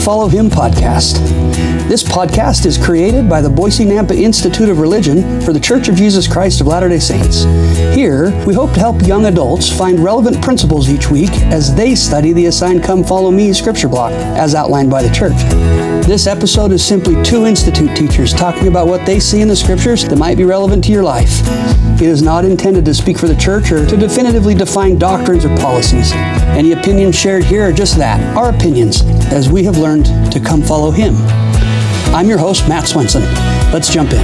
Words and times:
Follow 0.00 0.28
Him 0.28 0.48
podcast. 0.48 1.69
This 1.90 2.04
podcast 2.04 2.66
is 2.66 2.78
created 2.78 3.28
by 3.28 3.40
the 3.40 3.50
Boise 3.50 3.84
Nampa 3.84 4.16
Institute 4.16 4.68
of 4.68 4.78
Religion 4.78 5.40
for 5.40 5.52
the 5.52 5.58
Church 5.58 5.88
of 5.88 5.96
Jesus 5.96 6.28
Christ 6.28 6.60
of 6.60 6.68
Latter 6.68 6.88
day 6.88 7.00
Saints. 7.00 7.42
Here, 7.96 8.30
we 8.46 8.54
hope 8.54 8.72
to 8.74 8.78
help 8.78 9.02
young 9.02 9.26
adults 9.26 9.76
find 9.76 9.98
relevant 9.98 10.40
principles 10.40 10.88
each 10.88 11.10
week 11.10 11.32
as 11.50 11.74
they 11.74 11.96
study 11.96 12.32
the 12.32 12.46
assigned 12.46 12.84
Come 12.84 13.02
Follow 13.02 13.32
Me 13.32 13.52
scripture 13.52 13.88
block 13.88 14.12
as 14.12 14.54
outlined 14.54 14.88
by 14.88 15.02
the 15.02 15.12
church. 15.12 15.34
This 16.06 16.28
episode 16.28 16.70
is 16.70 16.84
simply 16.84 17.20
two 17.24 17.46
Institute 17.46 17.96
teachers 17.96 18.32
talking 18.32 18.68
about 18.68 18.86
what 18.86 19.04
they 19.04 19.18
see 19.18 19.40
in 19.40 19.48
the 19.48 19.56
scriptures 19.56 20.04
that 20.04 20.16
might 20.16 20.36
be 20.36 20.44
relevant 20.44 20.84
to 20.84 20.92
your 20.92 21.02
life. 21.02 21.40
It 22.00 22.02
is 22.02 22.22
not 22.22 22.44
intended 22.44 22.84
to 22.84 22.94
speak 22.94 23.18
for 23.18 23.26
the 23.26 23.34
church 23.34 23.72
or 23.72 23.84
to 23.84 23.96
definitively 23.96 24.54
define 24.54 24.96
doctrines 24.96 25.44
or 25.44 25.56
policies. 25.56 26.12
Any 26.12 26.70
opinions 26.70 27.18
shared 27.18 27.42
here 27.42 27.68
are 27.68 27.72
just 27.72 27.96
that, 27.96 28.20
our 28.36 28.50
opinions, 28.50 29.02
as 29.32 29.50
we 29.50 29.64
have 29.64 29.76
learned 29.76 30.06
to 30.30 30.38
come 30.38 30.62
follow 30.62 30.92
Him. 30.92 31.16
I'm 32.12 32.28
your 32.28 32.38
host, 32.38 32.68
Matt 32.68 32.88
Swenson. 32.88 33.22
Let's 33.72 33.88
jump 33.88 34.12
in. 34.12 34.18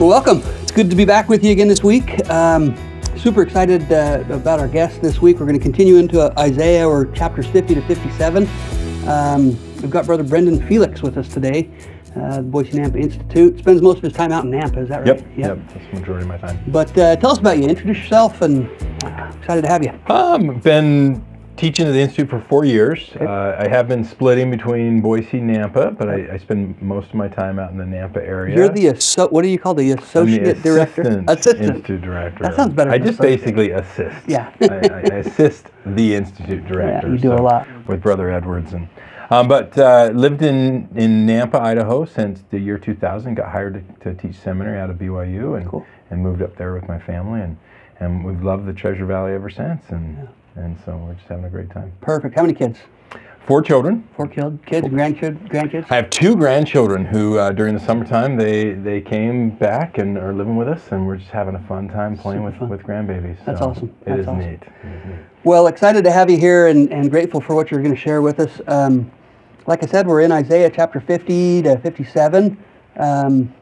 Welcome. 0.00 0.42
It's 0.62 0.72
good 0.72 0.88
to 0.88 0.96
be 0.96 1.04
back 1.04 1.28
with 1.28 1.44
you 1.44 1.52
again 1.52 1.68
this 1.68 1.84
week. 1.84 2.26
Um, 2.30 2.74
super 3.18 3.42
excited 3.42 3.92
uh, 3.92 4.24
about 4.30 4.58
our 4.58 4.68
guest 4.68 5.02
this 5.02 5.20
week. 5.20 5.38
We're 5.38 5.46
going 5.46 5.58
to 5.58 5.62
continue 5.62 5.96
into 5.96 6.22
uh, 6.22 6.32
Isaiah 6.38 6.88
or 6.88 7.12
chapters 7.12 7.46
50 7.48 7.74
to 7.74 7.82
57. 7.82 8.48
Um, 9.06 9.48
we've 9.82 9.90
got 9.90 10.06
Brother 10.06 10.22
Brendan 10.22 10.66
Felix 10.66 11.02
with 11.02 11.18
us 11.18 11.28
today, 11.28 11.70
uh, 12.16 12.36
the 12.36 12.42
Boise 12.42 12.72
Nampa 12.72 13.00
Institute. 13.00 13.58
Spends 13.58 13.82
most 13.82 13.98
of 13.98 14.02
his 14.02 14.12
time 14.12 14.32
out 14.32 14.44
in 14.44 14.50
Nampa, 14.50 14.78
is 14.78 14.88
that 14.88 14.98
right? 14.98 15.06
Yep, 15.06 15.26
yep, 15.36 15.58
that's 15.68 15.86
the 15.86 16.00
majority 16.00 16.22
of 16.22 16.28
my 16.28 16.38
time. 16.38 16.62
But 16.68 16.96
uh, 16.98 17.16
tell 17.16 17.32
us 17.32 17.38
about 17.38 17.58
you. 17.58 17.68
Introduce 17.68 17.98
yourself, 17.98 18.42
and 18.42 18.68
uh, 19.04 19.32
excited 19.38 19.62
to 19.62 19.68
have 19.68 19.82
you. 19.84 19.92
Um, 20.06 20.58
been 20.60 21.24
teaching 21.60 21.86
at 21.86 21.92
the 21.92 22.00
Institute 22.00 22.30
for 22.30 22.40
four 22.48 22.64
years. 22.64 23.10
Uh, 23.20 23.54
I 23.58 23.68
have 23.68 23.86
been 23.86 24.02
splitting 24.02 24.50
between 24.50 25.02
Boise 25.02 25.38
and 25.38 25.50
Nampa, 25.50 25.96
but 25.96 26.08
I, 26.08 26.32
I 26.32 26.38
spend 26.38 26.80
most 26.80 27.10
of 27.10 27.14
my 27.16 27.28
time 27.28 27.58
out 27.58 27.70
in 27.70 27.76
the 27.76 27.84
Nampa 27.84 28.16
area. 28.16 28.56
You're 28.56 28.70
the 28.70 28.88
asso- 28.88 29.28
what 29.28 29.42
do 29.42 29.48
you 29.48 29.58
call 29.58 29.74
the 29.74 29.90
I'm 29.90 29.96
the 29.96 30.02
associate 30.02 30.62
director? 30.62 31.02
assistant 31.28 31.60
Institute 31.60 32.00
director. 32.00 32.44
That 32.44 32.56
sounds 32.56 32.72
better 32.72 32.90
I 32.90 32.96
just 32.96 33.20
associate. 33.20 33.40
basically 33.40 33.70
assist. 33.72 34.26
Yeah. 34.26 34.50
I, 34.62 34.66
I 34.66 35.16
assist 35.18 35.66
the 35.84 36.14
Institute 36.14 36.66
director. 36.72 37.10
you 37.10 37.18
do 37.18 37.34
a 37.34 37.36
so, 37.36 37.42
lot. 37.42 37.68
with 37.86 38.00
Brother 38.02 38.30
Edwards 38.30 38.72
and. 38.72 38.88
Um, 39.32 39.46
but 39.46 39.78
uh, 39.78 40.10
lived 40.12 40.42
in, 40.42 40.88
in 40.96 41.24
Nampa, 41.24 41.60
Idaho 41.60 42.04
since 42.04 42.42
the 42.50 42.58
year 42.58 42.78
2000. 42.78 43.34
Got 43.34 43.52
hired 43.52 43.74
to, 44.00 44.10
to 44.10 44.20
teach 44.20 44.34
seminary 44.36 44.80
out 44.80 44.90
of 44.90 44.96
BYU 44.96 45.56
and, 45.56 45.68
Cool. 45.68 45.86
and 46.10 46.20
moved 46.20 46.42
up 46.42 46.56
there 46.56 46.74
with 46.74 46.88
my 46.88 46.98
family. 46.98 47.40
And, 47.42 47.56
and 48.00 48.24
we've 48.24 48.42
loved 48.42 48.66
the 48.66 48.72
Treasure 48.72 49.04
Valley 49.06 49.32
ever 49.34 49.48
since. 49.48 49.84
And, 49.90 50.26
and 50.60 50.76
so 50.84 50.96
we're 50.96 51.14
just 51.14 51.26
having 51.28 51.44
a 51.44 51.50
great 51.50 51.70
time. 51.70 51.92
Perfect. 52.00 52.34
How 52.34 52.42
many 52.42 52.54
kids? 52.54 52.78
Four 53.46 53.62
children. 53.62 54.06
Four 54.14 54.28
kids, 54.28 54.60
kids, 54.64 54.86
grandkids, 54.88 55.48
grandkids. 55.48 55.90
I 55.90 55.96
have 55.96 56.10
two 56.10 56.36
grandchildren 56.36 57.04
who, 57.04 57.38
uh, 57.38 57.50
during 57.50 57.74
the 57.74 57.80
summertime, 57.80 58.36
they, 58.36 58.74
they 58.74 59.00
came 59.00 59.50
back 59.50 59.98
and 59.98 60.16
are 60.18 60.32
living 60.32 60.56
with 60.56 60.68
us, 60.68 60.92
and 60.92 61.06
we're 61.06 61.16
just 61.16 61.30
having 61.30 61.54
a 61.56 61.66
fun 61.66 61.88
time 61.88 62.16
playing 62.16 62.44
with, 62.44 62.56
fun. 62.58 62.68
with 62.68 62.82
grandbabies. 62.82 63.44
That's 63.44 63.60
awesome. 63.60 63.88
It 64.02 64.04
That's 64.06 64.20
is 64.20 64.26
awesome. 64.28 64.38
neat. 64.38 64.62
It 64.62 64.86
is 64.86 65.06
neat. 65.06 65.18
Well, 65.42 65.66
excited 65.66 66.04
to 66.04 66.12
have 66.12 66.30
you 66.30 66.36
here 66.36 66.68
and, 66.68 66.92
and 66.92 67.10
grateful 67.10 67.40
for 67.40 67.56
what 67.56 67.70
you're 67.70 67.82
going 67.82 67.94
to 67.94 68.00
share 68.00 68.22
with 68.22 68.38
us. 68.38 68.60
Um, 68.68 69.10
like 69.66 69.82
I 69.82 69.86
said, 69.86 70.06
we're 70.06 70.20
in 70.20 70.30
Isaiah 70.30 70.70
chapter 70.70 71.00
50 71.00 71.62
to 71.62 71.78
57. 71.78 72.56
Um, 72.96 73.52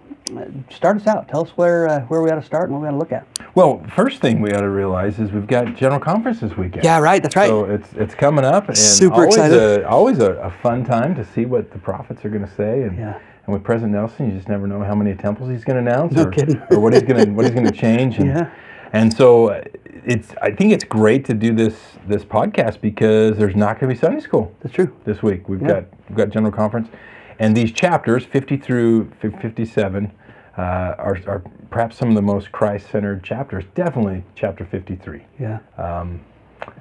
start 0.71 0.97
us 0.97 1.07
out. 1.07 1.29
Tell 1.29 1.43
us 1.45 1.51
where 1.51 1.89
uh, 1.89 2.01
where 2.03 2.23
we 2.23 2.31
ought 2.31 2.37
to 2.37 2.43
start 2.43 2.65
and 2.71 2.73
what 2.75 2.83
we 2.83 2.89
ought 2.89 2.93
to 2.93 2.97
look 2.99 3.13
at. 3.13 3.27
Well, 3.55 3.83
first 3.95 4.21
thing 4.21 4.41
we 4.41 4.53
ought 4.53 4.61
to 4.61 4.69
realize 4.71 5.19
is 5.19 5.33
we've 5.33 5.47
got 5.47 5.75
General 5.77 6.01
Conference 6.01 6.41
this 6.41 6.57
weekend. 6.57 6.85
Yeah, 6.85 6.99
right. 7.01 7.23
That's 7.23 7.37
right. 7.37 7.49
So 7.49 7.65
it's 7.65 7.93
it's 7.95 8.15
coming 8.15 8.45
up, 8.45 8.69
and 8.69 8.77
Super 8.77 9.15
always 9.15 9.35
excited. 9.37 9.59
A, 9.83 9.89
always 9.89 10.19
a, 10.19 10.33
a 10.35 10.51
fun 10.51 10.85
time 10.85 11.15
to 11.15 11.25
see 11.25 11.45
what 11.45 11.71
the 11.71 11.79
prophets 11.79 12.25
are 12.25 12.31
going 12.31 12.45
to 12.47 12.55
say, 12.55 12.83
and 12.83 12.97
Yeah. 12.99 13.19
and 13.47 13.53
with 13.55 13.65
President 13.65 13.93
Nelson, 13.93 14.31
you 14.31 14.37
just 14.37 14.49
never 14.49 14.67
know 14.67 14.83
how 14.83 14.95
many 14.95 15.15
temples 15.15 15.51
he's 15.51 15.65
going 15.65 15.83
to 15.85 15.91
announce, 15.91 16.13
No 16.15 16.25
or, 16.25 16.31
kidding. 16.31 16.61
or 16.71 16.81
what 16.81 16.93
he's 16.93 17.03
going 17.03 17.25
to 17.25 17.31
what 17.33 17.45
he's 17.45 17.55
going 17.55 17.67
to 17.71 17.73
change, 17.73 18.19
and, 18.19 18.27
Yeah. 18.29 18.51
and 18.93 19.13
so 19.13 19.49
uh, 19.49 19.63
it's 20.05 20.33
I 20.43 20.51
think 20.53 20.73
it's 20.73 20.85
great 20.85 21.25
to 21.27 21.35
do 21.35 21.55
this 21.55 21.77
this 22.07 22.25
podcast 22.25 22.81
because 22.81 23.37
there's 23.37 23.57
not 23.57 23.79
going 23.81 23.89
to 23.91 23.95
be 23.95 23.99
Sunday 24.01 24.21
school 24.21 24.55
That's 24.61 24.75
true. 24.75 24.95
this 25.05 25.23
week. 25.23 25.49
We've 25.49 25.61
Yeah. 25.63 25.69
got 25.69 25.85
we've 26.09 26.17
got 26.19 26.31
General 26.31 26.53
Conference, 26.53 26.89
and 27.39 27.57
these 27.57 27.73
chapters 27.73 28.25
50 28.25 28.57
through 28.57 29.11
57 29.21 30.13
uh, 30.57 30.61
are, 30.61 31.19
are 31.27 31.43
perhaps 31.71 31.97
some 31.97 32.09
of 32.09 32.15
the 32.15 32.23
most 32.23 32.51
Christ-centered 32.51 33.23
chapters. 33.23 33.65
Definitely 33.75 34.25
chapter 34.35 34.65
53 34.65 35.25
Yeah. 35.39 35.59
um, 35.77 36.21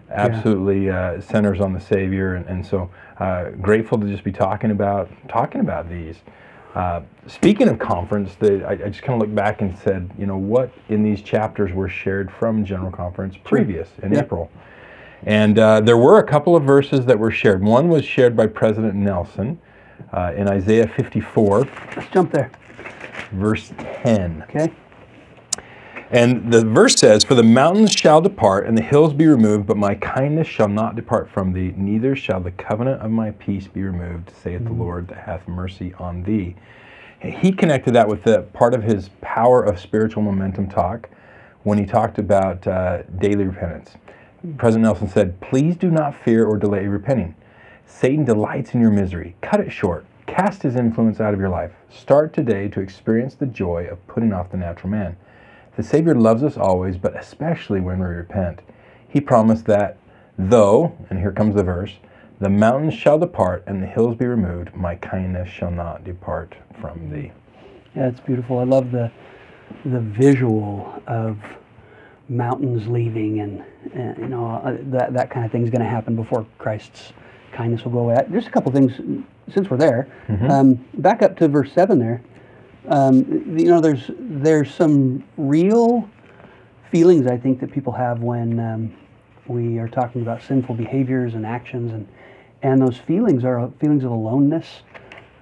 absolutely 0.09 0.89
uh, 0.89 1.21
centers 1.21 1.59
on 1.59 1.73
the 1.73 1.79
Savior, 1.79 2.35
and, 2.35 2.45
and 2.47 2.65
so 2.65 2.89
uh, 3.19 3.49
grateful 3.61 3.99
to 3.99 4.07
just 4.07 4.23
be 4.23 4.31
talking 4.31 4.71
about 4.71 5.09
talking 5.27 5.61
about 5.61 5.89
these. 5.89 6.17
Uh, 6.75 7.01
speaking 7.25 7.67
of 7.67 7.79
conference, 7.79 8.35
the, 8.35 8.63
I, 8.67 8.71
I 8.73 8.89
just 8.89 9.01
kind 9.01 9.15
of 9.15 9.19
looked 9.19 9.35
back 9.35 9.61
and 9.61 9.77
said, 9.79 10.11
you 10.17 10.25
know, 10.27 10.37
what 10.37 10.71
in 10.89 11.01
these 11.03 11.21
chapters 11.21 11.73
were 11.73 11.89
shared 11.89 12.31
from 12.31 12.63
General 12.65 12.91
Conference 12.91 13.35
previous 13.43 13.89
in 14.03 14.13
Yeah. 14.13 14.21
April, 14.21 14.49
and 15.23 15.57
uh, 15.59 15.81
there 15.81 15.97
were 15.97 16.19
a 16.19 16.23
couple 16.23 16.55
of 16.55 16.63
verses 16.63 17.05
that 17.05 17.19
were 17.19 17.31
shared. 17.31 17.63
One 17.63 17.89
was 17.89 18.05
shared 18.05 18.35
by 18.35 18.47
President 18.47 18.95
Nelson 18.95 19.59
uh, 20.13 20.33
in 20.35 20.47
Isaiah 20.47 20.87
54, 20.87 21.67
Let's 21.95 22.09
jump 22.11 22.31
there. 22.31 22.51
verse 23.31 23.71
10. 24.03 24.43
Okay. 24.49 24.73
And 26.09 26.53
the 26.53 26.63
verse 26.63 26.95
says, 26.95 27.25
For 27.25 27.35
the 27.35 27.43
mountains 27.43 27.91
shall 27.91 28.21
depart, 28.21 28.65
and 28.65 28.77
the 28.77 28.81
hills 28.81 29.13
be 29.13 29.27
removed, 29.27 29.67
but 29.67 29.75
my 29.75 29.93
kindness 29.95 30.47
shall 30.47 30.69
not 30.69 30.95
depart 30.95 31.29
from 31.29 31.51
thee, 31.51 31.73
neither 31.75 32.15
shall 32.15 32.39
the 32.39 32.51
covenant 32.51 33.01
of 33.01 33.11
my 33.11 33.31
peace 33.31 33.67
be 33.67 33.83
removed, 33.83 34.31
saith 34.41 34.63
the 34.63 34.71
Lord 34.71 35.09
that 35.09 35.17
hath 35.17 35.47
mercy 35.49 35.93
on 35.99 36.23
thee. 36.23 36.55
He 37.19 37.51
connected 37.51 37.93
that 37.95 38.07
with 38.07 38.23
the 38.23 38.43
part 38.53 38.73
of 38.73 38.83
his 38.83 39.09
power 39.21 39.63
of 39.63 39.79
spiritual 39.79 40.23
momentum 40.23 40.69
talk 40.69 41.09
when 41.63 41.77
he 41.77 41.85
talked 41.85 42.19
about 42.19 42.65
uh, 42.65 43.03
daily 43.17 43.45
repentance. 43.45 43.91
President 44.57 44.83
Nelson 44.83 45.09
said, 45.09 45.41
Please 45.41 45.75
do 45.75 45.89
not 45.91 46.15
fear 46.15 46.45
or 46.45 46.57
delay 46.57 46.87
repenting. 46.87 47.35
Satan 47.87 48.25
delights 48.25 48.73
in 48.73 48.81
your 48.81 48.91
misery. 48.91 49.35
Cut 49.41 49.59
it 49.59 49.71
short. 49.71 50.05
Cast 50.27 50.61
his 50.61 50.75
influence 50.75 51.19
out 51.19 51.33
of 51.33 51.39
your 51.39 51.49
life. 51.49 51.71
Start 51.89 52.33
today 52.33 52.67
to 52.67 52.81
experience 52.81 53.33
the 53.33 53.45
joy 53.45 53.87
of 53.89 54.05
putting 54.07 54.33
off 54.33 54.51
the 54.51 54.57
natural 54.57 54.89
man. 54.89 55.15
The 55.77 55.83
Savior 55.83 56.13
loves 56.13 56.43
us 56.43 56.57
always, 56.57 56.97
but 56.97 57.17
especially 57.17 57.79
when 57.79 57.99
we 57.99 58.05
repent. 58.05 58.59
He 59.07 59.21
promised 59.21 59.65
that, 59.65 59.97
though, 60.37 60.95
and 61.09 61.17
here 61.17 61.31
comes 61.31 61.55
the 61.55 61.63
verse, 61.63 61.93
the 62.39 62.49
mountains 62.49 62.93
shall 62.93 63.17
depart 63.17 63.63
and 63.65 63.81
the 63.81 63.87
hills 63.87 64.15
be 64.15 64.25
removed, 64.27 64.75
my 64.75 64.95
kindness 64.95 65.49
shall 65.49 65.71
not 65.71 66.03
depart 66.03 66.55
from 66.79 67.09
thee. 67.09 67.31
Yeah, 67.95 68.09
it's 68.09 68.19
beautiful. 68.19 68.59
I 68.59 68.63
love 68.63 68.91
the 68.91 69.11
the 69.85 69.99
visual 69.99 71.01
of 71.07 71.39
mountains 72.29 72.87
leaving, 72.87 73.39
and, 73.39 73.63
and 73.93 74.17
you 74.17 74.27
know 74.27 74.61
uh, 74.63 74.77
that 74.91 75.13
that 75.13 75.31
kind 75.31 75.45
of 75.45 75.51
thing 75.51 75.63
is 75.63 75.69
going 75.69 75.81
to 75.81 75.89
happen 75.89 76.15
before 76.15 76.45
Christ's 76.57 77.13
kindness 77.57 77.83
will 77.83 77.91
go 77.91 77.99
away. 77.99 78.15
Just 78.31 78.47
a 78.47 78.51
couple 78.51 78.71
things 78.71 78.93
since 79.53 79.69
we're 79.69 79.77
there. 79.77 80.07
Um, 80.51 80.85
back 80.95 81.21
up 81.21 81.35
to 81.37 81.47
verse 81.47 81.71
seven 81.73 81.97
there. 81.99 82.21
Um, 82.87 83.57
you 83.57 83.65
know, 83.65 83.81
there's 83.81 84.11
there's 84.19 84.73
some 84.73 85.23
real 85.37 86.07
feelings 86.91 87.27
I 87.27 87.37
think 87.37 87.59
that 87.59 87.71
people 87.71 87.93
have 87.93 88.21
when 88.21 88.59
um, 88.59 88.93
we 89.47 89.77
are 89.79 89.89
talking 89.89 90.21
about 90.21 90.41
sinful 90.41 90.75
behaviors 90.75 91.33
and 91.33 91.45
actions, 91.45 91.91
and 91.91 92.07
and 92.61 92.81
those 92.81 92.97
feelings 92.97 93.43
are 93.43 93.69
feelings 93.79 94.03
of 94.03 94.11
aloneness, 94.11 94.83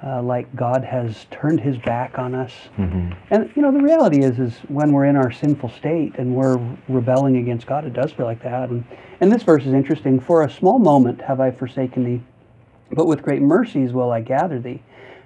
uh, 0.04 0.22
like 0.22 0.54
God 0.56 0.84
has 0.84 1.26
turned 1.32 1.60
His 1.60 1.78
back 1.78 2.18
on 2.20 2.36
us. 2.36 2.52
And 3.32 3.52
you 3.56 3.62
know, 3.62 3.72
the 3.72 3.82
reality 3.82 4.24
is, 4.24 4.40
is 4.40 4.54
when 4.68 4.92
we're 4.92 5.06
in 5.06 5.16
our 5.16 5.32
sinful 5.32 5.70
state 5.70 6.16
and 6.18 6.36
we're 6.36 6.58
rebelling 6.88 7.38
against 7.38 7.66
God, 7.66 7.86
it 7.86 7.94
does 7.94 8.12
feel 8.12 8.26
like 8.26 8.44
that. 8.44 8.70
And 8.70 8.86
and 9.22 9.32
this 9.32 9.44
verse 9.44 9.66
is 9.66 9.74
interesting. 9.74 10.20
For 10.20 10.44
a 10.44 10.50
small 10.50 10.80
moment 10.80 11.22
have 11.22 11.40
I 11.40 11.52
forsaken 11.52 12.04
thee, 12.04 12.22
but 12.92 13.08
with 13.08 13.22
great 13.24 13.42
mercies 13.42 13.94
will 13.94 14.12
I 14.12 14.22
gather 14.22 14.60
thee. 14.60 14.82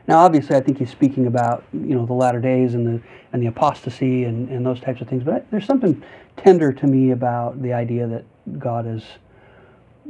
Now, 0.08 0.20
obviously, 0.20 0.56
I 0.56 0.62
think 0.62 0.80
he's 0.80 0.90
speaking 0.90 1.28
about 1.28 1.64
you 1.74 1.96
know 1.96 2.06
the 2.06 2.14
latter 2.14 2.40
days 2.40 2.74
and 2.74 2.86
the 2.86 3.02
and 3.34 3.42
the 3.42 3.48
apostasy 3.48 4.24
and, 4.24 4.50
and 4.50 4.66
those 4.66 4.80
types 4.80 5.02
of 5.02 5.08
things. 5.08 5.24
But 5.24 5.34
I, 5.34 5.42
there's 5.52 5.66
something 5.66 6.04
tender 6.38 6.72
to 6.74 6.88
me 6.88 7.12
about 7.12 7.62
the 7.62 7.74
idea 7.74 8.08
that 8.08 8.24
God 8.60 8.88
is 8.88 9.04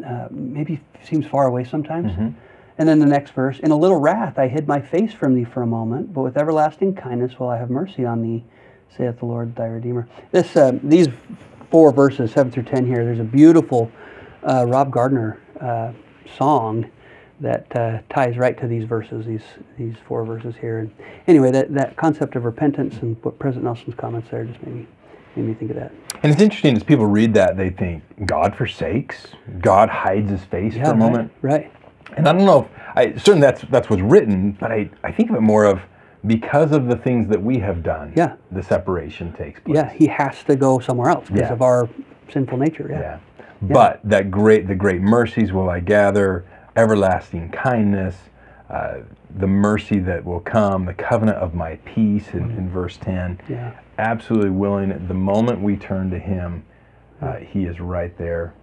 uh, 0.06 0.28
maybe 0.32 0.80
seems 1.04 1.26
far 1.26 1.48
away 1.48 1.64
sometimes. 1.64 2.12
And 2.80 2.88
then 2.88 3.00
the 3.00 3.06
next 3.06 3.32
verse, 3.32 3.60
in 3.60 3.72
a 3.72 3.78
little 3.78 3.98
wrath 3.98 4.40
I 4.40 4.48
hid 4.48 4.68
my 4.68 4.80
face 4.80 5.14
from 5.14 5.36
thee 5.36 5.44
for 5.44 5.62
a 5.62 5.68
moment, 5.68 6.14
but 6.14 6.22
with 6.22 6.38
everlasting 6.38 6.96
kindness 6.96 7.38
will 7.38 7.50
I 7.50 7.58
have 7.58 7.70
mercy 7.70 8.06
on 8.06 8.22
thee, 8.22 8.44
saith 8.98 9.20
the 9.20 9.26
Lord 9.26 9.56
thy 9.56 9.66
Redeemer. 9.66 10.08
This, 10.32 10.56
uh, 10.56 10.80
these 10.82 11.10
four 11.70 11.92
verses, 11.92 12.32
seven 12.32 12.52
through 12.52 12.64
ten 12.64 12.88
here, 12.88 13.04
there's 13.04 13.20
a 13.20 13.24
beautiful 13.24 13.92
uh, 14.44 14.66
Rob 14.66 14.92
Gardner 14.92 15.40
uh, 15.60 15.92
song 16.38 16.90
that 17.42 17.76
uh, 17.76 18.00
ties 18.10 18.38
right 18.38 18.58
to 18.60 18.68
these 18.68 18.86
verses, 18.86 19.26
these 19.26 19.44
these 19.78 19.96
four 20.08 20.26
verses 20.26 20.56
here. 20.60 20.80
And 20.80 20.92
anyway, 21.28 21.52
that, 21.52 21.74
that 21.74 21.96
concept 21.96 22.36
of 22.36 22.46
repentance 22.46 22.96
and 23.02 23.16
what 23.24 23.40
President 23.40 23.66
Nelson's 23.66 23.96
comments 23.96 24.30
there 24.30 24.44
just 24.46 24.62
made 24.64 24.76
me 24.76 24.88
made 25.36 25.46
me 25.46 25.54
think 25.54 25.72
of 25.72 25.78
that. 25.78 25.92
And 26.24 26.32
it's 26.32 26.42
interesting 26.42 26.76
as 26.76 26.84
people 26.84 27.06
read 27.06 27.34
that, 27.36 27.56
they 27.56 27.70
think 27.70 28.04
God 28.26 28.56
forsakes, 28.56 29.28
God 29.60 29.90
hides 29.90 30.30
his 30.30 30.44
face 30.46 30.74
for 30.74 30.82
a 30.82 30.90
right, 30.90 30.98
moment. 30.98 31.32
right. 31.42 31.72
And 32.18 32.28
I 32.28 32.34
don't 32.34 32.46
know 32.46 32.64
if 32.64 32.68
I 32.96 33.16
certainly 33.18 33.42
that's 33.42 33.62
that's 33.70 33.90
what's 33.90 34.02
written, 34.02 34.54
but 34.54 34.72
I, 34.72 34.90
I 35.04 35.12
think 35.12 35.30
of 35.30 35.36
it 35.36 35.42
more 35.42 35.66
of 35.66 35.82
because 36.26 36.72
of 36.74 36.88
the 36.88 36.98
things 36.98 37.30
that 37.30 37.42
we 37.42 37.60
have 37.60 37.82
done, 37.82 38.12
Yeah. 38.16 38.36
the 38.52 38.62
separation 38.62 39.32
takes 39.34 39.60
place. 39.62 39.76
Yeah, 39.76 39.90
he 39.90 40.08
has 40.08 40.44
to 40.46 40.56
go 40.56 40.80
somewhere 40.80 41.10
else 41.12 41.28
because 41.28 41.42
Yeah. 41.42 41.54
of 41.54 41.62
our 41.62 41.88
sinful 42.32 42.58
nature. 42.58 42.88
Yeah. 42.90 43.00
Yeah. 43.00 43.18
But 43.62 44.02
that 44.04 44.30
great, 44.30 44.68
the 44.68 44.76
great 44.76 45.02
mercies 45.02 45.54
will 45.54 45.70
I 45.70 45.80
gather, 45.80 46.44
everlasting 46.76 47.50
kindness, 47.52 48.16
uh, 48.70 49.00
the 49.38 49.48
mercy 49.48 50.00
that 50.00 50.24
will 50.26 50.40
come, 50.42 50.86
the 50.86 50.94
covenant 50.94 51.38
of 51.38 51.54
my 51.54 51.76
peace 51.86 52.34
in, 52.34 52.52
in 52.52 52.70
verse 52.70 52.98
10. 52.98 53.40
Yeah. 53.48 53.72
Absolutely 53.98 54.50
willing. 54.50 55.08
The 55.08 55.14
moment 55.14 55.62
we 55.62 55.76
turn 55.78 56.10
to 56.12 56.20
Him, 56.20 56.64
uh, 57.22 57.36
He 57.38 57.64
is 57.66 57.80
right 57.80 58.18
there 58.18 58.54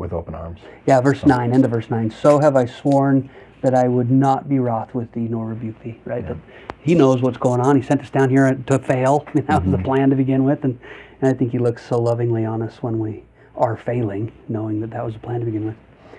with 0.00 0.12
open 0.12 0.34
arms. 0.34 0.58
Yeah, 0.86 1.00
verse 1.00 1.24
9, 1.24 1.52
end 1.52 1.64
of 1.64 1.70
verse 1.70 1.90
9. 1.90 2.10
So 2.10 2.40
have 2.40 2.56
I 2.56 2.64
sworn 2.66 3.30
that 3.62 3.74
I 3.74 3.86
would 3.86 4.10
not 4.10 4.48
be 4.48 4.58
wroth 4.58 4.94
with 4.94 5.12
thee 5.12 5.28
nor 5.28 5.46
rebuke 5.46 5.80
thee, 5.84 6.00
right? 6.06 6.26
That 6.26 6.38
he 6.80 6.94
knows 6.94 7.20
what's 7.22 7.36
going 7.36 7.60
on. 7.60 7.76
He 7.76 7.82
sent 7.82 8.00
us 8.00 8.08
down 8.10 8.30
here 8.30 8.52
to 8.66 8.78
fail. 8.78 9.26
that 9.34 9.46
was 9.46 9.58
Mm-hmm. 9.60 9.70
the 9.72 9.78
plan 9.78 10.10
to 10.10 10.16
begin 10.16 10.42
with. 10.44 10.64
And, 10.64 10.80
and 11.20 11.30
I 11.32 11.38
think 11.38 11.52
he 11.52 11.58
looks 11.58 11.86
so 11.86 12.00
lovingly 12.00 12.44
on 12.46 12.62
us 12.62 12.82
when 12.82 12.98
we 12.98 13.22
are 13.54 13.76
failing, 13.76 14.32
knowing 14.48 14.80
that 14.80 14.90
that 14.90 15.04
was 15.04 15.12
the 15.14 15.20
plan 15.20 15.40
to 15.40 15.46
begin 15.46 15.66
with. 15.66 15.76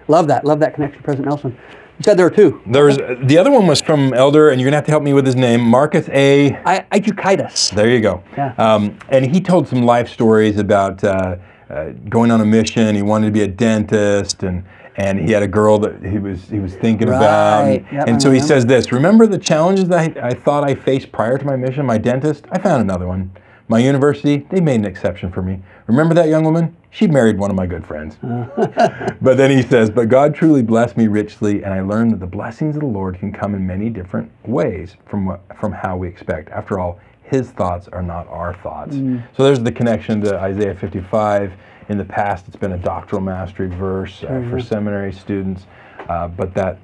Love 0.07 0.27
that. 0.27 0.45
Love 0.45 0.59
that 0.59 0.75
connection, 0.75 1.01
President 1.01 1.27
Nelson. 1.29 1.57
You 1.97 2.03
said 2.03 2.17
there 2.17 2.25
were 2.27 2.35
two. 2.35 2.61
There's 2.67 2.97
the 2.97 3.37
other 3.37 3.51
one 3.51 3.67
was 3.67 3.81
from 3.81 4.13
Elder, 4.13 4.49
and 4.49 4.59
you're 4.59 4.67
gonna 4.67 4.77
have 4.77 4.85
to 4.85 4.91
help 4.91 5.03
me 5.03 5.13
with 5.13 5.25
his 5.25 5.35
name, 5.35 5.61
Marcus 5.61 6.09
A. 6.09 6.55
I, 6.65 6.79
Aidukaitis. 6.91 7.71
There 7.75 7.89
you 7.89 8.01
go. 8.01 8.23
Yeah. 8.35 8.53
Um, 8.57 8.97
and 9.09 9.23
he 9.25 9.39
told 9.39 9.67
some 9.67 9.83
life 9.83 10.09
stories 10.09 10.57
about 10.57 11.03
uh, 11.03 11.35
uh, 11.71 11.91
going 12.09 12.31
on 12.31 12.41
a 12.41 12.45
mission. 12.45 12.95
He 12.95 13.01
wanted 13.01 13.27
to 13.27 13.31
be 13.31 13.41
a 13.41 13.47
dentist, 13.47 14.43
and 14.43 14.63
and 14.97 15.19
he 15.19 15.31
had 15.31 15.41
a 15.41 15.47
girl 15.47 15.79
that 15.79 16.03
he 16.03 16.19
was 16.19 16.49
he 16.49 16.59
was 16.59 16.75
thinking 16.75 17.07
about. 17.07 17.63
Right. 17.63 17.85
And, 17.87 17.91
Yep, 17.91 18.07
and 18.07 18.21
so 18.21 18.31
he 18.31 18.39
says 18.39 18.65
this: 18.65 18.91
Remember 18.91 19.25
the 19.25 19.37
challenges 19.37 19.87
that 19.89 20.17
I, 20.17 20.29
I 20.29 20.33
thought 20.33 20.63
I 20.63 20.75
faced 20.75 21.11
prior 21.11 21.37
to 21.37 21.45
my 21.45 21.55
mission? 21.55 21.85
My 21.85 21.97
dentist, 21.97 22.45
I 22.51 22.59
found 22.59 22.81
another 22.81 23.07
one. 23.07 23.31
My 23.67 23.79
university, 23.79 24.45
they 24.49 24.59
made 24.59 24.75
an 24.75 24.85
exception 24.85 25.31
for 25.31 25.41
me. 25.41 25.61
Remember 25.87 26.13
that 26.15 26.27
young 26.27 26.43
woman? 26.43 26.75
She 26.89 27.07
married 27.07 27.37
one 27.37 27.49
of 27.49 27.55
my 27.55 27.65
good 27.65 27.87
friends. 27.87 28.17
but 28.21 29.37
then 29.37 29.49
he 29.49 29.61
says, 29.61 29.89
But 29.89 30.09
God 30.09 30.35
truly 30.35 30.61
blessed 30.61 30.97
me 30.97 31.07
richly, 31.07 31.63
and 31.63 31.73
I 31.73 31.79
learned 31.79 32.11
that 32.11 32.19
the 32.19 32.27
blessings 32.27 32.75
of 32.75 32.81
the 32.81 32.87
Lord 32.87 33.17
can 33.17 33.31
come 33.31 33.55
in 33.55 33.65
many 33.65 33.89
different 33.89 34.29
ways 34.45 34.97
from, 35.05 35.25
what, 35.25 35.39
from 35.57 35.71
how 35.71 35.95
we 35.95 36.09
expect. 36.09 36.49
After 36.49 36.79
all, 36.79 36.99
his 37.31 37.49
thoughts 37.49 37.87
are 37.87 38.03
not 38.03 38.27
our 38.27 38.53
thoughts. 38.55 38.93
So 39.37 39.43
there's 39.45 39.61
the 39.61 39.71
connection 39.71 40.19
to 40.21 40.37
Isaiah 40.37 40.75
55. 40.75 41.53
In 41.87 41.97
the 41.97 42.03
past, 42.03 42.45
it's 42.47 42.57
been 42.57 42.73
a 42.73 42.77
doctrinal 42.77 43.23
mastery 43.23 43.69
verse 43.69 44.21
uh, 44.23 44.45
for 44.49 44.59
seminary 44.59 45.13
students, 45.13 45.65
uh, 46.09 46.27
but 46.27 46.53
that 46.55 46.77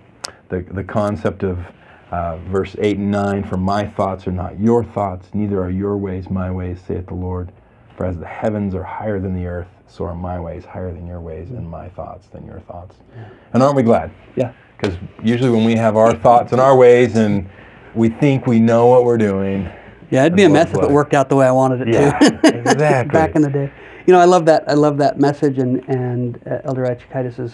the, 0.47 0.65
the 0.71 0.85
concept 0.85 1.43
of 1.43 1.59
uh, 2.11 2.37
verse 2.37 2.77
8 2.79 2.97
and 2.97 3.11
9 3.11 3.43
For 3.43 3.57
my 3.57 3.85
thoughts 3.85 4.25
are 4.25 4.31
not 4.31 4.57
your 4.57 4.85
thoughts, 4.85 5.27
neither 5.33 5.61
are 5.61 5.69
your 5.69 5.97
ways 5.97 6.29
my 6.29 6.49
ways, 6.49 6.79
saith 6.87 7.07
the 7.07 7.13
Lord. 7.13 7.51
For 7.97 8.05
as 8.05 8.17
the 8.17 8.25
heavens 8.25 8.73
are 8.73 8.83
higher 8.83 9.19
than 9.19 9.35
the 9.35 9.47
earth, 9.47 9.67
so 9.85 10.05
are 10.05 10.15
my 10.15 10.39
ways 10.39 10.63
higher 10.63 10.93
than 10.93 11.05
your 11.05 11.19
ways, 11.19 11.49
and 11.49 11.69
my 11.69 11.89
thoughts 11.89 12.27
than 12.27 12.45
your 12.45 12.61
thoughts. 12.61 12.95
And 13.51 13.61
aren't 13.61 13.75
we 13.75 13.83
glad? 13.83 14.11
Yeah. 14.37 14.53
Because 14.77 14.97
usually 15.21 15.49
when 15.49 15.65
we 15.65 15.75
have 15.75 15.97
our 15.97 16.13
thoughts 16.13 16.53
and 16.53 16.61
our 16.61 16.77
ways 16.77 17.17
and 17.17 17.49
we 17.95 18.07
think 18.07 18.47
we 18.47 18.61
know 18.61 18.85
what 18.87 19.03
we're 19.03 19.17
doing, 19.17 19.69
Yeah, 20.09 20.21
it'd 20.25 20.35
be 20.35 20.43
a 20.43 20.49
mess 20.49 20.69
if 20.73 20.81
it 20.81 20.89
worked 20.89 21.13
out 21.13 21.29
the 21.29 21.35
way 21.35 21.45
I 21.47 21.51
wanted 21.51 21.81
it 21.87 21.93
Yeah, 21.93 22.17
to. 22.17 22.47
exactly. 22.71 23.11
Back 23.11 23.35
in 23.35 23.41
the 23.41 23.49
day. 23.49 23.71
You 24.05 24.13
know, 24.13 24.19
I 24.19 24.25
love 24.25 24.45
that. 24.45 24.63
I 24.69 24.73
love 24.73 24.97
that 24.99 25.19
message 25.19 25.57
and 25.57 25.83
and 25.89 26.39
uh, 26.47 26.59
Elder 26.63 26.83
Aidukaitis' 26.85 27.51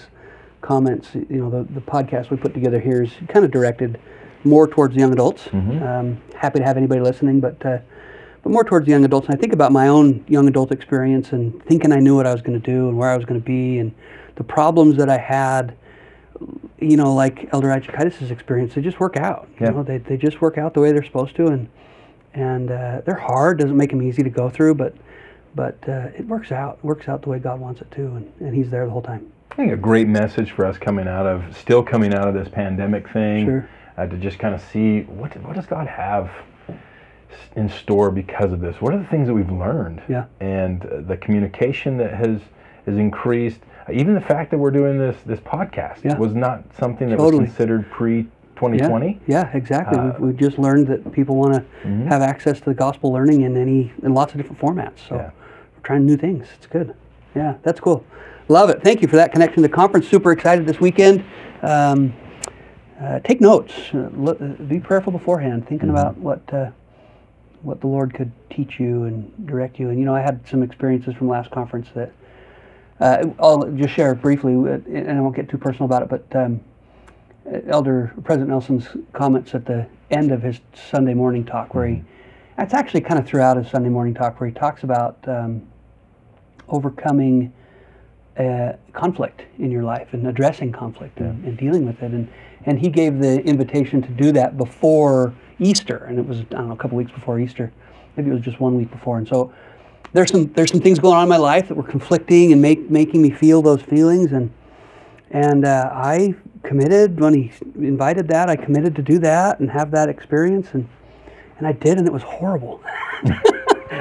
comments. 0.62 1.16
You 1.16 1.26
know, 1.30 1.50
the 1.50 1.64
the 1.74 1.82
podcast 1.82 2.30
we 2.30 2.38
put 2.38 2.54
together 2.54 2.80
here 2.80 3.02
is 3.02 3.12
kind 3.28 3.44
of 3.44 3.52
directed 3.52 4.00
more 4.44 4.68
towards 4.68 4.96
young 4.96 5.12
adults. 5.14 5.44
Mm-hmm. 5.46 5.82
Um, 5.84 6.22
happy 6.36 6.60
to 6.60 6.66
have 6.66 6.78
anybody 6.78 7.02
listening, 7.02 7.40
but 7.40 7.66
uh, 7.66 7.80
but 8.44 8.52
more 8.52 8.64
towards 8.64 8.88
young 8.88 9.04
adults. 9.04 9.28
And 9.28 9.36
I 9.36 9.40
think 9.40 9.54
about 9.54 9.72
my 9.72 9.88
own 9.88 10.24
young 10.28 10.48
adult 10.48 10.72
experience 10.72 11.32
and 11.32 11.64
thinking 11.66 11.92
I 11.92 12.00
knew 12.00 12.16
what 12.16 12.28
I 12.28 12.34
was 12.34 12.42
going 12.44 12.60
to 12.62 12.72
do 12.72 12.88
and 12.90 12.98
where 12.98 13.10
I 13.10 13.16
was 13.18 13.26
going 13.26 13.40
to 13.40 13.46
be 13.46 13.80
and 13.80 13.94
the 14.36 14.44
problems 14.44 14.98
that 14.98 15.10
I 15.10 15.18
had 15.18 15.76
you 16.80 16.98
know, 16.98 17.14
like 17.14 17.48
Elder 17.54 17.70
Aidukaitis' 17.70 18.30
experience, 18.30 18.74
they 18.74 18.82
just 18.82 19.00
work 19.00 19.16
out. 19.16 19.48
You 19.60 19.68
Yeah. 19.68 19.72
know, 19.72 19.84
they, 19.84 20.00
they 20.00 20.18
just 20.18 20.42
work 20.42 20.58
out 20.58 20.74
the 20.74 20.82
way 20.82 20.92
they're 20.92 21.04
supposed 21.04 21.36
to, 21.38 21.48
and 21.48 21.70
and 22.34 22.72
uh, 22.72 23.02
they're 23.06 23.16
hard. 23.16 23.60
Doesn't 23.60 23.78
make 23.78 23.90
them 23.92 24.02
easy 24.02 24.24
to 24.24 24.30
go 24.30 24.50
through, 24.50 24.76
but 24.76 24.94
but 25.56 25.78
uh, 25.88 26.08
it 26.18 26.26
works 26.28 26.52
out. 26.52 26.80
It 26.80 26.86
works 26.86 27.08
out 27.08 27.22
the 27.22 27.30
way 27.30 27.40
God 27.40 27.60
wants 27.60 27.82
it 27.82 27.92
to, 27.92 28.02
and, 28.02 28.32
and 28.40 28.56
He's 28.56 28.70
there 28.72 28.86
the 28.86 28.92
whole 28.92 29.02
time. 29.04 29.32
I 29.52 29.56
think 29.56 29.72
a 29.72 29.78
great 29.78 30.08
message 30.08 30.52
for 30.52 30.66
us 30.66 30.80
coming 30.80 31.08
out 31.08 31.28
of, 31.28 31.56
still 31.56 31.84
coming 31.84 32.12
out 32.14 32.28
of 32.28 32.34
this 32.34 32.50
pandemic 32.50 33.08
thing, 33.10 33.46
Sure. 33.46 33.70
uh, 33.98 34.08
to 34.08 34.18
just 34.18 34.40
kind 34.40 34.56
of 34.56 34.62
see 34.62 35.02
what, 35.02 35.36
what 35.44 35.56
does 35.56 35.68
God 35.68 35.86
have 35.86 36.32
in 37.56 37.70
store 37.70 38.10
because 38.10 38.52
of 38.52 38.62
this? 38.62 38.82
What 38.82 38.96
are 38.96 38.98
the 38.98 39.06
things 39.06 39.28
that 39.28 39.34
we've 39.36 39.52
learned? 39.52 40.02
Yeah. 40.10 40.26
And 40.40 40.84
uh, 40.86 41.02
the 41.02 41.18
communication 41.18 41.98
that 41.98 42.16
has, 42.16 42.42
has 42.88 42.98
increased. 42.98 43.60
Even 43.92 44.16
the 44.16 44.22
fact 44.22 44.50
that 44.52 44.58
we're 44.58 44.72
doing 44.72 44.98
this, 44.98 45.18
this 45.26 45.40
podcast 45.42 46.04
Yeah. 46.04 46.18
was 46.18 46.34
not 46.34 46.64
something 46.80 47.10
that 47.10 47.18
Totally. 47.18 47.42
was 47.44 47.50
considered 47.50 47.90
pre 47.92 48.28
2020. 48.72 49.20
Yeah, 49.28 49.44
yeah, 49.52 49.58
exactly. 49.58 49.98
Uh, 49.98 50.06
we've, 50.06 50.20
we've 50.20 50.38
just 50.38 50.58
learned 50.60 50.88
that 50.88 51.12
people 51.12 51.36
want 51.36 51.54
to 51.56 51.64
Mhm. 51.88 52.08
have 52.08 52.22
access 52.22 52.60
to 52.60 52.66
the 52.66 52.74
gospel 52.74 53.12
learning 53.12 53.42
in 53.42 53.58
any 53.58 53.92
in 54.04 54.14
lots 54.14 54.34
of 54.34 54.38
different 54.38 54.60
formats. 54.62 55.00
So 55.10 55.16
Yeah. 55.16 55.22
we're 55.76 55.84
trying 55.84 56.06
new 56.06 56.18
things. 56.18 56.48
It's 56.58 56.68
good. 56.68 56.94
Yeah, 57.36 57.56
that's 57.64 57.80
cool. 57.80 58.04
Love 58.50 58.70
it. 58.70 58.82
Thank 58.84 59.02
you 59.02 59.08
for 59.08 59.16
that 59.16 59.32
connection 59.32 59.64
to 59.64 59.70
the 59.70 59.74
conference. 59.74 60.08
Super 60.08 60.32
excited 60.32 60.66
this 60.68 60.80
weekend. 60.80 61.24
Um, 61.62 62.14
uh, 63.02 63.20
take 63.20 63.42
notes. 63.42 63.74
Uh, 63.94 64.10
look, 64.16 64.40
uh, 64.42 64.46
be 64.68 64.80
prayerful 64.80 65.12
beforehand, 65.12 65.68
thinking 65.68 65.90
Mm-hmm. 65.90 65.98
about 65.98 66.18
what 66.18 66.42
uh, 66.54 66.70
what 67.64 67.80
the 67.80 67.88
Lord 67.88 68.14
could 68.14 68.32
teach 68.50 68.80
you 68.80 69.04
and 69.06 69.32
direct 69.48 69.80
you. 69.80 69.90
And 69.90 69.98
you 69.98 70.06
know, 70.06 70.14
I 70.14 70.20
had 70.22 70.46
some 70.48 70.62
experiences 70.64 71.14
from 71.16 71.30
last 71.30 71.50
conference 71.50 71.88
that 71.96 72.12
uh, 73.00 73.26
I'll 73.40 73.64
just 73.72 73.94
share 73.94 74.14
briefly, 74.16 74.54
and 74.54 75.10
I 75.12 75.22
won't 75.22 75.36
get 75.36 75.50
too 75.50 75.58
personal 75.58 75.86
about 75.86 76.02
it. 76.04 76.10
But 76.10 76.36
um, 76.36 76.60
Elder 77.68 78.14
President 78.24 78.50
Nelson's 78.50 78.88
comments 79.12 79.54
at 79.54 79.66
the 79.66 79.88
end 80.12 80.32
of 80.32 80.42
his 80.42 80.60
Sunday 80.90 81.14
morning 81.14 81.46
talk, 81.46 81.74
where 81.74 81.88
he, 81.88 82.04
it's 82.58 82.74
actually 82.74 83.02
kind 83.02 83.20
of 83.20 83.28
throughout 83.28 83.58
his 83.58 83.68
Sunday 83.70 83.90
morning 83.90 84.14
talk, 84.14 84.40
where 84.40 84.50
he 84.50 84.54
talks 84.54 84.84
about 84.84 85.18
um, 85.28 85.62
overcoming 86.70 87.52
uh, 88.38 88.74
conflict 88.94 89.44
in 89.60 89.70
your 89.70 89.84
life 89.84 90.14
and 90.14 90.26
addressing 90.28 90.72
conflict 90.72 91.20
and, 91.20 91.44
and 91.46 91.58
dealing 91.58 91.86
with 91.86 92.02
it. 92.02 92.12
And, 92.12 92.32
and 92.66 92.80
he 92.80 92.90
gave 92.90 93.20
the 93.20 93.42
invitation 93.44 94.02
to 94.02 94.10
do 94.10 94.32
that 94.32 94.58
before 94.58 95.34
Easter, 95.60 96.06
and 96.06 96.18
it 96.18 96.26
was 96.26 96.40
I 96.40 96.44
don't 96.44 96.68
know 96.68 96.74
a 96.74 96.78
couple 96.78 96.98
weeks 96.98 97.12
before 97.12 97.40
Easter, 97.40 97.72
maybe 98.16 98.30
it 98.30 98.34
was 98.34 98.42
just 98.42 98.60
one 98.60 98.76
week 98.76 98.92
before. 98.92 99.18
And 99.18 99.28
so 99.28 99.54
there's 100.14 100.32
some 100.32 100.52
there's 100.54 100.72
some 100.72 100.82
things 100.82 101.00
going 101.00 101.16
on 101.16 101.24
in 101.24 101.30
my 101.30 101.38
life 101.38 101.68
that 101.68 101.76
were 101.76 101.84
conflicting 101.84 102.52
and 102.52 102.62
make 102.62 102.90
making 102.90 103.22
me 103.22 103.30
feel 103.30 103.62
those 103.62 103.82
feelings. 103.82 104.32
And 104.32 104.52
and 105.32 105.66
uh, 105.66 105.90
I 105.92 106.36
committed 106.64 107.20
when 107.20 107.34
he 107.34 107.52
invited 107.76 108.28
that. 108.30 108.50
I 108.50 108.56
committed 108.56 108.96
to 108.96 109.02
do 109.02 109.20
that 109.20 109.60
and 109.60 109.70
have 109.70 109.92
that 109.92 110.10
experience, 110.10 110.70
and 110.74 110.88
and 111.58 111.68
I 111.68 111.72
did, 111.74 111.98
and 111.98 112.08
it 112.08 112.14
was 112.14 112.24
horrible. 112.24 112.82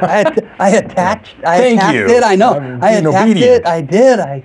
I 0.02 0.09
had, 0.25 0.50
I 0.59 0.71
attached 0.71 1.37
I 1.45 1.59
Thank 1.59 1.78
attacked 1.81 1.95
you. 1.95 2.07
it. 2.09 2.25
I 2.25 2.35
know 2.35 2.54
I'm 2.54 2.83
I 2.83 2.90
attacked 2.92 3.31
obedient. 3.31 3.50
it. 3.62 3.66
I 3.66 3.81
did. 3.83 4.21
I 4.21 4.45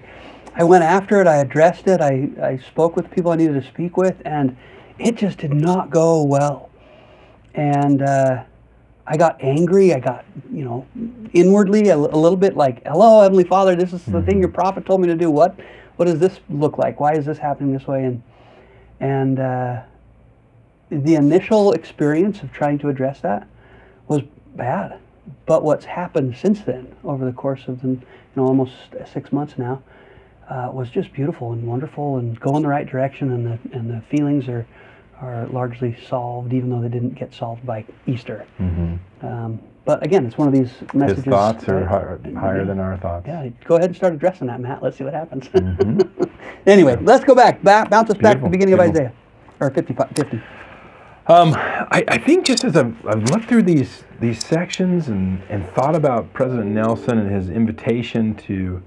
I 0.56 0.64
went 0.64 0.84
after 0.84 1.22
it. 1.22 1.28
I 1.28 1.38
addressed 1.38 1.88
it. 1.88 2.02
I 2.02 2.30
I 2.42 2.58
spoke 2.58 2.96
with 2.96 3.10
people 3.12 3.32
I 3.32 3.36
needed 3.38 3.62
to 3.62 3.68
speak 3.68 3.96
with, 3.98 4.16
and 4.26 4.56
it 5.00 5.16
just 5.16 5.38
did 5.38 5.54
not 5.54 5.90
go 5.90 6.24
well. 6.24 6.70
And 7.56 8.02
uh, 8.04 8.44
I 9.08 9.18
got 9.18 9.42
angry. 9.42 9.94
I 9.94 10.00
got, 10.00 10.26
you 10.52 10.66
know, 10.66 10.86
inwardly 11.34 11.90
a 11.90 11.98
little 11.98 12.36
bit 12.38 12.56
like, 12.58 12.86
"Hello, 12.86 13.22
Heavenly 13.22 13.46
Father, 13.46 13.76
this 13.76 13.94
is 13.94 14.04
the 14.06 14.22
thing 14.22 14.40
your 14.40 14.50
prophet 14.50 14.86
told 14.86 15.02
me 15.02 15.08
to 15.08 15.16
do. 15.16 15.32
What, 15.32 15.58
what 15.98 16.06
does 16.06 16.20
this 16.20 16.40
look 16.50 16.78
like? 16.78 17.00
Why 17.00 17.14
is 17.14 17.26
this 17.26 17.38
happening 17.38 17.74
this 17.74 17.88
way?" 17.88 18.06
And 18.06 18.24
and 19.00 19.40
uh, 19.40 19.82
the 20.90 21.16
initial 21.16 21.74
experience 21.74 22.42
of 22.42 22.52
trying 22.52 22.80
to 22.80 22.90
address 22.90 23.20
that 23.22 23.48
was 24.08 24.22
bad. 24.56 25.00
But 25.46 25.64
what's 25.64 25.86
happened 25.86 26.38
since 26.38 26.62
then, 26.62 26.96
over 27.04 27.26
the 27.26 27.34
course 27.34 27.68
of 27.68 27.82
the, 27.82 27.90
you 27.90 28.02
know, 28.36 28.46
almost 28.46 28.74
six 29.12 29.34
months 29.34 29.58
now, 29.58 29.84
uh, 30.50 30.70
was 30.72 30.90
just 30.90 31.12
beautiful 31.12 31.52
and 31.52 31.68
wonderful 31.68 32.18
and 32.18 32.40
go 32.40 32.56
in 32.56 32.62
the 32.64 32.70
right 32.70 32.88
direction. 32.88 33.32
And 33.34 33.46
the 33.46 33.78
and 33.78 33.90
the 33.90 34.02
feelings 34.10 34.48
are 34.48 34.66
are 35.20 35.48
largely 35.48 35.98
solved, 36.08 36.54
even 36.54 36.70
though 36.70 36.82
they 36.82 36.90
didn't 36.90 37.16
get 37.16 37.34
solved 37.34 37.66
by 37.66 37.84
Easter. 38.06 38.46
Um, 39.22 39.60
but 39.88 40.04
again, 40.06 40.26
it's 40.28 40.38
one 40.38 40.48
of 40.48 40.54
these 40.54 40.68
Mm-hmm. 40.68 41.00
His 41.02 41.10
messages. 41.18 41.24
thoughts 41.26 41.68
are 41.70 41.84
uh, 41.84 42.30
hi- 42.36 42.40
higher 42.40 42.66
than 42.66 42.80
our 42.80 42.98
thoughts. 42.98 43.26
yeah, 43.28 43.50
go 43.66 43.78
ahead 43.78 43.90
and 43.90 43.96
start 43.96 44.14
addressing 44.14 44.46
that, 44.48 44.60
Matt. 44.60 44.84
Let's 44.84 44.98
see 44.98 45.04
what 45.04 45.14
happens. 45.14 45.48
Mm-hmm. 45.50 46.24
Anyway, 46.66 46.98
let's 47.02 47.24
go 47.24 47.34
back. 47.34 47.64
Ba- 47.64 47.88
bounce 47.90 48.10
us 48.10 48.18
back 48.18 48.38
to 48.40 48.44
the 48.44 48.50
beginning 48.50 48.74
of. 48.74 48.82
Isaiah, 48.82 49.14
or 49.62 49.70
55, 49.70 50.10
50. 50.18 50.42
Um, 51.28 51.54
I, 51.56 52.04
I 52.10 52.18
think 52.18 52.46
just 52.46 52.66
as 52.66 52.76
I've, 52.76 52.94
I've 53.08 53.24
looked 53.30 53.46
through 53.46 53.64
these 53.64 54.04
these 54.20 54.44
sections 54.46 55.08
and, 55.08 55.42
and 55.50 55.66
thought 55.70 55.96
about 55.96 56.34
President 56.34 56.68
Nelson 56.72 57.20
and 57.20 57.32
his 57.32 57.50
invitation 57.50 58.36
to 58.48 58.82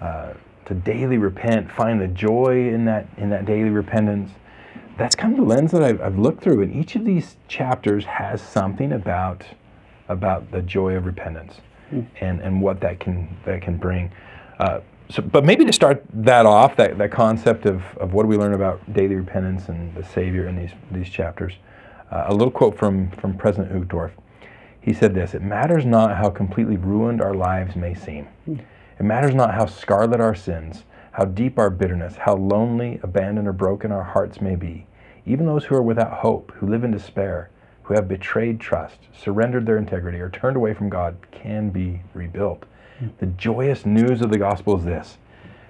uh, 0.00 0.32
to 0.64 0.74
daily 0.74 1.18
repent, 1.18 1.70
find 1.70 2.00
the 2.00 2.08
joy 2.08 2.68
in 2.72 2.86
that 2.86 3.06
in 3.18 3.28
that 3.30 3.44
daily 3.44 3.70
repentance. 3.70 4.30
That's 4.96 5.14
kind 5.14 5.34
of 5.34 5.38
the 5.40 5.44
lens 5.44 5.72
that 5.72 5.82
I've, 5.82 6.00
I've 6.00 6.18
looked 6.18 6.42
through, 6.42 6.62
and 6.62 6.74
each 6.74 6.96
of 6.96 7.04
these 7.04 7.36
chapters 7.48 8.06
has 8.06 8.40
something 8.40 8.92
about 8.92 9.44
about 10.08 10.50
the 10.50 10.62
joy 10.62 10.94
of 10.94 11.06
repentance 11.06 11.60
and, 12.20 12.40
and 12.40 12.60
what 12.60 12.80
that 12.80 13.00
can 13.00 13.36
that 13.44 13.62
can 13.62 13.76
bring. 13.76 14.10
Uh, 14.58 14.80
so, 15.08 15.22
but 15.22 15.44
maybe 15.44 15.64
to 15.64 15.72
start 15.72 16.04
that 16.12 16.46
off, 16.46 16.76
that, 16.76 16.98
that 16.98 17.12
concept 17.12 17.64
of, 17.64 17.82
of 17.98 18.12
what 18.12 18.24
do 18.24 18.28
we 18.28 18.36
learn 18.36 18.54
about 18.54 18.92
daily 18.92 19.14
repentance 19.14 19.68
and 19.68 19.94
the 19.94 20.02
Savior 20.04 20.48
in 20.48 20.56
these 20.56 20.72
these 20.90 21.08
chapters. 21.08 21.52
Uh, 22.10 22.24
a 22.26 22.32
little 22.32 22.50
quote 22.50 22.76
from 22.76 23.10
from 23.12 23.36
President 23.36 23.72
Uchtdorf. 23.72 24.12
He 24.80 24.92
said 24.92 25.14
this: 25.14 25.34
"It 25.34 25.42
matters 25.42 25.84
not 25.84 26.16
how 26.16 26.30
completely 26.30 26.76
ruined 26.76 27.20
our 27.20 27.34
lives 27.34 27.76
may 27.76 27.94
seem. 27.94 28.28
It 28.46 29.04
matters 29.04 29.34
not 29.34 29.54
how 29.54 29.66
scarlet 29.66 30.20
our 30.20 30.34
sins, 30.34 30.84
how 31.12 31.24
deep 31.24 31.58
our 31.58 31.70
bitterness, 31.70 32.16
how 32.16 32.36
lonely, 32.36 32.98
abandoned, 33.02 33.46
or 33.46 33.52
broken 33.52 33.92
our 33.92 34.04
hearts 34.04 34.40
may 34.40 34.56
be. 34.56 34.86
Even 35.26 35.46
those 35.46 35.64
who 35.64 35.74
are 35.74 35.82
without 35.82 36.12
hope, 36.12 36.52
who 36.52 36.66
live 36.66 36.84
in 36.84 36.92
despair, 36.92 37.50
who 37.86 37.94
have 37.94 38.08
betrayed 38.08 38.58
trust, 38.58 38.98
surrendered 39.16 39.64
their 39.64 39.78
integrity, 39.78 40.18
or 40.18 40.28
turned 40.28 40.56
away 40.56 40.74
from 40.74 40.88
God, 40.88 41.16
can 41.30 41.70
be 41.70 42.02
rebuilt. 42.14 42.64
The 43.18 43.26
joyous 43.26 43.86
news 43.86 44.22
of 44.22 44.30
the 44.30 44.38
gospel 44.38 44.76
is 44.76 44.84
this 44.84 45.18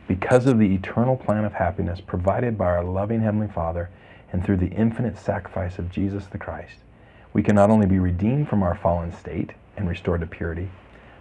because 0.09 0.47
of 0.47 0.59
the 0.59 0.75
eternal 0.75 1.17
plan 1.17 1.45
of 1.45 1.53
happiness 1.53 2.01
provided 2.01 2.57
by 2.57 2.67
our 2.67 2.85
loving 2.85 3.21
Heavenly 3.21 3.49
Father 3.49 3.91
and 4.33 4.43
through 4.43 4.57
the 4.59 4.71
infinite 4.71 5.19
sacrifice 5.19 5.79
of 5.79 5.91
Jesus 5.91 6.27
the 6.27 6.39
Christ, 6.39 6.79
we 7.35 7.43
can 7.43 7.55
not 7.55 7.69
only 7.69 7.87
be 7.87 7.99
redeemed 7.99 8.49
from 8.49 8.63
our 8.63 8.77
fallen 8.77 9.13
state 9.13 9.51
and 9.77 9.87
restored 9.87 10.21
to 10.23 10.27
purity, 10.27 10.71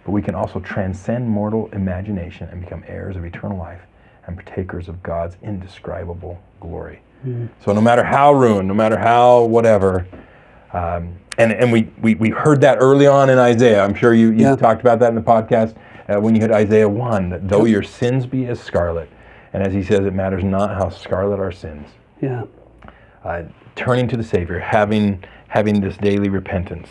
but 0.04 0.12
we 0.12 0.22
can 0.22 0.34
also 0.34 0.60
transcend 0.60 1.28
mortal 1.28 1.68
imagination 1.72 2.48
and 2.48 2.60
become 2.60 2.84
heirs 2.86 3.16
of 3.16 3.24
eternal 3.24 3.58
life 3.58 3.82
and 4.26 4.36
partakers 4.36 4.88
of 4.88 5.02
God's 5.02 5.36
indescribable 5.42 6.40
glory. 6.60 7.00
Hmm. 7.22 7.46
So, 7.62 7.72
no 7.72 7.80
matter 7.82 8.04
how 8.04 8.32
ruined, 8.32 8.68
no 8.68 8.74
matter 8.74 8.98
how 8.98 9.44
whatever, 9.44 10.06
um, 10.76 11.16
and 11.38 11.52
and 11.52 11.72
we, 11.72 11.88
we, 12.02 12.14
we 12.16 12.28
heard 12.30 12.60
that 12.60 12.78
early 12.80 13.06
on 13.06 13.30
in 13.30 13.38
Isaiah. 13.38 13.82
I'm 13.82 13.94
sure 13.94 14.12
you, 14.14 14.30
you 14.30 14.42
Yeah. 14.42 14.56
talked 14.56 14.80
about 14.80 14.98
that 15.00 15.08
in 15.08 15.14
the 15.14 15.22
podcast 15.22 15.74
uh, 16.08 16.20
when 16.20 16.34
you 16.34 16.40
hit 16.40 16.50
Isaiah 16.50 16.88
1, 16.88 17.30
that 17.30 17.48
though 17.48 17.64
your 17.64 17.82
sins 17.82 18.26
be 18.26 18.46
as 18.46 18.60
scarlet, 18.60 19.08
and 19.52 19.62
as 19.62 19.72
he 19.72 19.82
says, 19.82 20.04
it 20.06 20.12
matters 20.14 20.44
not 20.44 20.74
how 20.74 20.88
scarlet 20.90 21.40
our 21.40 21.52
sins, 21.52 21.88
Yeah. 22.20 22.44
uh, 23.24 23.42
turning 23.74 24.06
to 24.08 24.16
the 24.16 24.22
Savior, 24.24 24.58
having 24.58 25.24
having 25.48 25.80
this 25.80 25.96
daily 25.96 26.28
repentance, 26.28 26.88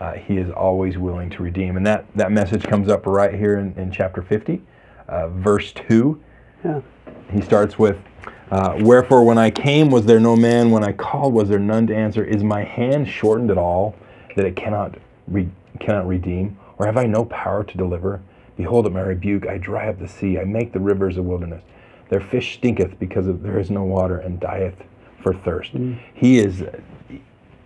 uh, 0.00 0.12
He 0.14 0.38
is 0.38 0.50
always 0.50 0.96
willing 0.98 1.30
to 1.30 1.42
redeem. 1.42 1.76
And 1.76 1.86
that, 1.86 2.06
that 2.16 2.32
message 2.32 2.64
comes 2.64 2.88
up 2.88 3.06
right 3.06 3.34
here 3.34 3.58
in, 3.58 3.74
in 3.76 3.92
chapter 3.92 4.22
50, 4.22 4.62
uh, 5.08 5.28
verse 5.28 5.72
2. 5.72 6.20
Yeah. 6.64 6.80
He 7.30 7.40
starts 7.42 7.78
with, 7.78 7.98
uh, 8.50 8.76
Wherefore, 8.80 9.24
when 9.24 9.38
I 9.38 9.50
came, 9.50 9.90
was 9.90 10.06
there 10.06 10.20
no 10.20 10.36
man? 10.36 10.70
When 10.70 10.84
I 10.84 10.92
called, 10.92 11.34
was 11.34 11.48
there 11.48 11.58
none 11.58 11.86
to 11.88 11.94
answer? 11.96 12.24
Is 12.24 12.42
my 12.42 12.64
hand 12.64 13.08
shortened 13.08 13.50
at 13.50 13.58
all, 13.58 13.94
that 14.36 14.44
it 14.44 14.56
cannot 14.56 14.96
re- 15.26 15.50
cannot 15.80 16.06
redeem? 16.06 16.58
Or 16.78 16.86
have 16.86 16.96
I 16.96 17.04
no 17.04 17.24
power 17.24 17.64
to 17.64 17.76
deliver? 17.76 18.20
Behold, 18.56 18.86
at 18.86 18.92
my 18.92 19.00
rebuke, 19.00 19.46
I 19.46 19.58
dry 19.58 19.88
up 19.88 19.98
the 19.98 20.08
sea, 20.08 20.38
I 20.38 20.44
make 20.44 20.72
the 20.72 20.80
rivers 20.80 21.16
a 21.16 21.22
wilderness. 21.22 21.62
Their 22.08 22.20
fish 22.20 22.54
stinketh 22.54 22.98
because 22.98 23.26
of, 23.26 23.42
there 23.42 23.58
is 23.58 23.70
no 23.70 23.84
water, 23.84 24.18
and 24.18 24.40
dieth 24.40 24.82
for 25.22 25.32
thirst. 25.34 25.72
He 26.14 26.38
is, 26.38 26.64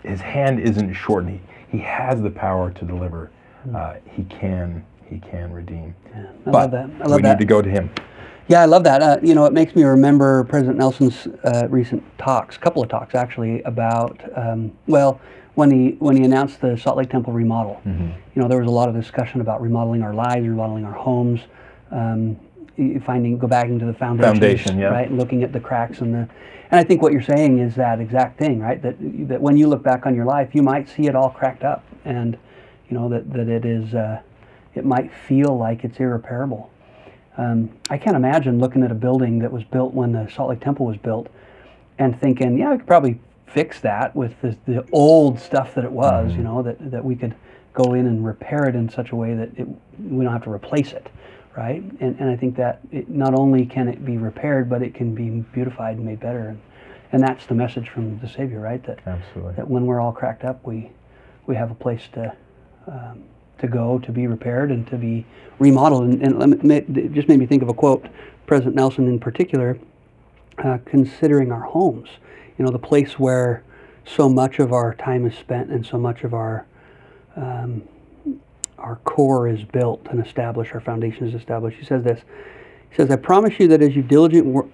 his 0.02 0.20
hand 0.20 0.60
isn't 0.60 0.92
shortened. 0.94 1.40
He, 1.70 1.78
he 1.78 1.84
has 1.84 2.20
the 2.20 2.30
power 2.30 2.70
to 2.72 2.84
deliver. 2.84 3.30
Uh, 3.74 3.94
he 4.04 4.24
can, 4.24 4.84
he 5.08 5.18
can 5.18 5.52
redeem. 5.52 5.94
I 6.14 6.26
but 6.44 6.52
love 6.52 6.70
that. 6.72 6.90
I 7.00 7.06
love 7.06 7.16
we 7.16 7.22
that. 7.22 7.28
need 7.34 7.38
to 7.38 7.44
go 7.46 7.62
to 7.62 7.70
him. 7.70 7.90
Yeah, 8.52 8.60
I 8.60 8.66
love 8.66 8.84
that. 8.84 9.00
Uh, 9.00 9.16
you 9.22 9.34
know, 9.34 9.46
it 9.46 9.54
makes 9.54 9.74
me 9.74 9.82
remember 9.82 10.44
President 10.44 10.76
Nelson's 10.76 11.26
uh, 11.42 11.66
recent 11.70 12.02
talks, 12.18 12.56
a 12.56 12.58
couple 12.58 12.82
of 12.82 12.90
talks 12.90 13.14
actually, 13.14 13.62
about 13.62 14.20
um, 14.36 14.76
well, 14.86 15.22
when 15.54 15.70
he 15.70 15.96
when 16.00 16.18
he 16.18 16.24
announced 16.24 16.60
the 16.60 16.76
Salt 16.76 16.98
Lake 16.98 17.08
Temple 17.08 17.32
remodel. 17.32 17.80
You 17.86 18.42
know, 18.42 18.48
there 18.48 18.58
was 18.58 18.66
a 18.68 18.70
lot 18.70 18.90
of 18.90 18.94
discussion 18.94 19.40
about 19.40 19.62
remodeling 19.62 20.02
our 20.02 20.12
lives, 20.12 20.46
remodeling 20.46 20.84
our 20.84 20.92
homes, 20.92 21.40
um, 21.92 22.38
finding 23.06 23.38
go 23.38 23.46
back 23.46 23.68
into 23.68 23.86
the 23.86 23.94
foundations, 23.94 24.38
Foundation, 24.38 24.78
yeah. 24.78 24.88
right, 24.88 25.08
and 25.08 25.18
looking 25.18 25.42
at 25.42 25.54
the 25.54 25.60
cracks 25.60 26.02
and 26.02 26.12
the. 26.12 26.28
And 26.70 26.78
I 26.78 26.84
think 26.84 27.00
what 27.00 27.14
you're 27.14 27.22
saying 27.22 27.58
is 27.58 27.74
that 27.76 28.00
exact 28.00 28.38
thing, 28.38 28.60
right? 28.60 28.82
That 28.82 28.96
that 29.28 29.40
when 29.40 29.56
you 29.56 29.66
look 29.66 29.82
back 29.82 30.04
on 30.04 30.14
your 30.14 30.26
life, 30.26 30.54
you 30.54 30.62
might 30.62 30.90
see 30.90 31.06
it 31.06 31.16
all 31.16 31.30
cracked 31.30 31.64
up, 31.64 31.86
and 32.04 32.36
you 32.90 32.98
know 32.98 33.08
that 33.08 33.32
that 33.32 33.48
it 33.48 33.64
is. 33.64 33.94
Uh, 33.94 34.20
it 34.74 34.84
might 34.86 35.12
feel 35.12 35.56
like 35.56 35.84
it's 35.84 36.00
irreparable. 36.00 36.70
Um, 37.36 37.70
I 37.88 37.96
can't 37.98 38.16
imagine 38.16 38.58
looking 38.58 38.82
at 38.82 38.90
a 38.90 38.94
building 38.94 39.38
that 39.38 39.52
was 39.52 39.64
built 39.64 39.94
when 39.94 40.12
the 40.12 40.28
Salt 40.28 40.50
Lake 40.50 40.60
Temple 40.60 40.86
was 40.86 40.98
built 40.98 41.28
and 41.98 42.18
thinking, 42.20 42.58
yeah, 42.58 42.70
I 42.70 42.76
could 42.76 42.86
probably 42.86 43.18
fix 43.46 43.80
that 43.80 44.14
with 44.14 44.40
the, 44.40 44.56
the 44.66 44.86
old 44.92 45.38
stuff 45.38 45.74
that 45.74 45.84
it 45.84 45.92
was, 45.92 46.32
you 46.34 46.42
know, 46.42 46.62
that, 46.62 46.90
that 46.90 47.04
we 47.04 47.14
could 47.14 47.34
go 47.74 47.94
in 47.94 48.06
and 48.06 48.24
repair 48.24 48.64
it 48.66 48.74
in 48.74 48.88
such 48.88 49.10
a 49.10 49.16
way 49.16 49.34
that 49.34 49.50
it, 49.56 49.66
we 49.98 50.24
don't 50.24 50.32
have 50.32 50.44
to 50.44 50.50
replace 50.50 50.92
it, 50.92 51.08
right? 51.56 51.82
And, 52.00 52.18
and 52.18 52.30
I 52.30 52.36
think 52.36 52.56
that 52.56 52.80
it, 52.90 53.08
not 53.08 53.34
only 53.34 53.66
can 53.66 53.88
it 53.88 54.04
be 54.04 54.18
repaired, 54.18 54.68
but 54.68 54.82
it 54.82 54.94
can 54.94 55.14
be 55.14 55.30
beautified 55.52 55.96
and 55.96 56.04
made 56.04 56.20
better. 56.20 56.48
And, 56.48 56.60
and 57.12 57.22
that's 57.22 57.46
the 57.46 57.54
message 57.54 57.88
from 57.88 58.18
the 58.20 58.28
Savior, 58.28 58.60
right? 58.60 58.82
That, 58.84 59.00
Absolutely. 59.06 59.54
that 59.54 59.68
when 59.68 59.86
we're 59.86 60.00
all 60.00 60.12
cracked 60.12 60.44
up, 60.44 60.66
we, 60.66 60.90
we 61.46 61.56
have 61.56 61.70
a 61.70 61.74
place 61.74 62.08
to, 62.14 62.34
um, 62.86 63.24
to 63.62 63.68
go, 63.68 63.98
to 64.00 64.12
be 64.12 64.26
repaired, 64.26 64.70
and 64.70 64.86
to 64.88 64.96
be 64.96 65.24
remodeled. 65.58 66.04
And, 66.04 66.42
and 66.42 66.70
it 66.70 67.12
just 67.12 67.28
made 67.28 67.38
me 67.38 67.46
think 67.46 67.62
of 67.62 67.68
a 67.68 67.74
quote, 67.74 68.06
President 68.46 68.76
Nelson 68.76 69.08
in 69.08 69.18
particular, 69.18 69.78
uh, 70.58 70.78
considering 70.84 71.50
our 71.50 71.62
homes. 71.62 72.08
You 72.58 72.64
know, 72.66 72.70
the 72.70 72.78
place 72.78 73.18
where 73.18 73.64
so 74.04 74.28
much 74.28 74.58
of 74.58 74.72
our 74.72 74.94
time 74.94 75.26
is 75.26 75.34
spent 75.36 75.70
and 75.70 75.86
so 75.86 75.96
much 75.96 76.24
of 76.24 76.34
our 76.34 76.66
um, 77.36 77.82
our 78.78 78.96
core 78.96 79.48
is 79.48 79.62
built 79.62 80.06
and 80.10 80.24
established, 80.24 80.74
our 80.74 80.80
foundation 80.80 81.26
is 81.26 81.34
established. 81.34 81.78
He 81.78 81.84
says 81.84 82.02
this. 82.02 82.20
He 82.90 82.96
says, 82.96 83.10
"I 83.10 83.16
promise 83.16 83.58
you 83.58 83.68
that 83.68 83.80
as 83.80 83.94
you 83.94 84.02
diligent, 84.02 84.44
wor- 84.44 84.68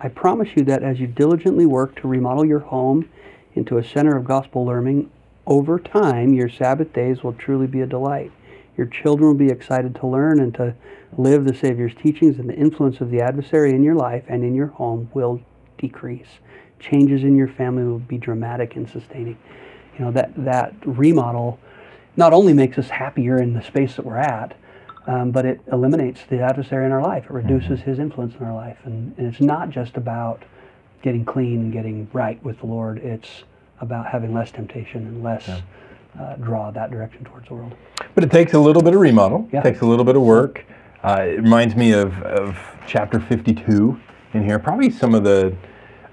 I 0.00 0.08
promise 0.08 0.48
you 0.56 0.64
that 0.64 0.82
as 0.82 0.98
you 0.98 1.06
diligently 1.06 1.64
work 1.64 1.94
to 2.00 2.08
remodel 2.08 2.44
your 2.44 2.58
home 2.58 3.08
into 3.54 3.78
a 3.78 3.84
center 3.84 4.16
of 4.16 4.24
gospel 4.24 4.66
learning, 4.66 5.10
over 5.46 5.78
time 5.78 6.34
your 6.34 6.48
Sabbath 6.48 6.92
days 6.92 7.22
will 7.22 7.32
truly 7.32 7.66
be 7.66 7.80
a 7.80 7.86
delight. 7.86 8.32
Your 8.76 8.86
children 8.86 9.28
will 9.28 9.46
be 9.46 9.50
excited 9.50 9.94
to 9.96 10.06
learn 10.06 10.40
and 10.40 10.54
to 10.54 10.74
live 11.18 11.44
the 11.44 11.54
Savior's 11.54 11.94
teachings, 11.94 12.38
and 12.38 12.48
the 12.48 12.54
influence 12.54 13.00
of 13.00 13.10
the 13.10 13.20
adversary 13.20 13.70
in 13.70 13.82
your 13.82 13.94
life 13.94 14.24
and 14.28 14.42
in 14.42 14.54
your 14.54 14.68
home 14.68 15.10
will 15.12 15.40
decrease. 15.78 16.38
Changes 16.80 17.22
in 17.22 17.36
your 17.36 17.48
family 17.48 17.84
will 17.84 17.98
be 17.98 18.18
dramatic 18.18 18.76
and 18.76 18.88
sustaining. 18.88 19.38
You 19.98 20.06
know 20.06 20.12
that 20.12 20.32
that 20.44 20.74
remodel 20.86 21.58
not 22.16 22.32
only 22.32 22.52
makes 22.54 22.78
us 22.78 22.88
happier 22.88 23.36
in 23.36 23.52
the 23.52 23.62
space 23.62 23.96
that 23.96 24.06
we're 24.06 24.16
at, 24.16 24.56
um, 25.06 25.32
but 25.32 25.44
it 25.44 25.60
eliminates 25.70 26.20
the 26.28 26.40
adversary 26.40 26.86
in 26.86 26.92
our 26.92 27.02
life. 27.02 27.24
It 27.24 27.30
reduces 27.30 27.80
his 27.80 27.98
influence 27.98 28.34
in 28.38 28.46
our 28.46 28.54
life, 28.54 28.78
and, 28.84 29.14
and 29.18 29.26
it's 29.26 29.40
not 29.40 29.70
just 29.70 29.96
about 29.96 30.42
getting 31.02 31.24
clean 31.24 31.60
and 31.60 31.72
getting 31.72 32.08
right 32.12 32.42
with 32.42 32.60
the 32.60 32.66
Lord. 32.66 32.98
It's 32.98 33.44
about 33.80 34.06
having 34.06 34.32
less 34.32 34.50
temptation 34.50 35.06
and 35.06 35.22
less 35.22 35.48
uh, 35.48 36.34
draw 36.36 36.70
that 36.70 36.90
direction 36.90 37.24
towards 37.24 37.48
the 37.48 37.54
world. 37.54 37.74
But 38.14 38.24
it 38.24 38.30
takes 38.30 38.52
a 38.52 38.58
little 38.58 38.82
bit 38.82 38.94
of 38.94 39.00
remodel. 39.00 39.48
Yeah. 39.52 39.60
It 39.60 39.64
takes 39.64 39.80
a 39.80 39.86
little 39.86 40.04
bit 40.04 40.16
of 40.16 40.22
work. 40.22 40.64
Uh, 41.02 41.22
it 41.22 41.42
reminds 41.42 41.74
me 41.74 41.92
of, 41.92 42.20
of 42.22 42.56
chapter 42.86 43.18
52 43.18 43.98
in 44.34 44.44
here. 44.44 44.58
Probably 44.58 44.90
some 44.90 45.14
of 45.14 45.24
the, 45.24 45.56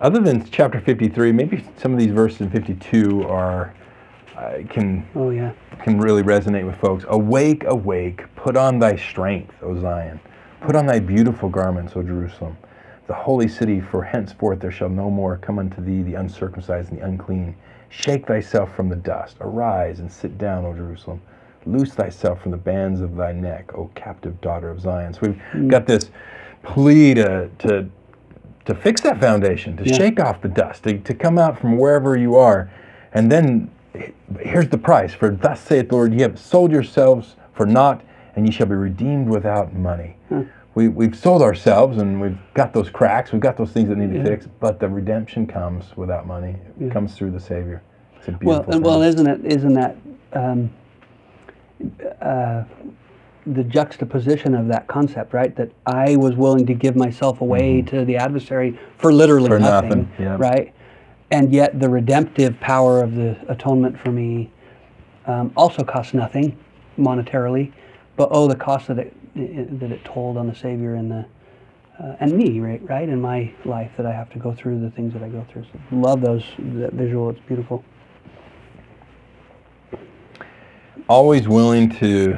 other 0.02 0.20
than 0.20 0.44
chapter 0.50 0.80
53, 0.80 1.32
maybe 1.32 1.64
some 1.78 1.94
of 1.94 2.00
these 2.00 2.12
verses 2.12 2.42
in 2.42 2.50
52 2.50 3.24
are, 3.28 3.74
uh, 4.36 4.60
can, 4.70 5.08
Oh 5.16 5.30
yeah, 5.30 5.52
can 5.84 6.00
really 6.00 6.24
resonate 6.24 6.66
with 6.66 6.78
folks. 6.78 7.06
Awake, 7.10 7.66
awake, 7.66 8.24
put 8.36 8.58
on 8.58 8.80
thy 8.80 8.96
strength, 8.96 9.54
O 9.62 9.80
Zion. 9.80 10.20
Put 10.62 10.76
on 10.76 10.86
thy 10.86 11.00
beautiful 11.00 11.50
garments, 11.50 11.94
O 11.96 12.02
Jerusalem. 12.02 12.58
The 13.10 13.16
holy 13.16 13.48
city, 13.48 13.82
for 13.82 14.04
henceforth 14.04 14.60
there 14.60 14.70
shall 14.70 14.88
no 14.88 15.10
more 15.10 15.38
come 15.38 15.58
unto 15.58 15.82
thee 15.82 16.04
the 16.04 16.14
uncircumcised 16.14 16.92
and 16.92 17.00
the 17.00 17.04
unclean. 17.04 17.56
Shake 17.90 18.28
thyself 18.28 18.76
from 18.76 18.88
the 18.88 18.96
dust. 18.96 19.38
Arise 19.42 20.00
and 20.00 20.12
sit 20.12 20.38
down, 20.38 20.64
O 20.64 20.76
Jerusalem. 20.76 21.20
Loose 21.66 21.96
thyself 21.96 22.40
from 22.40 22.52
the 22.52 22.58
bands 22.58 23.02
of 23.02 23.16
thy 23.16 23.32
neck, 23.32 23.74
O 23.74 23.90
captive 23.96 24.40
daughter 24.42 24.70
of 24.70 24.80
Zion. 24.80 25.16
So 25.16 25.22
we've 25.24 25.42
hmm. 25.52 25.68
got 25.68 25.88
this 25.88 26.12
plea 26.62 27.16
to, 27.16 27.50
to, 27.58 27.90
to 28.66 28.76
fix 28.76 29.02
that 29.02 29.20
foundation, 29.20 29.76
to 29.78 29.86
Yeah. 29.86 29.98
shake 29.98 30.20
off 30.20 30.42
the 30.42 30.48
dust, 30.48 30.84
to, 30.84 31.00
to 31.00 31.14
come 31.16 31.40
out 31.40 31.58
from 31.58 31.80
wherever 31.80 32.16
you 32.16 32.36
are. 32.36 32.70
And 33.12 33.32
then 33.32 33.72
here's 34.40 34.70
the 34.70 34.78
price. 34.78 35.16
For 35.16 35.32
thus 35.32 35.60
saith 35.62 35.90
the 35.90 35.96
Lord, 35.96 36.14
ye 36.14 36.22
have 36.22 36.38
sold 36.38 36.72
yourselves 36.72 37.38
for 37.54 37.66
naught, 37.66 38.04
and 38.36 38.46
ye 38.46 38.52
shall 38.52 38.68
be 38.68 38.76
redeemed 38.76 39.30
without 39.30 39.74
money. 39.74 40.16
We, 40.80 40.88
we've 40.88 41.16
sold 41.16 41.42
ourselves 41.42 41.98
and 41.98 42.22
we've 42.22 42.38
got 42.54 42.72
those 42.72 42.90
cracks, 42.90 43.34
we've 43.34 43.42
got 43.42 43.58
those 43.58 43.72
things 43.72 43.90
that 43.90 43.98
need 43.98 44.12
to 44.12 44.18
Yeah. 44.18 44.24
fix, 44.24 44.48
but 44.62 44.80
the 44.80 44.88
redemption 44.88 45.46
comes 45.46 45.96
without 45.98 46.26
money. 46.26 46.52
It 46.80 46.86
Yeah. 46.86 46.90
comes 46.90 47.16
through 47.16 47.32
the 47.32 47.40
Savior. 47.40 47.82
It's 48.18 48.30
a 48.30 48.32
Well, 48.42 48.62
beautiful 48.62 48.82
well, 48.82 49.00
thing. 49.02 49.10
isn't 49.10 49.28
it? 49.28 49.46
Isn't 49.46 49.74
that 49.74 49.96
um, 50.32 50.70
uh, 52.22 52.64
the 53.46 53.64
juxtaposition 53.64 54.54
of 54.56 54.68
that 54.68 54.88
concept, 54.88 55.34
right? 55.34 55.54
That 55.58 55.72
I 55.86 56.16
was 56.16 56.36
willing 56.38 56.66
to 56.68 56.74
give 56.74 56.96
myself 56.96 57.42
away 57.42 57.82
to 57.84 58.06
the 58.06 58.16
adversary 58.16 58.80
for 58.98 59.12
literally 59.12 59.50
Mm-hmm. 59.50 59.64
For 59.64 59.72
nothing, 59.72 59.90
nothing, 59.90 60.10
yeah. 60.20 60.38
right? 60.40 60.74
And 61.32 61.52
yet 61.52 61.78
the 61.80 61.90
redemptive 61.90 62.58
power 62.62 63.02
of 63.02 63.16
the 63.16 63.36
atonement 63.50 64.00
for 64.00 64.12
me 64.12 64.50
um, 65.26 65.52
also 65.58 65.84
costs 65.84 66.14
nothing 66.14 66.56
monetarily, 66.98 67.72
but 68.16 68.30
oh, 68.32 68.48
the 68.48 68.56
cost 68.56 68.88
that 68.88 68.98
it, 69.00 69.14
it 69.36 69.80
that 69.80 69.92
it 69.92 70.04
told 70.06 70.38
on 70.38 70.48
the 70.48 70.56
Savior 70.56 70.96
and 70.96 71.12
the 71.12 71.26
uh, 72.00 72.16
and 72.22 72.32
me, 72.32 72.62
right, 72.62 72.82
right, 72.88 73.10
in 73.10 73.20
my 73.20 73.54
life 73.66 73.92
that 73.98 74.06
I 74.06 74.14
have 74.14 74.30
to 74.32 74.40
go 74.40 74.54
through 74.54 74.80
the 74.80 74.90
things 74.92 75.12
that 75.14 75.22
I 75.22 75.28
go 75.28 75.46
through. 75.52 75.64
So 75.66 75.80
love 75.92 76.22
those 76.22 76.46
that 76.58 76.94
visual. 76.94 77.30
It's 77.30 77.42
beautiful. 77.42 77.84
Always 81.08 81.48
willing 81.48 81.90
to 81.98 82.38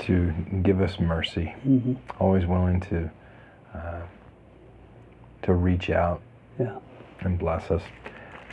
to 0.00 0.32
give 0.62 0.80
us 0.80 1.00
mercy. 1.00 1.46
hmm 1.62 1.94
Always 2.20 2.46
willing 2.46 2.80
to 2.82 3.10
uh, 3.74 4.00
to 5.42 5.54
reach 5.54 5.90
out 5.90 6.20
Yeah. 6.58 6.78
and 7.20 7.38
bless 7.38 7.70
us. 7.70 7.82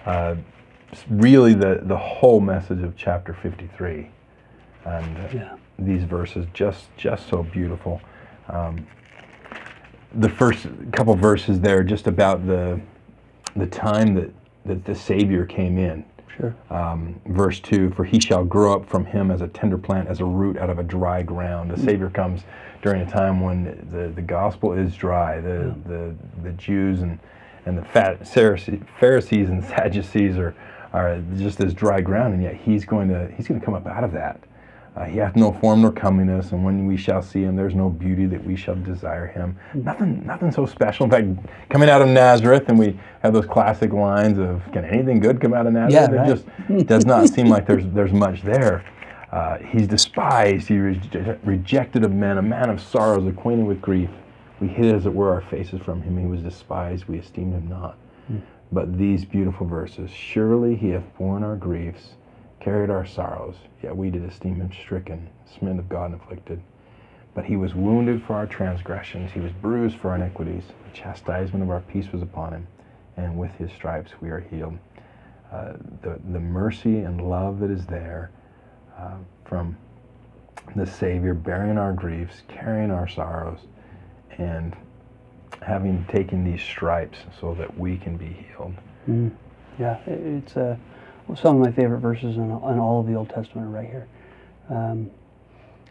Uh, 0.05 0.35
really, 1.09 1.53
the 1.53 1.81
the 1.83 1.97
whole 1.97 2.39
message 2.39 2.81
of 2.83 2.95
chapter 2.95 3.33
53, 3.33 4.09
and 4.85 5.17
uh, 5.17 5.27
Yeah. 5.33 5.55
These 5.77 6.03
verses 6.03 6.45
just 6.53 6.85
just 6.97 7.27
so 7.29 7.43
beautiful. 7.43 8.01
Um, 8.47 8.87
the 10.13 10.29
first 10.29 10.67
couple 10.93 11.15
verses 11.15 11.59
there, 11.59 11.83
just 11.83 12.07
about 12.07 12.45
the 12.45 12.79
the 13.55 13.67
time 13.67 14.13
that 14.15 14.31
that 14.65 14.85
the 14.85 14.95
Savior 14.95 15.45
came 15.45 15.77
in. 15.77 16.05
Sure. 16.35 16.55
Um, 16.69 17.19
verse 17.27 17.59
2 17.61 17.91
For 17.91 18.03
he 18.03 18.19
shall 18.19 18.43
grow 18.43 18.73
up 18.73 18.89
from 18.89 19.05
him 19.05 19.31
as 19.31 19.41
a 19.41 19.47
tender 19.47 19.77
plant, 19.77 20.09
as 20.09 20.19
a 20.19 20.25
root 20.25 20.57
out 20.57 20.69
of 20.69 20.79
a 20.79 20.83
dry 20.83 21.21
ground. 21.21 21.71
The 21.71 21.79
Savior 21.79 22.09
comes 22.09 22.41
during 22.81 23.01
a 23.01 23.09
time 23.09 23.39
when 23.39 23.87
the, 23.91 24.09
the 24.09 24.21
gospel 24.21 24.73
is 24.73 24.95
dry. 24.95 25.39
The, 25.39 25.73
the, 25.85 26.15
the 26.43 26.51
Jews 26.53 27.01
and, 27.01 27.19
and 27.65 27.77
the 27.77 27.85
fat 27.85 28.21
Pharisee- 28.21 28.85
Pharisees 28.99 29.49
and 29.49 29.63
Sadducees 29.63 30.37
are, 30.37 30.55
are 30.93 31.21
just 31.37 31.61
as 31.61 31.73
dry 31.73 32.01
ground, 32.01 32.33
and 32.33 32.43
yet 32.43 32.55
he's 32.55 32.85
going 32.85 33.07
to, 33.09 33.31
he's 33.37 33.47
going 33.47 33.59
to 33.59 33.65
come 33.65 33.75
up 33.75 33.87
out 33.87 34.03
of 34.03 34.11
that. 34.11 34.41
Uh, 34.95 35.03
he 35.03 35.17
hath 35.17 35.35
no 35.35 35.51
form 35.51 35.81
nor 35.81 35.91
comeliness, 35.91 36.53
and 36.53 36.63
when 36.63 36.85
we 36.85 36.95
shall 36.95 37.21
see 37.21 37.41
him, 37.43 37.55
there's 37.57 37.75
no 37.75 37.89
beauty 37.89 38.25
that 38.27 38.41
we 38.45 38.55
shall 38.55 38.75
desire 38.75 39.27
him. 39.27 39.57
Nothing, 39.73 40.25
nothing 40.25 40.51
so 40.53 40.65
special. 40.65 41.03
In 41.03 41.11
fact, 41.11 41.49
coming 41.69 41.89
out 41.89 42.01
of 42.01 42.07
Nazareth, 42.07 42.63
and 42.69 42.79
we 42.79 42.97
have 43.21 43.33
those 43.33 43.45
classic 43.45 43.91
lines 43.91 44.37
of, 44.37 44.61
"Can 44.71 44.85
anything 44.85 45.19
good 45.19 45.41
come 45.41 45.53
out 45.53 45.67
of 45.67 45.73
Nazareth?" 45.73 46.09
Yeah, 46.11 46.15
It 46.15 46.19
right. 46.19 46.27
just 46.77 46.87
does 46.87 47.05
not 47.05 47.27
seem 47.27 47.47
like 47.49 47.65
there's 47.67 47.85
there's 47.87 48.13
much 48.13 48.41
there. 48.43 48.85
Uh, 49.33 49.57
he's 49.57 49.85
despised, 49.85 50.69
he 50.69 50.77
re- 50.77 51.01
rejected 51.43 52.05
of 52.05 52.13
men, 52.13 52.37
a 52.37 52.41
man 52.41 52.69
of 52.69 52.79
sorrows, 52.79 53.27
acquainted 53.27 53.65
with 53.65 53.81
grief. 53.81 54.09
We 54.61 54.69
hid, 54.69 54.95
as 54.95 55.05
it 55.05 55.13
were, 55.13 55.33
our 55.33 55.41
faces 55.41 55.81
from 55.81 56.01
him. 56.03 56.17
He 56.17 56.25
was 56.25 56.41
despised, 56.41 57.05
we 57.09 57.17
esteemed 57.17 57.53
him 57.53 57.67
not. 57.67 57.97
But 58.71 58.97
these 58.97 59.25
beautiful 59.25 59.67
verses 59.67 60.09
surely 60.09 60.75
he 60.75 60.89
hath 60.91 61.03
borne 61.17 61.43
our 61.43 61.57
griefs, 61.57 62.13
carried 62.65 62.89
our 62.89 63.05
sorrows, 63.05 63.53
yet 63.83 63.95
we 63.95 64.09
did 64.09 64.23
esteem 64.23 64.55
him 64.55 64.71
stricken, 64.73 65.29
smitten 65.55 65.77
of 65.77 65.87
God, 65.87 66.05
and 66.11 66.15
afflicted. 66.15 66.59
But 67.35 67.45
he 67.45 67.57
was 67.57 67.75
wounded 67.75 68.23
for 68.23 68.33
our 68.33 68.47
transgressions, 68.47 69.31
he 69.31 69.39
was 69.39 69.51
bruised 69.51 69.97
for 69.97 70.09
our 70.09 70.15
iniquities. 70.15 70.63
The 70.85 70.97
chastisement 70.97 71.63
of 71.63 71.69
our 71.69 71.81
peace 71.81 72.11
was 72.11 72.23
upon 72.23 72.53
him, 72.53 72.67
and 73.17 73.37
with 73.37 73.51
his 73.51 73.71
stripes 73.71 74.13
we 74.19 74.29
are 74.31 74.39
healed. 74.39 74.79
Uh, 75.51 75.73
the, 76.01 76.19
the 76.31 76.39
mercy 76.39 77.01
and 77.01 77.29
love 77.29 77.59
that 77.59 77.69
is 77.69 77.85
there 77.85 78.31
uh, 78.97 79.17
from 79.45 79.77
the 80.75 80.87
Savior 80.87 81.35
bearing 81.35 81.77
our 81.77 81.93
griefs, 81.93 82.41
carrying 82.47 82.89
our 82.89 83.07
sorrows, 83.07 83.59
and 84.39 84.75
having 85.61 86.03
taken 86.05 86.43
these 86.43 86.63
stripes 86.63 87.19
so 87.39 87.53
that 87.53 87.77
we 87.77 87.97
can 87.97 88.17
be 88.17 88.47
healed. 88.49 88.73
Mm. 89.07 89.31
Yeah. 89.77 89.97
It, 90.07 90.19
it's 90.19 90.57
uh, 90.57 90.77
well, 90.79 90.79
some 91.41 91.55
of 91.57 91.61
my 91.61 91.71
favorite 91.71 91.99
verses 91.99 92.37
in, 92.37 92.43
in 92.43 92.51
all 92.51 92.99
of 93.01 93.07
the 93.07 93.15
Old 93.15 93.29
Testament 93.29 93.67
are 93.67 93.71
right 93.71 93.89
here. 93.89 94.07
Um, 94.69 95.11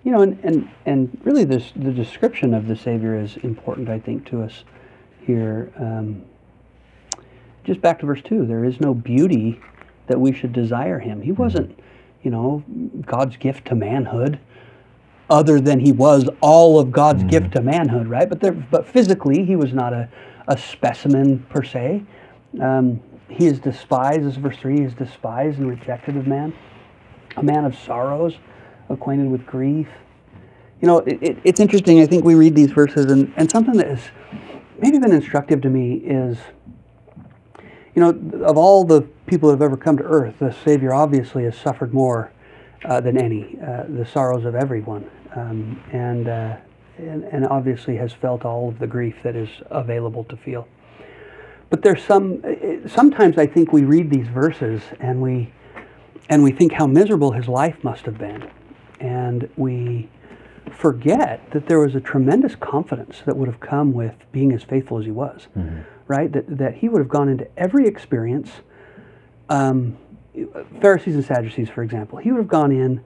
you 0.05 0.13
know, 0.13 0.23
and, 0.23 0.39
and, 0.45 0.71
and 0.87 1.21
really 1.25 1.45
this, 1.45 1.73
the 1.77 1.93
description 1.93 2.55
of 2.55 2.69
the 2.69 2.77
Savior 2.77 3.19
is 3.19 3.37
important, 3.39 3.89
I 3.89 3.99
think, 3.99 4.27
to 4.31 4.43
us 4.43 4.65
here. 5.27 5.73
Um, 5.79 6.23
just 7.65 7.81
back 7.81 7.99
to 8.01 8.07
verse 8.07 8.21
2 8.25 8.47
there 8.47 8.65
is 8.65 8.81
no 8.81 8.95
beauty 8.95 9.61
that 10.07 10.21
we 10.21 10.33
should 10.33 10.53
desire 10.53 10.99
him. 10.99 11.23
He 11.23 11.33
wasn't, 11.33 11.79
you 12.23 12.31
know, 12.31 12.63
God's 13.07 13.37
gift 13.37 13.67
to 13.69 13.75
manhood. 13.75 14.39
other 15.31 15.61
than 15.61 15.81
he 15.81 15.93
was 15.93 16.29
all 16.41 16.79
of 16.79 16.93
God's 16.93 17.25
gift 17.25 17.53
to 17.53 17.63
manhood, 17.63 18.07
right? 18.09 18.29
But 18.29 18.41
there, 18.41 18.53
but 18.53 18.87
physically, 18.87 19.45
he 19.45 19.57
was 19.57 19.73
not 19.73 19.93
a, 19.93 20.09
a 20.49 20.57
specimen 20.59 21.41
per 21.49 21.63
se. 21.63 22.03
Um, 22.61 23.03
he 23.29 23.47
is 23.47 23.59
despised, 23.59 24.25
as 24.25 24.37
verse 24.37 24.57
3, 24.59 24.79
he 24.79 24.85
is 24.85 24.95
despised 24.95 25.59
and 25.59 25.69
rejected 25.69 26.17
of 26.17 26.27
man, 26.27 26.53
a 27.37 27.43
man 27.43 27.65
of 27.65 27.77
sorrows, 27.77 28.35
acquainted 28.89 29.31
with 29.31 29.47
grief. 29.47 29.89
You 30.81 30.89
know, 30.89 30.99
it, 30.99 31.23
it, 31.23 31.39
it's 31.45 31.61
interesting. 31.61 32.01
I 32.01 32.07
think 32.07 32.25
we 32.25 32.35
read 32.35 32.55
these 32.55 32.71
verses, 32.71 33.11
and, 33.11 33.33
and 33.37 33.51
something 33.51 33.77
that 33.79 33.89
has 33.89 34.03
maybe 34.79 34.99
been 34.99 35.13
instructive 35.13 35.63
to 35.63 35.71
me 35.71 35.95
is, 35.95 36.39
you 37.95 38.03
know, 38.03 38.11
of 38.45 38.59
all 38.59 38.85
the 38.85 39.03
people 39.27 39.49
that 39.49 39.55
have 39.55 39.63
ever 39.63 39.77
come 39.77 39.97
to 39.97 40.05
earth, 40.05 40.39
the 40.39 40.53
Savior 40.65 40.93
obviously 40.93 41.45
has 41.45 41.57
suffered 41.57 41.95
more 41.95 42.31
uh, 42.85 43.01
than 43.01 43.17
any, 43.17 43.59
uh, 43.67 43.85
the 43.89 44.05
sorrows 44.05 44.45
of 44.45 44.55
everyone, 44.55 45.11
um, 45.35 45.83
and, 45.93 46.29
uh, 46.29 46.57
and 46.99 47.25
and 47.25 47.47
obviously 47.47 47.97
has 47.97 48.13
felt 48.13 48.45
all 48.45 48.69
of 48.69 48.79
the 48.79 48.87
grief 48.87 49.17
that 49.23 49.35
is 49.35 49.49
available 49.71 50.25
to 50.25 50.37
feel. 50.37 50.69
But 51.71 51.83
there's 51.83 52.03
some. 52.03 52.41
eh, 52.45 52.79
Sometimes 52.87 53.39
I 53.39 53.47
think 53.47 53.73
we 53.73 53.83
read 53.85 54.11
these 54.11 54.29
verses 54.29 54.83
and 55.01 55.21
we 55.21 55.53
and 56.29 56.43
we 56.43 56.53
think 56.53 56.73
how 56.73 56.87
miserable 56.87 57.33
his 57.33 57.49
life 57.49 57.83
must 57.85 58.05
have 58.07 58.17
been, 58.19 58.49
and 59.01 59.49
we 59.57 60.09
forget 60.71 61.51
that 61.51 61.67
there 61.67 61.79
was 61.79 61.95
a 61.95 62.01
tremendous 62.01 62.57
confidence 62.57 63.21
that 63.27 63.37
would 63.37 63.47
have 63.49 63.61
come 63.61 63.93
with 63.93 64.15
being 64.33 64.51
as 64.53 64.63
faithful 64.63 64.99
as 64.99 65.05
he 65.05 65.11
was, 65.11 65.49
right? 66.09 66.33
That 66.33 66.45
that 66.59 66.75
he 66.77 66.89
would 66.89 67.01
have 67.01 67.09
gone 67.09 67.29
into 67.29 67.47
every 67.59 67.87
experience. 67.87 68.51
Um, 69.49 69.97
Pharisees 70.81 71.15
and 71.15 71.25
Sadducees, 71.25 71.69
for 71.71 71.83
example, 71.83 72.19
he 72.19 72.33
would 72.33 72.39
have 72.39 72.49
gone 72.49 72.73
in, 72.73 73.03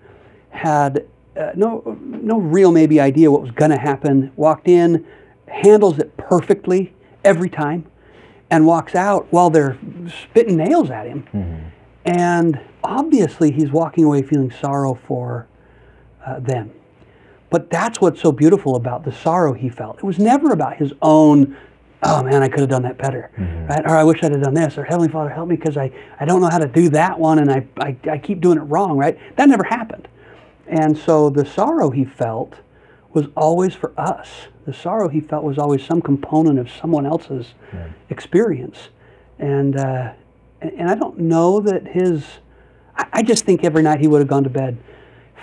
had 0.50 1.04
uh, 1.36 1.50
no 1.54 1.98
no 2.02 2.38
real 2.38 2.70
maybe 2.72 3.00
idea 3.00 3.30
what 3.30 3.42
was 3.42 3.50
going 3.50 3.70
to 3.70 3.78
happen. 3.78 4.32
Walked 4.36 4.68
in, 4.68 5.04
handles 5.46 5.98
it 5.98 6.16
perfectly 6.16 6.94
every 7.24 7.50
time, 7.50 7.84
and 8.50 8.66
walks 8.66 8.94
out 8.94 9.26
while 9.30 9.50
they're 9.50 9.78
spitting 10.24 10.56
nails 10.56 10.90
at 10.90 11.06
him. 11.06 11.24
And 12.04 12.60
obviously, 12.82 13.50
he's 13.50 13.70
walking 13.70 14.04
away 14.04 14.22
feeling 14.22 14.50
sorrow 14.50 14.94
for 15.06 15.46
uh, 16.24 16.40
them. 16.40 16.72
But 17.50 17.70
that's 17.70 18.00
what's 18.00 18.20
so 18.20 18.32
beautiful 18.32 18.76
about 18.76 19.04
the 19.04 19.12
sorrow 19.12 19.52
he 19.54 19.68
felt. 19.68 19.98
It 19.98 20.04
was 20.04 20.18
never 20.18 20.52
about 20.52 20.76
his 20.76 20.92
own, 21.02 21.56
oh 22.02 22.22
man, 22.22 22.42
I 22.42 22.48
could 22.48 22.60
have 22.60 22.68
done 22.68 22.82
that 22.82 22.98
better, 22.98 23.30
right? 23.68 23.82
Or 23.84 23.96
I 23.96 24.04
wish 24.04 24.22
I'd 24.22 24.32
have 24.32 24.42
done 24.42 24.54
this, 24.54 24.76
or 24.76 24.84
Heavenly 24.84 25.08
Father, 25.08 25.30
help 25.30 25.48
me 25.48 25.56
because 25.56 25.76
I, 25.76 25.90
I 26.20 26.24
don't 26.26 26.40
know 26.40 26.50
how 26.50 26.58
to 26.58 26.68
do 26.68 26.90
that 26.90 27.18
one 27.18 27.38
and 27.38 27.50
I, 27.50 27.66
I, 27.78 27.96
I 28.10 28.18
keep 28.18 28.40
doing 28.40 28.58
it 28.58 28.62
wrong, 28.62 28.98
right? 28.98 29.18
That 29.36 29.48
never 29.48 29.64
happened. 29.64 30.08
And 30.66 30.96
so 30.96 31.30
the 31.30 31.46
sorrow 31.46 31.90
he 31.90 32.04
felt 32.04 32.56
was 33.14 33.26
always 33.34 33.74
for 33.74 33.98
us. 33.98 34.28
The 34.68 34.74
sorrow 34.74 35.08
he 35.08 35.22
felt 35.22 35.44
was 35.44 35.56
always 35.56 35.82
some 35.82 36.02
component 36.02 36.58
of 36.58 36.70
someone 36.70 37.06
else's 37.06 37.54
experience. 38.10 38.90
And, 39.38 39.78
uh, 39.78 40.12
and, 40.60 40.90
I 40.90 40.94
don't 40.94 41.18
know 41.20 41.58
that 41.60 41.86
his, 41.86 42.22
I, 42.94 43.22
just 43.22 43.46
think 43.46 43.64
every 43.64 43.82
night 43.82 43.98
he 43.98 44.08
would 44.08 44.18
have 44.18 44.28
gone 44.28 44.44
to 44.44 44.50
bed 44.50 44.76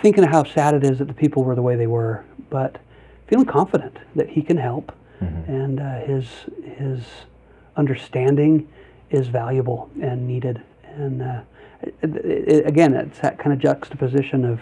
thinking 0.04 0.24
of 0.24 0.30
how 0.30 0.44
sad 0.44 0.76
it 0.76 0.84
is 0.84 1.00
that 1.00 1.08
the 1.08 1.14
people 1.16 1.44
were 1.44 1.56
the 1.56 1.64
way 1.64 1.76
they 1.76 1.88
were, 1.88 2.24
but 2.52 2.78
feeling 3.26 3.48
confident 3.48 3.98
that 4.16 4.30
he 4.30 4.44
can 4.44 4.58
help 4.58 4.92
and 5.48 5.80
uh, 5.80 6.02
his, 6.02 6.28
his 6.78 7.04
understanding 7.78 8.70
is 9.10 9.28
valuable 9.28 9.90
and 10.04 10.28
needed. 10.28 10.62
And 10.84 11.24
uh, 11.24 11.42
it, 11.82 12.16
it, 12.16 12.68
again, 12.68 12.94
it's 12.94 13.18
that 13.22 13.40
kind 13.40 13.54
of 13.54 13.58
juxtaposition 13.58 14.46
of, 14.46 14.62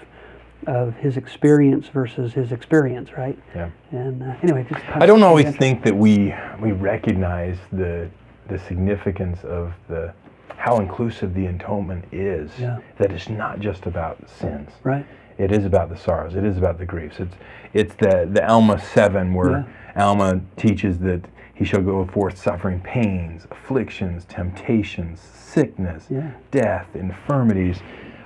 of 0.68 0.96
his 0.96 1.18
experience 1.18 1.88
versus 1.88 2.34
his 2.34 2.52
experience, 2.52 3.14
right? 3.18 3.38
Yeah. 3.56 3.70
And 3.92 4.24
uh, 4.24 4.36
anyway, 4.44 4.66
just 4.70 4.84
I 4.90 5.06
don't 5.06 5.24
always 5.24 5.56
think 5.56 5.84
that 5.84 5.96
we 5.96 6.34
we 6.62 6.72
recognize 6.72 7.58
the 7.72 8.10
the 8.48 8.60
significance 8.60 9.44
of 9.44 9.74
the 9.88 10.14
how 10.58 10.78
inclusive 10.78 11.34
the 11.34 11.46
atonement 11.48 12.06
is. 12.12 12.52
Yeah. 12.60 12.80
That 12.98 13.12
it's 13.12 13.30
not 13.30 13.60
just 13.60 13.86
about 13.86 14.18
sins. 14.30 14.70
right. 14.84 15.06
it 15.38 15.52
is 15.52 15.66
about 15.66 15.90
the 15.90 15.98
sorrows. 15.98 16.36
It 16.36 16.46
is 16.46 16.58
about 16.58 16.78
the 16.78 16.86
griefs. 16.86 17.20
It's 17.20 17.36
it's 17.74 17.96
the 17.96 18.30
the 18.32 18.48
Alma 18.48 18.80
seven 18.80 19.34
where 19.34 19.66
Alma 19.96 20.42
teaches 20.58 21.00
that 21.00 21.22
he 21.56 21.66
shall 21.66 21.82
go 21.82 22.06
forth 22.08 22.38
suffering 22.38 22.80
pains, 22.82 23.46
afflictions, 23.52 24.26
temptations, 24.26 25.20
sickness, 25.20 26.08
Yeah. 26.10 26.32
death, 26.50 26.88
infirmities, 26.96 27.80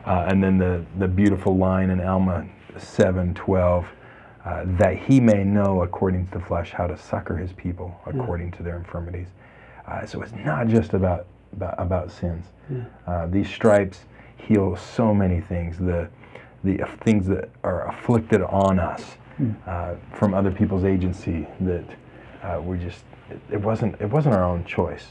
uh, 0.08 0.26
and 0.28 0.44
then 0.44 0.58
the 0.58 0.84
the 1.00 1.08
beautiful 1.08 1.58
line 1.58 1.90
in 1.90 2.02
Alma 2.02 2.46
seven 2.78 3.34
twelve. 3.34 3.86
Uh, 4.46 4.64
that 4.78 4.98
he 4.98 5.20
may 5.20 5.44
know 5.44 5.82
according 5.82 6.26
to 6.26 6.32
the 6.38 6.46
flesh 6.46 6.72
how 6.72 6.88
to 6.88 6.98
succor 6.98 7.36
his 7.36 7.52
people 7.52 7.94
according 8.06 8.50
to 8.50 8.64
their 8.64 8.78
infirmities. 8.78 9.28
Uh, 9.86 10.06
so 10.06 10.22
it's 10.22 10.32
not 10.46 10.68
just 10.70 10.94
about 10.94 11.26
about, 11.54 11.76
about 11.78 12.10
sins. 12.12 12.46
Uh, 13.06 13.28
these 13.28 13.50
stripes 13.50 14.06
heal 14.38 14.76
so 14.78 15.14
many 15.14 15.42
things. 15.42 15.78
The 15.78 16.08
the 16.64 16.78
things 17.02 17.28
that 17.28 17.50
are 17.64 17.90
afflicted 17.90 18.42
on 18.42 18.80
us 18.80 19.18
uh, 19.68 19.96
from 20.14 20.34
other 20.34 20.52
people's 20.52 20.86
agency 20.86 21.46
that 21.62 21.86
uh, 22.44 22.62
we 22.62 22.78
just 22.78 23.04
it, 23.30 23.40
it 23.52 23.62
wasn't 23.62 24.00
it 24.00 24.10
wasn't 24.10 24.34
our 24.34 24.46
own 24.46 24.64
choice. 24.64 25.08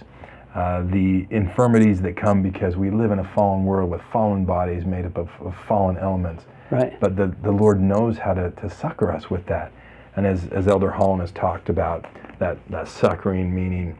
Uh, 0.57 0.83
the 0.90 1.27
infirmities 1.31 2.01
that 2.01 2.16
come 2.16 2.42
because 2.42 2.77
we 2.77 2.90
live 2.90 3.11
in 3.11 3.19
a 3.19 3.25
fallen 3.35 3.66
world 3.66 3.90
with 3.90 4.01
fallen 4.11 4.47
bodies 4.47 4.87
made 4.87 5.05
up 5.05 5.19
of, 5.19 5.29
of 5.40 5.55
fallen 5.69 5.99
elements. 5.99 6.47
Right. 6.71 6.99
But 6.99 7.14
the, 7.14 7.37
the 7.42 7.53
Lord 7.53 7.79
knows 7.79 8.16
how 8.16 8.33
to, 8.33 8.51
to 8.53 8.71
succor 8.71 9.12
us 9.12 9.29
with 9.29 9.45
that. 9.49 9.71
And 10.16 10.27
as, 10.27 10.47
as 10.49 10.66
Elder 10.66 10.90
Holland 10.90 11.21
has 11.21 11.31
talked 11.33 11.69
about, 11.69 12.07
that, 12.38 12.57
that 12.71 12.88
succoring 12.88 13.55
meaning 13.55 13.99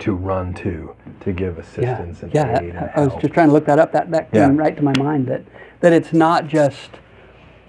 to 0.00 0.12
run 0.14 0.52
to, 0.56 0.94
to 1.20 1.32
give 1.32 1.54
Yeah, 1.56 1.62
assistance 1.62 2.22
and 2.24 2.34
yeah. 2.34 2.60
aid 2.60 2.76
I, 2.76 2.92
I 2.96 3.06
was 3.06 3.14
just 3.22 3.32
trying 3.32 3.48
to 3.48 3.54
look 3.54 3.64
that 3.64 3.78
up. 3.78 3.90
That 3.92 4.10
that 4.10 4.28
Yeah. 4.34 4.48
came 4.48 4.58
right 4.58 4.76
to 4.76 4.82
my 4.82 4.92
mind. 4.98 5.28
That 5.28 5.44
that 5.80 5.94
it's 5.94 6.12
not 6.12 6.46
just 6.46 6.90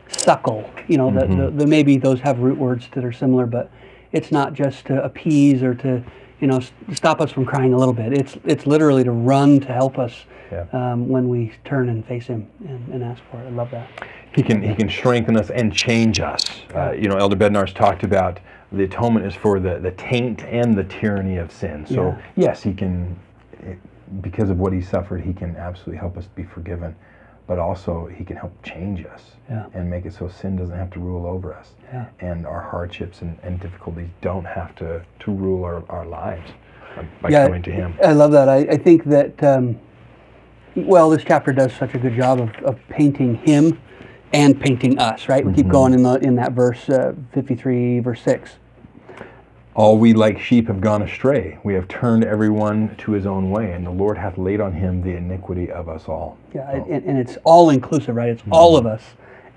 suckle. 0.10 0.70
You 0.90 0.98
know, 0.98 1.12
the, 1.12 1.22
Mm-hmm. 1.22 1.38
the, 1.40 1.52
the 1.52 1.68
maybe 1.68 1.96
those 1.98 2.20
have 2.22 2.40
root 2.40 2.58
words 2.58 2.90
that 2.94 3.06
are 3.06 3.14
similar, 3.14 3.46
but 3.46 3.72
it's 4.12 4.34
not 4.34 4.54
just 4.54 4.86
to 4.88 5.02
appease 5.02 5.64
or 5.64 5.74
to 5.76 6.04
you 6.42 6.48
know 6.48 6.60
stop 6.94 7.22
us 7.22 7.32
from 7.32 7.46
crying 7.46 7.74
a 7.74 7.78
little 7.78 7.94
bit. 7.94 8.12
It's 8.12 8.38
it's 8.44 8.66
literally 8.68 9.04
to 9.04 9.12
run 9.12 9.60
to 9.62 9.68
help 9.72 9.98
us 10.00 10.26
Yeah. 10.52 10.66
um, 10.74 11.08
when 11.08 11.30
we 11.30 11.54
turn 11.64 11.88
and 11.90 12.06
face 12.06 12.28
Him 12.28 12.48
and, 12.68 12.86
and 12.94 13.04
ask 13.04 13.22
for 13.32 13.38
it. 13.42 13.46
I 13.48 13.52
love 13.52 13.72
that. 13.72 13.88
He 14.36 14.42
can 14.44 14.62
he 14.62 14.76
can 14.76 14.90
strengthen 14.90 15.38
us 15.38 15.50
and 15.52 15.72
change 15.74 16.20
us. 16.20 16.44
Uh, 16.76 16.92
you 16.92 17.08
know, 17.08 17.16
Elder 17.16 17.36
Bednar's 17.36 17.74
talked 17.74 18.04
about 18.04 18.40
the 18.72 18.84
atonement 18.84 19.26
is 19.26 19.36
for 19.36 19.60
the, 19.60 19.80
the 19.80 19.92
taint 19.92 20.44
and 20.46 20.74
the 20.74 20.86
tyranny 20.86 21.36
of 21.38 21.52
sin. 21.52 21.86
So 21.86 22.08
Yeah. 22.08 22.22
yes, 22.38 22.64
he 22.64 22.74
can, 22.74 23.20
because 24.22 24.50
of 24.50 24.60
what 24.60 24.72
he 24.72 24.82
suffered, 24.82 25.20
he 25.22 25.34
can 25.34 25.58
absolutely 25.58 25.98
help 25.98 26.18
us 26.18 26.26
be 26.36 26.44
forgiven, 26.44 26.96
but 27.48 27.60
also 27.60 28.06
he 28.08 28.24
can 28.24 28.38
help 28.38 28.54
change 28.64 29.06
us 29.06 29.32
Yeah. 29.50 29.66
and 29.74 29.90
make 29.90 30.06
it 30.06 30.14
so 30.14 30.28
sin 30.30 30.56
doesn't 30.56 30.78
have 30.78 30.92
to 30.92 31.00
rule 31.00 31.26
over 31.26 31.54
us, 31.54 31.72
Yeah. 31.92 32.06
and 32.20 32.46
our 32.46 32.62
hardships 32.62 33.22
and, 33.22 33.38
and 33.44 33.60
difficulties 33.60 34.10
don't 34.22 34.46
have 34.46 34.76
to 34.76 35.02
to 35.20 35.32
rule 35.32 35.64
our, 35.66 35.84
our 35.90 36.06
lives 36.06 36.52
by- 37.22 37.30
Yeah, 37.30 37.46
coming 37.48 37.62
to 37.64 37.72
him. 37.72 37.94
I 38.04 38.14
love 38.14 38.32
that. 38.32 38.48
I, 38.50 38.58
I 38.58 38.78
think 38.78 39.04
that, 39.06 39.42
um, 39.44 39.80
well, 40.76 41.10
this 41.10 41.24
chapter 41.24 41.52
does 41.52 41.74
such 41.74 41.94
a 41.96 41.98
good 42.00 42.16
job 42.16 42.40
of, 42.42 42.50
of 42.64 42.80
painting 42.90 43.36
him 43.36 43.80
and 44.34 44.60
painting 44.60 44.98
us, 45.00 45.28
right? 45.28 45.46
We 45.46 45.52
keep 45.54 45.66
Mm-hmm. 45.66 45.72
going 45.72 45.94
in, 45.94 46.04
the, 46.04 46.14
in 46.16 46.36
that 46.36 46.54
verse 46.54 46.88
uh, 46.90 47.14
53, 47.34 48.00
verse 48.00 48.22
6. 48.22 48.52
All 49.82 49.98
we 49.98 50.14
like 50.14 50.38
sheep 50.40 50.68
have 50.68 50.80
gone 50.80 51.02
astray. 51.02 51.58
We 51.64 51.74
have 51.74 51.88
turned 51.88 52.24
everyone 52.24 52.96
to 52.98 53.14
his 53.14 53.26
own 53.26 53.50
way, 53.50 53.72
and 53.72 53.84
the 53.84 53.90
Lord 53.90 54.16
hath 54.16 54.38
laid 54.38 54.62
on 54.62 54.74
him 54.74 55.02
the 55.02 55.16
iniquity 55.16 55.72
of 55.72 55.90
us 55.90 56.08
all. 56.08 56.38
Yeah, 56.54 56.70
and, 56.70 57.04
and 57.04 57.18
it's 57.18 57.36
all 57.46 57.72
inclusive, 57.72 58.16
right? 58.16 58.30
It's 58.30 58.44
all 58.52 58.78
of 58.78 58.86
us. 58.86 59.02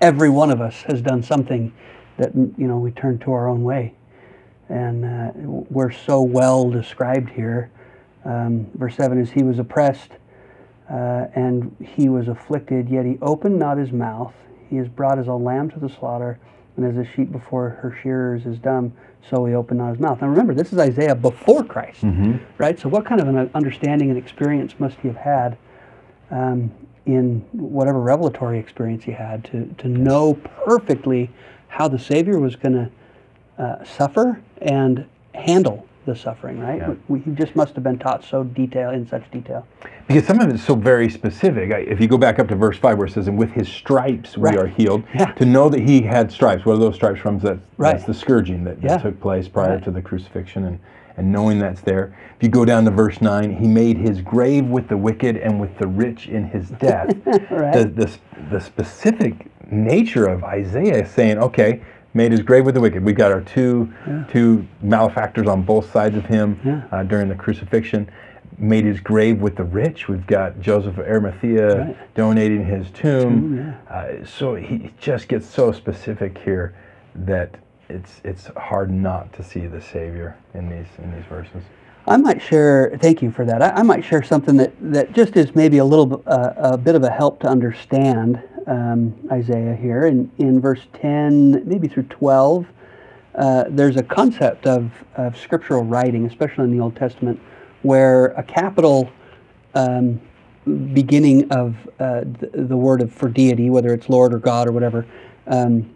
Every 0.01 0.31
one 0.31 0.49
of 0.49 0.61
us 0.61 0.81
has 0.87 0.99
done 0.99 1.21
something 1.21 1.71
that, 2.17 2.33
you 2.33 2.65
know, 2.65 2.79
we 2.79 2.89
turn 2.89 3.19
to 3.19 3.33
our 3.33 3.47
own 3.47 3.63
way. 3.63 3.93
And 4.67 5.05
uh, 5.05 5.31
we're 5.35 5.91
so 5.91 6.23
well 6.23 6.71
described 6.71 7.29
here. 7.29 7.69
Um, 8.23 8.65
verse 8.73 8.95
7 8.95 9.21
is 9.21 9.29
He 9.29 9.43
was 9.43 9.59
oppressed 9.59 10.09
uh, 10.89 11.27
and 11.35 11.75
he 11.79 12.09
was 12.09 12.29
afflicted, 12.29 12.89
yet 12.89 13.05
he 13.05 13.19
opened 13.21 13.59
not 13.59 13.77
his 13.77 13.91
mouth. 13.91 14.33
He 14.71 14.77
is 14.77 14.87
brought 14.87 15.19
as 15.19 15.27
a 15.27 15.35
lamb 15.35 15.69
to 15.69 15.79
the 15.79 15.87
slaughter, 15.87 16.39
and 16.77 16.83
as 16.83 16.97
a 16.97 17.07
sheep 17.15 17.31
before 17.31 17.69
her 17.69 17.95
shearers 18.01 18.47
is 18.47 18.57
dumb, 18.57 18.91
so 19.29 19.45
he 19.45 19.53
opened 19.55 19.79
not 19.79 19.89
his 19.91 19.99
mouth. 19.99 20.21
Now 20.21 20.27
remember, 20.27 20.53
this 20.53 20.71
is 20.71 20.79
Isaiah 20.79 21.15
before 21.15 21.63
Christ, 21.63 22.03
right? 22.57 22.79
So, 22.79 22.89
what 22.89 23.05
kind 23.05 23.21
of 23.21 23.27
an 23.27 23.49
understanding 23.55 24.09
and 24.09 24.17
experience 24.17 24.73
must 24.79 24.97
he 24.99 25.07
have 25.07 25.17
had 25.17 25.57
um, 26.31 26.71
in 27.05 27.39
whatever 27.51 27.99
revelatory 27.99 28.59
experience 28.59 29.03
he 29.03 29.11
had 29.11 29.43
to, 29.45 29.65
to 29.77 29.87
know 29.87 30.33
perfectly 30.65 31.29
how 31.67 31.87
the 31.87 31.99
Savior 31.99 32.39
was 32.39 32.55
going 32.55 32.73
to 32.73 33.63
uh, 33.63 33.83
suffer 33.83 34.41
and 34.61 35.05
handle 35.33 35.87
the 36.05 36.15
suffering, 36.15 36.59
right? 36.59 36.77
Yeah. 36.79 36.93
We, 37.07 37.19
he 37.19 37.31
just 37.31 37.55
must 37.55 37.73
have 37.75 37.83
been 37.83 37.97
taught 37.99 38.23
so 38.23 38.43
detail 38.43 38.91
in 38.91 39.07
such 39.07 39.29
detail. 39.31 39.65
Because 40.07 40.25
some 40.25 40.39
of 40.39 40.49
it's 40.49 40.63
so 40.63 40.75
very 40.75 41.09
specific. 41.09 41.71
I- 41.71 41.79
If 41.79 41.99
you 41.99 42.07
go 42.07 42.17
back 42.17 42.39
up 42.39 42.47
to 42.49 42.55
verse 42.55 42.77
5 42.77 42.97
where 42.97 43.07
it 43.07 43.11
says, 43.11 43.27
And 43.27 43.37
with 43.37 43.51
his 43.51 43.67
stripes 43.67 44.37
we 44.37 44.43
Right. 44.49 44.57
are 44.57 44.67
healed, 44.67 45.03
Yeah. 45.13 45.31
to 45.33 45.45
know 45.45 45.69
that 45.69 45.81
he 45.81 46.01
had 46.01 46.31
stripes, 46.31 46.65
what 46.65 46.73
are 46.73 46.79
those 46.79 46.95
stripes 46.95 47.19
from? 47.19 47.39
That, 47.39 47.57
Right. 47.77 47.93
That's 47.93 48.05
the 48.05 48.13
scourging 48.13 48.63
that, 48.65 48.81
that 48.81 48.87
Yeah. 48.89 48.97
took 48.97 49.19
place 49.19 49.47
prior 49.47 49.75
Right. 49.75 49.83
to 49.83 49.91
the 49.91 50.01
crucifixion, 50.01 50.63
and, 50.65 50.79
and 51.17 51.31
knowing 51.31 51.59
that's 51.59 51.81
there. 51.81 52.15
If 52.37 52.43
you 52.43 52.49
go 52.49 52.65
down 52.65 52.85
to 52.85 52.91
verse 52.91 53.21
9, 53.21 53.51
he 53.55 53.67
made 53.67 53.97
his 53.97 54.21
grave 54.21 54.65
with 54.67 54.87
the 54.87 54.97
wicked 54.97 55.37
and 55.37 55.59
with 55.59 55.77
the 55.77 55.87
rich 55.87 56.27
in 56.27 56.45
his 56.45 56.69
death. 56.79 57.13
Right. 57.49 57.73
the, 57.73 57.85
the, 57.95 58.11
the 58.51 58.59
specific 58.61 59.47
nature 59.71 60.27
of 60.27 60.43
Isaiah 60.43 61.05
saying, 61.07 61.39
okay, 61.39 61.81
made 62.15 62.31
his 62.31 62.41
grave 62.41 62.65
with 62.65 62.73
the 62.73 62.81
wicked. 62.81 63.03
We've 63.03 63.15
got 63.15 63.31
our 63.31 63.41
two, 63.41 63.93
two 64.31 64.65
malefactors 64.81 65.47
on 65.47 65.61
both 65.61 65.91
sides 65.91 66.15
of 66.15 66.25
him 66.25 66.59
Yeah. 66.65 66.81
uh, 66.91 67.03
during 67.03 67.27
the 67.29 67.35
crucifixion. 67.35 68.09
Made 68.57 68.85
his 68.85 69.01
grave 69.01 69.41
with 69.41 69.57
the 69.57 69.65
rich. 69.65 70.07
We've 70.07 70.25
got 70.25 70.61
Joseph 70.61 70.97
of 70.97 71.05
Arimathea 71.05 71.77
Right. 71.77 72.15
donating 72.15 72.63
his 72.65 72.89
tomb. 72.91 73.57
Tomb, 73.57 73.75
uh, 73.89 74.25
so 74.25 74.55
he 74.55 74.91
just 74.97 75.27
gets 75.27 75.45
so 75.45 75.73
specific 75.73 76.37
here 76.37 76.73
that 77.15 77.55
it's 77.89 78.21
it's 78.23 78.47
hard 78.55 78.89
not 78.91 79.31
to 79.33 79.43
see 79.43 79.67
the 79.67 79.81
Savior 79.81 80.35
in 80.53 80.69
these 80.69 80.87
in 81.03 81.13
these 81.13 81.25
verses. 81.25 81.63
I 82.07 82.15
might 82.17 82.41
share. 82.41 82.97
Thank 83.01 83.21
you 83.21 83.29
for 83.29 83.43
that. 83.45 83.61
I, 83.61 83.69
I 83.71 83.83
might 83.83 84.05
share 84.05 84.23
something 84.23 84.55
that, 84.57 84.71
that 84.79 85.11
just 85.11 85.35
is 85.35 85.53
maybe 85.53 85.79
a 85.79 85.85
little 85.85 86.23
uh, 86.25 86.53
a 86.55 86.77
bit 86.77 86.95
of 86.95 87.03
a 87.03 87.09
help 87.09 87.41
to 87.41 87.47
understand 87.47 88.41
um, 88.67 89.13
Isaiah 89.31 89.75
here. 89.75 90.07
In 90.07 90.31
in 90.37 90.59
verse 90.59 90.81
ten, 90.93 91.63
maybe 91.65 91.87
through 91.87 92.03
twelve, 92.03 92.65
uh, 93.35 93.65
there's 93.69 93.97
a 93.97 94.03
concept 94.03 94.65
of, 94.65 94.91
of 95.15 95.37
scriptural 95.37 95.83
writing, 95.83 96.25
especially 96.25 96.63
in 96.65 96.71
the 96.77 96.81
Old 96.81 96.95
Testament, 96.95 97.39
where 97.83 98.27
a 98.27 98.43
capital 98.43 99.09
um, 99.73 100.21
beginning 100.93 101.51
of 101.51 101.75
uh, 101.99 102.21
the, 102.39 102.49
the 102.53 102.77
word 102.77 103.01
of 103.01 103.13
for 103.13 103.29
deity, 103.29 103.69
whether 103.69 103.93
it's 103.93 104.09
Lord 104.09 104.33
or 104.33 104.39
God 104.39 104.67
or 104.67 104.71
whatever, 104.71 105.05
um, 105.47 105.93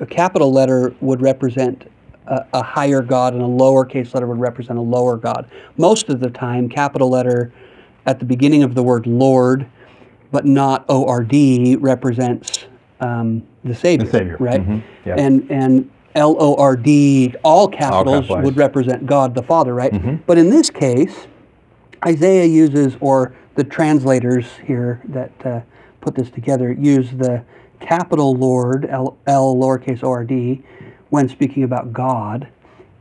a 0.00 0.06
capital 0.06 0.50
letter 0.52 0.94
would 1.00 1.20
represent 1.20 1.88
a, 2.26 2.44
a 2.54 2.62
higher 2.62 3.00
God, 3.02 3.34
and 3.34 3.42
a 3.42 3.46
lowercase 3.46 4.14
letter 4.14 4.26
would 4.26 4.40
represent 4.40 4.78
a 4.78 4.82
lower 4.82 5.16
God. 5.16 5.48
Most 5.76 6.08
of 6.08 6.20
the 6.20 6.30
time, 6.30 6.68
capital 6.68 7.08
letter 7.08 7.52
at 8.06 8.18
the 8.18 8.24
beginning 8.24 8.62
of 8.62 8.74
the 8.74 8.82
word 8.82 9.06
Lord, 9.06 9.66
but 10.30 10.44
not 10.44 10.84
ORD, 10.88 11.32
represents 11.80 12.66
um, 13.00 13.42
the 13.64 13.74
Savior. 13.74 14.10
Savior, 14.10 14.36
right? 14.38 14.60
mhm, 14.60 14.82
yeah. 15.04 15.14
And 15.16 15.50
and 15.50 15.90
L 16.14 16.36
O 16.38 16.56
R 16.56 16.76
D, 16.76 17.34
all 17.42 17.68
capitals 17.68 18.20
capitalized. 18.20 18.44
would 18.44 18.56
represent 18.56 19.06
God 19.06 19.34
the 19.34 19.42
Father, 19.42 19.74
right? 19.74 19.92
Mm-hmm. 19.92 20.16
But 20.26 20.38
in 20.38 20.50
this 20.50 20.70
case, 20.70 21.26
Isaiah 22.04 22.46
uses, 22.46 22.96
or 23.00 23.34
the 23.54 23.64
translators 23.64 24.46
here 24.64 25.00
that 25.08 25.46
uh, 25.46 25.60
put 26.00 26.14
this 26.14 26.30
together, 26.30 26.72
use 26.72 27.10
the 27.10 27.44
capital 27.80 28.34
Lord, 28.34 28.86
L, 28.88 29.16
L 29.26 29.54
lowercase 29.54 30.02
o 30.02 30.10
r 30.10 30.24
d, 30.24 30.62
when 31.10 31.28
speaking 31.28 31.62
about 31.62 31.92
God. 31.92 32.48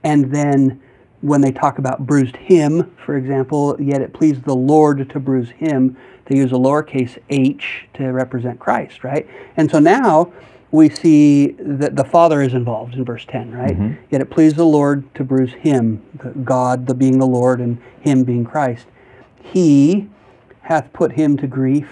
And 0.03 0.33
then 0.33 0.81
when 1.21 1.41
they 1.41 1.51
talk 1.51 1.79
about 1.79 2.05
bruised 2.05 2.35
him, 2.35 2.95
for 3.05 3.17
example, 3.17 3.75
yet 3.79 4.01
it 4.01 4.13
pleased 4.13 4.43
the 4.43 4.55
Lord 4.55 5.09
to 5.09 5.19
bruise 5.19 5.49
him, 5.49 5.97
they 6.27 6.37
use 6.37 6.51
a 6.51 6.55
lowercase 6.55 7.17
h 7.29 7.87
to 7.95 8.11
represent 8.11 8.59
Christ, 8.59 9.03
right? 9.03 9.27
And 9.55 9.69
so 9.71 9.79
now 9.79 10.31
we 10.71 10.89
see 10.89 11.55
that 11.59 11.95
the 11.95 12.03
Father 12.03 12.41
is 12.41 12.53
involved 12.53 12.95
in 12.95 13.05
verse 13.05 13.25
10, 13.25 13.51
right? 13.51 13.77
Yet 14.11 14.21
it 14.21 14.29
pleased 14.29 14.57
the 14.57 14.65
Lord 14.65 15.13
to 15.15 15.23
bruise 15.23 15.53
him, 15.53 16.03
the 16.13 16.31
God, 16.31 16.87
the 16.87 16.93
being 16.93 17.19
the 17.19 17.25
Lord, 17.27 17.61
and 17.61 17.81
him 18.01 18.23
being 18.23 18.43
Christ. 18.43 18.85
He 19.41 20.09
hath 20.63 20.91
put 20.91 21.13
him 21.13 21.37
to 21.37 21.47
grief 21.47 21.87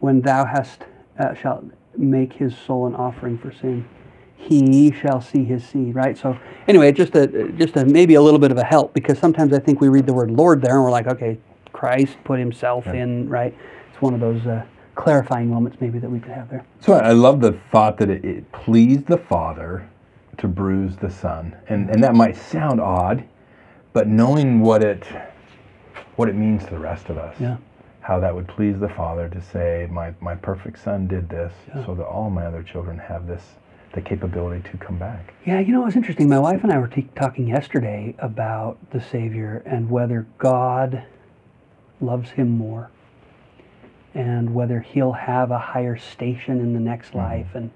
when 0.00 0.20
thou 0.20 0.44
hast 0.44 0.84
uh, 1.18 1.32
shalt 1.34 1.64
make 1.96 2.34
his 2.34 2.56
soul 2.56 2.86
an 2.86 2.94
offering 2.94 3.38
for 3.38 3.52
sin. 3.52 3.88
He 4.36 4.92
shall 4.92 5.20
see 5.20 5.44
his 5.44 5.64
seed, 5.64 5.94
right? 5.94 6.18
So 6.18 6.38
anyway, 6.66 6.92
just 6.92 7.14
a 7.14 7.48
just 7.52 7.76
a 7.76 7.84
maybe 7.84 8.14
a 8.14 8.20
little 8.20 8.40
bit 8.40 8.50
of 8.50 8.58
a 8.58 8.64
help 8.64 8.92
because 8.92 9.18
sometimes 9.18 9.52
I 9.52 9.60
think 9.60 9.80
we 9.80 9.88
read 9.88 10.04
the 10.04 10.12
word 10.12 10.30
Lord 10.30 10.60
there 10.60 10.74
and 10.74 10.82
we're 10.82 10.90
like, 10.90 11.06
okay, 11.06 11.38
Christ 11.82 12.16
put 12.22 12.38
himself 12.38 12.86
in, 12.86 13.28
right? 13.28 13.52
It's 13.90 14.00
one 14.00 14.14
of 14.14 14.20
those 14.20 14.46
uh, 14.46 14.64
clarifying 14.94 15.50
moments 15.50 15.78
maybe 15.80 15.98
that 15.98 16.08
we 16.08 16.20
could 16.20 16.30
have 16.30 16.48
there. 16.48 16.64
So 16.78 16.92
I 16.92 17.10
love 17.10 17.40
the 17.40 17.58
thought 17.72 17.98
that 17.98 18.08
it, 18.08 18.24
it 18.24 18.52
pleased 18.52 19.08
the 19.08 19.16
Father 19.16 19.90
to 20.36 20.46
bruise 20.46 20.94
the 20.96 21.10
Son, 21.10 21.56
and 21.68 21.90
and 21.90 22.00
that 22.04 22.14
might 22.14 22.36
sound 22.36 22.80
odd, 22.80 23.24
but 23.92 24.06
knowing 24.06 24.60
what 24.60 24.84
it 24.84 25.04
what 26.14 26.28
it 26.28 26.36
means 26.36 26.62
to 26.66 26.70
the 26.70 26.78
rest 26.78 27.08
of 27.08 27.18
us, 27.18 27.34
Yeah. 27.40 27.56
how 27.98 28.20
that 28.20 28.32
would 28.32 28.46
please 28.46 28.78
the 28.78 28.88
Father 28.88 29.28
to 29.28 29.40
say, 29.42 29.88
my 29.90 30.14
my 30.20 30.36
perfect 30.36 30.78
Son 30.78 31.08
did 31.08 31.28
this, 31.28 31.52
Yeah. 31.66 31.84
so 31.84 31.96
that 31.96 32.04
all 32.06 32.30
my 32.30 32.46
other 32.46 32.62
children 32.62 32.96
have 32.96 33.26
this 33.26 33.56
the 33.92 34.00
capability 34.00 34.62
to 34.70 34.76
come 34.76 34.98
back. 34.98 35.34
Yeah, 35.44 35.58
you 35.58 35.72
know, 35.72 35.82
it 35.82 35.86
was 35.86 35.96
interesting. 35.96 36.28
My 36.28 36.38
wife 36.38 36.62
and 36.62 36.72
I 36.72 36.78
were 36.78 36.86
t- 36.86 37.08
talking 37.16 37.48
yesterday 37.48 38.14
about 38.20 38.78
the 38.92 39.00
Savior 39.00 39.64
and 39.66 39.90
whether 39.90 40.28
God 40.38 41.02
loves 42.02 42.30
him 42.30 42.50
more 42.50 42.90
and 44.14 44.54
whether 44.54 44.80
he'll 44.80 45.12
have 45.12 45.50
a 45.50 45.58
higher 45.58 45.96
station 45.96 46.60
in 46.60 46.74
the 46.74 46.80
next 46.80 47.14
life. 47.14 47.48
And, 47.54 47.70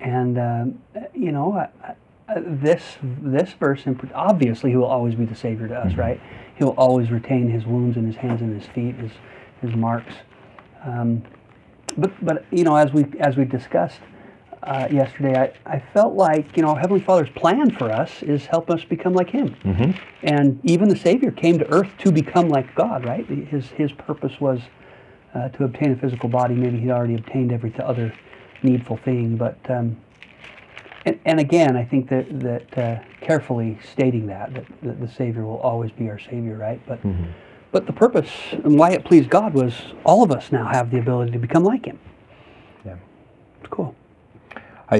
and 0.00 0.38
um, 0.38 0.82
you 1.14 1.32
know, 1.32 1.54
I, 1.54 1.94
I, 2.28 2.40
this, 2.40 2.98
this 3.02 3.52
verse, 3.52 3.84
obviously, 4.14 4.70
he 4.70 4.76
will 4.76 4.84
always 4.84 5.14
be 5.14 5.24
the 5.24 5.34
Savior 5.34 5.68
to 5.68 5.74
us, 5.74 5.94
right? 5.94 6.20
He'll 6.56 6.74
always 6.76 7.10
retain 7.10 7.48
his 7.48 7.64
wounds 7.64 7.96
in 7.96 8.06
his 8.06 8.16
hands 8.16 8.42
and 8.42 8.60
his 8.60 8.68
feet, 8.70 8.96
his, 8.96 9.12
his 9.62 9.74
marks. 9.74 10.14
Um, 10.84 11.22
but, 11.96 12.12
but, 12.24 12.44
you 12.50 12.64
know, 12.64 12.76
as 12.76 12.92
we, 12.92 13.06
as 13.20 13.36
we 13.36 13.44
discussed, 13.44 14.00
uh, 14.66 14.88
yesterday, 14.90 15.52
I, 15.64 15.74
I 15.76 15.82
felt 15.94 16.14
like, 16.14 16.56
you 16.56 16.62
know, 16.62 16.74
Heavenly 16.74 17.02
Father's 17.02 17.30
plan 17.30 17.70
for 17.70 17.90
us 17.90 18.22
is 18.22 18.46
help 18.46 18.68
us 18.68 18.84
become 18.84 19.14
like 19.14 19.30
Him. 19.30 19.54
Mm-hmm. 19.62 19.90
And 20.24 20.60
even 20.64 20.88
the 20.88 20.96
Savior 20.96 21.30
came 21.30 21.58
to 21.58 21.70
earth 21.70 21.90
to 21.98 22.10
become 22.10 22.48
like 22.48 22.74
God, 22.74 23.04
right? 23.04 23.24
His, 23.26 23.68
his 23.68 23.92
purpose 23.92 24.40
was 24.40 24.60
uh, 25.34 25.50
to 25.50 25.64
obtain 25.64 25.92
a 25.92 25.96
physical 25.96 26.28
body. 26.28 26.54
Maybe 26.54 26.80
he'd 26.80 26.90
already 26.90 27.14
obtained 27.14 27.52
every 27.52 27.72
other 27.78 28.12
needful 28.62 28.96
thing. 28.98 29.36
But, 29.36 29.58
um, 29.70 29.96
and, 31.04 31.20
and 31.24 31.38
again, 31.38 31.76
I 31.76 31.84
think 31.84 32.08
that, 32.08 32.40
that 32.40 32.78
uh, 32.78 33.02
carefully 33.20 33.78
stating 33.92 34.26
that, 34.26 34.52
that, 34.54 34.66
that 34.82 35.00
the 35.00 35.08
Savior 35.08 35.44
will 35.44 35.60
always 35.60 35.92
be 35.92 36.10
our 36.10 36.18
Savior, 36.18 36.56
right? 36.56 36.80
But, 36.86 37.00
but 37.70 37.86
the 37.86 37.92
purpose 37.92 38.30
and 38.52 38.78
why 38.78 38.90
it 38.90 39.04
pleased 39.04 39.30
God 39.30 39.54
was 39.54 39.74
all 40.04 40.24
of 40.24 40.32
us 40.32 40.50
now 40.50 40.66
have 40.66 40.90
the 40.90 40.98
ability 40.98 41.30
to 41.32 41.38
become 41.38 41.62
like 41.62 41.84
Him. 41.84 42.00
Yeah. 42.84 42.96
It's 43.60 43.70
cool. 43.70 43.94
I, 44.90 44.96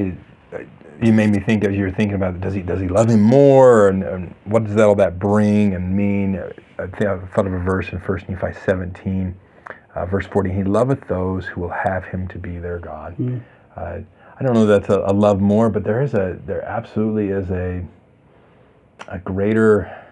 I- 0.52 0.66
you 1.02 1.12
made 1.12 1.30
me 1.30 1.40
think 1.40 1.62
as 1.64 1.76
you 1.76 1.84
were 1.84 1.90
thinking 1.90 2.14
about 2.14 2.34
it, 2.36 2.40
does 2.40 2.54
he 2.54 2.62
does 2.62 2.80
he 2.80 2.88
love 2.88 3.10
him 3.10 3.20
more 3.20 3.88
and, 3.88 4.02
and 4.02 4.34
what 4.44 4.64
does 4.64 4.74
that 4.76 4.84
all 4.86 4.94
that 4.94 5.18
bring 5.18 5.74
and 5.74 5.94
mean? 5.94 6.38
I, 6.78 6.86
think 6.86 7.02
I 7.02 7.18
thought 7.34 7.46
of 7.46 7.52
a 7.52 7.58
verse 7.58 7.90
in 7.92 7.98
1 7.98 8.20
Nephi 8.30 8.58
17, 8.64 9.36
uh, 9.94 10.06
verse 10.06 10.26
14. 10.26 10.54
He 10.54 10.64
loveth 10.64 11.06
those 11.06 11.44
who 11.46 11.60
will 11.60 11.68
have 11.70 12.04
him 12.06 12.26
to 12.28 12.38
be 12.38 12.58
their 12.58 12.78
God. 12.78 13.14
Uh, 13.76 13.98
I 14.38 14.42
don't 14.42 14.54
know 14.54 14.64
that's 14.64 14.88
a, 14.88 15.00
a 15.06 15.12
love 15.12 15.40
more, 15.40 15.68
but 15.68 15.84
there 15.84 16.00
is 16.02 16.14
a 16.14 16.38
there 16.46 16.62
absolutely 16.62 17.28
is 17.28 17.50
a 17.50 17.84
a 19.08 19.18
greater. 19.18 20.04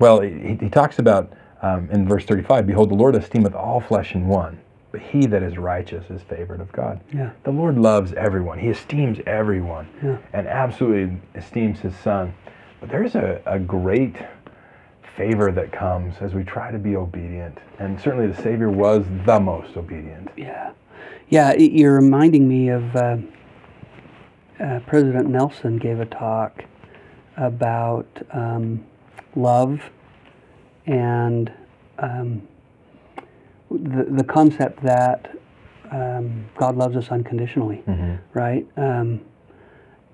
Well, 0.00 0.20
he, 0.20 0.56
he 0.60 0.68
talks 0.68 0.98
about 0.98 1.32
um, 1.62 1.88
in 1.90 2.08
verse 2.08 2.24
35. 2.24 2.66
Behold, 2.66 2.90
the 2.90 2.94
Lord 2.94 3.14
esteemeth 3.16 3.54
all 3.54 3.80
flesh 3.80 4.14
in 4.14 4.26
one, 4.28 4.60
but 4.90 5.00
he 5.00 5.26
that 5.26 5.42
is 5.42 5.58
righteous 5.58 6.08
is 6.10 6.22
favored 6.22 6.60
of 6.60 6.72
God. 6.72 7.00
Yeah. 7.12 7.30
The 7.44 7.50
Lord 7.50 7.76
loves 7.78 8.12
everyone. 8.14 8.58
He 8.58 8.68
esteems 8.68 9.18
everyone 9.26 9.88
Yeah. 10.02 10.18
and 10.32 10.46
absolutely 10.46 11.18
esteems 11.34 11.80
his 11.80 11.94
son. 11.96 12.34
But 12.80 12.88
there's 12.90 13.14
a, 13.14 13.42
a 13.44 13.58
great 13.58 14.16
favor 15.16 15.50
that 15.52 15.72
comes 15.72 16.14
as 16.20 16.32
we 16.32 16.44
try 16.44 16.70
to 16.70 16.78
be 16.78 16.96
obedient. 16.96 17.58
And 17.78 18.00
certainly 18.00 18.28
the 18.28 18.40
Savior 18.42 18.70
was 18.70 19.04
the 19.26 19.38
most 19.40 19.76
obedient. 19.76 20.30
Yeah, 20.36 20.70
yeah. 21.28 21.54
You're 21.54 21.96
reminding 21.96 22.48
me 22.48 22.68
of 22.68 22.96
uh, 22.96 23.16
uh, 24.60 24.80
President 24.86 25.28
Nelson 25.28 25.76
gave 25.76 26.00
a 26.00 26.06
talk 26.06 26.64
about 27.36 28.06
um, 28.32 28.84
love 29.36 29.80
and 30.86 31.52
um, 31.98 32.46
the 33.70 34.04
the 34.10 34.24
concept 34.24 34.82
that 34.82 35.30
um, 35.90 36.44
God 36.56 36.76
loves 36.76 36.96
us 36.96 37.08
unconditionally, 37.10 37.82
right? 38.34 38.66
Um, 38.76 39.20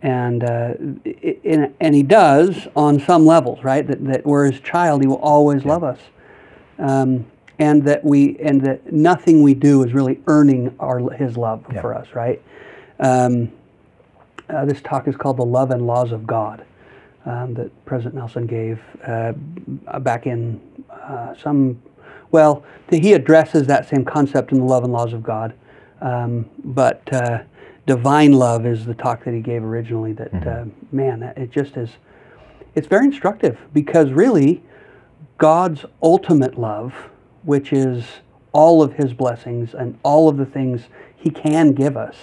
and 0.02 0.44
uh, 0.44 0.74
i- 1.06 1.38
i- 1.46 1.70
and 1.80 1.94
He 1.94 2.02
does 2.02 2.68
on 2.76 3.00
some 3.00 3.24
levels, 3.26 3.64
right? 3.64 3.86
That 3.86 4.04
that 4.06 4.26
we're 4.26 4.50
His 4.50 4.60
child, 4.60 5.00
He 5.02 5.06
will 5.08 5.16
always 5.16 5.64
love 5.64 5.82
us 5.84 5.98
um, 6.78 7.26
and 7.58 7.84
that 7.84 8.04
we 8.04 8.36
and 8.38 8.60
that 8.62 8.92
nothing 8.92 9.42
we 9.42 9.54
do 9.54 9.82
is 9.84 9.92
really 9.92 10.20
earning 10.26 10.74
our 10.80 10.98
his 11.12 11.36
love 11.36 11.64
Yeah. 11.72 11.80
for 11.80 11.94
us 11.94 12.08
right 12.14 12.42
um, 12.98 13.52
uh, 14.50 14.64
this 14.64 14.80
talk 14.82 15.06
is 15.08 15.14
called 15.16 15.36
the 15.36 15.44
love 15.44 15.70
and 15.70 15.86
laws 15.86 16.10
of 16.10 16.26
god 16.26 16.64
um, 17.26 17.54
that 17.54 17.70
president 17.86 18.16
nelson 18.16 18.46
gave 18.46 18.80
uh, 19.06 19.32
back 20.00 20.26
in 20.26 20.60
uh, 20.90 21.34
some 21.36 21.80
well 22.34 22.64
he 22.90 23.12
addresses 23.14 23.66
that 23.68 23.88
same 23.88 24.04
concept 24.04 24.50
in 24.52 24.58
the 24.58 24.64
love 24.64 24.82
and 24.84 24.92
laws 24.92 25.12
of 25.12 25.22
god 25.22 25.54
um, 26.00 26.44
but 26.64 27.00
uh, 27.12 27.38
divine 27.86 28.32
love 28.32 28.66
is 28.66 28.84
the 28.84 28.94
talk 28.94 29.24
that 29.24 29.32
he 29.32 29.40
gave 29.40 29.62
originally 29.62 30.12
that 30.12 30.34
uh, 30.46 30.64
man 30.92 31.22
it 31.36 31.50
just 31.50 31.76
is 31.76 31.90
it's 32.74 32.88
very 32.88 33.06
instructive 33.06 33.56
because 33.72 34.10
really 34.10 34.62
God's 35.38 35.84
ultimate 36.02 36.58
love, 36.58 36.92
which 37.42 37.72
is 37.72 38.04
all 38.52 38.82
of 38.82 38.92
his 38.94 39.12
blessings 39.12 39.74
and 39.74 39.96
all 40.02 40.28
of 40.28 40.36
the 40.36 40.46
things 40.46 40.82
he 41.16 41.30
can 41.30 41.72
give 41.72 41.96
us, 41.96 42.16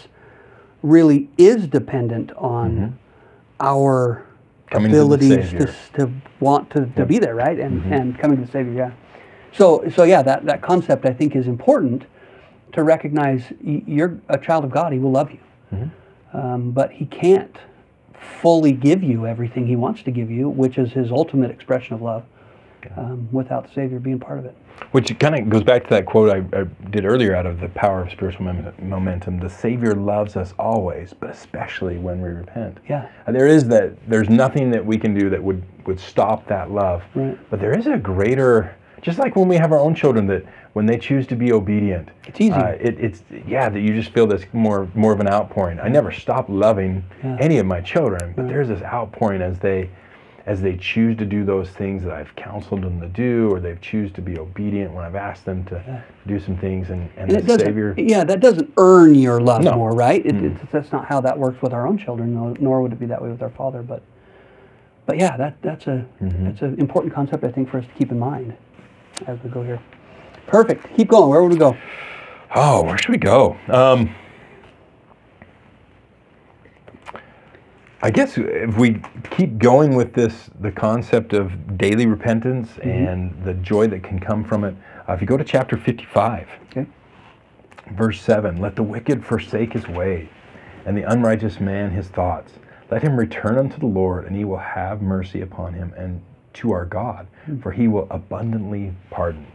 really 0.83 1.29
is 1.37 1.67
dependent 1.67 2.31
on 2.33 2.97
our 3.59 4.25
Coming 4.69 4.91
abilities 4.91 5.49
to, 5.51 5.69
s- 5.69 5.89
to 5.95 6.11
want 6.39 6.69
to, 6.71 6.85
to 6.97 7.05
be 7.05 7.19
there, 7.19 7.35
right? 7.35 7.59
And, 7.59 7.81
and 7.93 8.17
coming 8.19 8.37
to 8.39 8.45
the 8.45 8.51
Savior, 8.51 8.73
yeah. 8.73 8.91
So, 9.53 9.89
so 9.95 10.03
yeah, 10.03 10.21
that, 10.23 10.45
that 10.45 10.61
concept 10.61 11.05
I 11.05 11.13
think 11.13 11.35
is 11.35 11.47
important 11.47 12.03
to 12.73 12.83
recognize 12.83 13.43
you're 13.61 14.19
a 14.29 14.37
child 14.37 14.63
of 14.63 14.71
God, 14.71 14.93
he 14.93 14.99
will 14.99 15.11
love 15.11 15.31
you. 15.31 15.39
Um, 16.33 16.71
but 16.71 16.91
he 16.91 17.05
can't 17.05 17.57
fully 18.41 18.71
give 18.71 19.03
you 19.03 19.25
everything 19.27 19.67
he 19.67 19.75
wants 19.75 20.03
to 20.03 20.11
give 20.11 20.31
you, 20.31 20.47
which 20.49 20.77
is 20.77 20.91
his 20.91 21.11
ultimate 21.11 21.51
expression 21.51 21.93
of 21.95 22.01
love, 22.01 22.23
um, 22.95 23.27
without 23.31 23.67
the 23.67 23.73
Savior 23.73 23.99
being 23.99 24.19
part 24.19 24.39
of 24.39 24.45
it. 24.45 24.55
Which 24.91 25.17
kind 25.19 25.35
of 25.35 25.49
goes 25.49 25.63
back 25.63 25.83
to 25.83 25.89
that 25.91 26.05
quote 26.05 26.29
I, 26.29 26.59
I 26.59 26.63
did 26.89 27.05
earlier 27.05 27.35
out 27.35 27.45
of 27.45 27.59
the 27.59 27.69
power 27.69 28.01
of 28.01 28.11
spiritual 28.11 28.45
mom- 28.45 28.73
momentum. 28.81 29.39
The 29.39 29.49
Savior 29.49 29.93
loves 29.93 30.35
us 30.35 30.53
always, 30.57 31.13
but 31.13 31.29
especially 31.29 31.97
when 31.97 32.21
we 32.21 32.29
repent. 32.29 32.79
Yeah. 32.89 33.09
And 33.27 33.35
there 33.35 33.47
is 33.47 33.67
that. 33.67 33.93
There's 34.09 34.29
nothing 34.29 34.71
that 34.71 34.83
we 34.83 34.97
can 34.97 35.13
do 35.13 35.29
that 35.29 35.41
would 35.43 35.61
would 35.85 35.99
stop 35.99 36.47
that 36.47 36.71
love. 36.71 37.03
Right. 37.13 37.37
But 37.49 37.59
there 37.59 37.77
is 37.77 37.87
a 37.87 37.97
greater. 37.97 38.75
Just 39.01 39.17
like 39.17 39.35
when 39.35 39.47
we 39.47 39.55
have 39.57 39.71
our 39.71 39.79
own 39.79 39.95
children, 39.95 40.27
that 40.27 40.43
when 40.73 40.85
they 40.85 40.97
choose 40.97 41.25
to 41.27 41.35
be 41.35 41.51
obedient, 41.51 42.09
It's 42.27 42.39
easy. 42.39 42.53
Uh, 42.53 42.69
it, 42.79 42.99
it's 42.99 43.23
yeah, 43.47 43.67
that 43.69 43.79
you 43.79 43.93
just 43.93 44.13
feel 44.13 44.27
this 44.27 44.43
more 44.53 44.87
more 44.93 45.11
of 45.11 45.19
an 45.19 45.27
outpouring. 45.27 45.79
I 45.79 45.87
never 45.89 46.11
stop 46.11 46.45
loving 46.49 47.03
Yeah. 47.23 47.37
any 47.39 47.57
of 47.57 47.65
my 47.65 47.81
children, 47.81 48.33
but 48.35 48.47
there's 48.47 48.67
this 48.67 48.81
outpouring 48.83 49.41
as 49.41 49.59
they 49.59 49.89
as 50.47 50.59
they 50.61 50.75
choose 50.75 51.15
to 51.17 51.25
do 51.25 51.43
those 51.45 51.69
things 51.69 52.03
that 52.03 52.13
I've 52.13 52.35
counseled 52.35 52.81
them 52.81 52.99
to 52.99 53.07
do, 53.07 53.49
or 53.51 53.59
they've 53.59 53.79
choose 53.79 54.11
to 54.13 54.21
be 54.21 54.39
obedient 54.39 54.91
when 54.91 55.05
I've 55.05 55.15
asked 55.15 55.45
them 55.45 55.63
to 55.65 56.03
do 56.25 56.39
some 56.39 56.57
things, 56.57 56.89
and, 56.89 57.07
and, 57.15 57.31
And 57.31 57.45
the 57.47 57.59
Savior. 57.59 57.93
yeah, 57.95 58.23
that 58.23 58.39
doesn't 58.39 58.73
earn 58.77 59.13
your 59.13 59.39
love 59.39 59.63
No. 59.63 59.75
more, 59.75 59.91
right? 59.93 60.25
It, 60.25 60.35
it's, 60.43 60.59
that's 60.71 60.91
not 60.91 61.05
how 61.05 61.21
that 61.21 61.37
works 61.37 61.61
with 61.61 61.73
our 61.73 61.85
own 61.85 61.95
children, 61.97 62.33
nor, 62.33 62.55
nor 62.59 62.81
would 62.81 62.91
it 62.91 62.99
be 62.99 63.05
that 63.05 63.21
way 63.21 63.29
with 63.29 63.43
our 63.43 63.51
Father. 63.51 63.83
But, 63.83 64.01
but 65.05 65.19
yeah, 65.19 65.37
that, 65.37 65.61
that's 65.61 65.85
a 65.85 66.05
that's 66.19 66.63
an 66.63 66.79
important 66.79 67.13
concept 67.13 67.43
I 67.43 67.51
think 67.51 67.69
for 67.69 67.77
us 67.77 67.85
to 67.85 67.91
keep 67.93 68.11
in 68.11 68.17
mind 68.17 68.55
as 69.27 69.37
we 69.43 69.49
go 69.49 69.63
here. 69.63 69.79
Perfect. 70.47 70.95
Keep 70.95 71.09
going. 71.09 71.29
Where 71.29 71.41
would 71.41 71.51
we 71.51 71.57
go? 71.57 71.77
Oh, 72.53 72.83
where 72.83 72.97
should 72.97 73.11
we 73.11 73.17
go? 73.17 73.57
Um, 73.69 74.13
I 78.03 78.09
guess 78.09 78.37
if 78.37 78.77
we 78.77 78.99
keep 79.29 79.57
going 79.59 79.95
with 79.95 80.13
this, 80.13 80.49
the 80.59 80.71
concept 80.71 81.33
of 81.33 81.77
daily 81.77 82.07
repentance 82.07 82.77
and 82.79 83.31
the 83.43 83.53
joy 83.55 83.87
that 83.87 84.03
can 84.03 84.19
come 84.19 84.43
from 84.43 84.63
it, 84.63 84.75
uh, 85.07 85.13
if 85.13 85.21
you 85.21 85.27
go 85.27 85.37
to 85.37 85.43
chapter 85.43 85.77
55, 85.77 86.47
Okay. 86.71 86.87
verse 87.91 88.19
7 88.21 88.57
let 88.59 88.75
the 88.75 88.83
wicked 88.83 89.23
forsake 89.25 89.73
his 89.73 89.87
way 89.87 90.29
and 90.85 90.97
the 90.97 91.03
unrighteous 91.03 91.59
man 91.59 91.91
his 91.91 92.07
thoughts 92.07 92.53
let 92.89 93.01
him 93.03 93.15
return 93.17 93.57
unto 93.57 93.77
the 93.77 93.85
lord 93.85 94.25
and 94.25 94.35
he 94.35 94.45
will 94.45 94.57
have 94.57 95.01
mercy 95.01 95.41
upon 95.41 95.73
him 95.73 95.93
and 95.97 96.21
to 96.53 96.71
our 96.71 96.85
god 96.85 97.27
for 97.61 97.71
he 97.71 97.87
will 97.87 98.07
abundantly 98.11 98.93
pardon. 99.09 99.45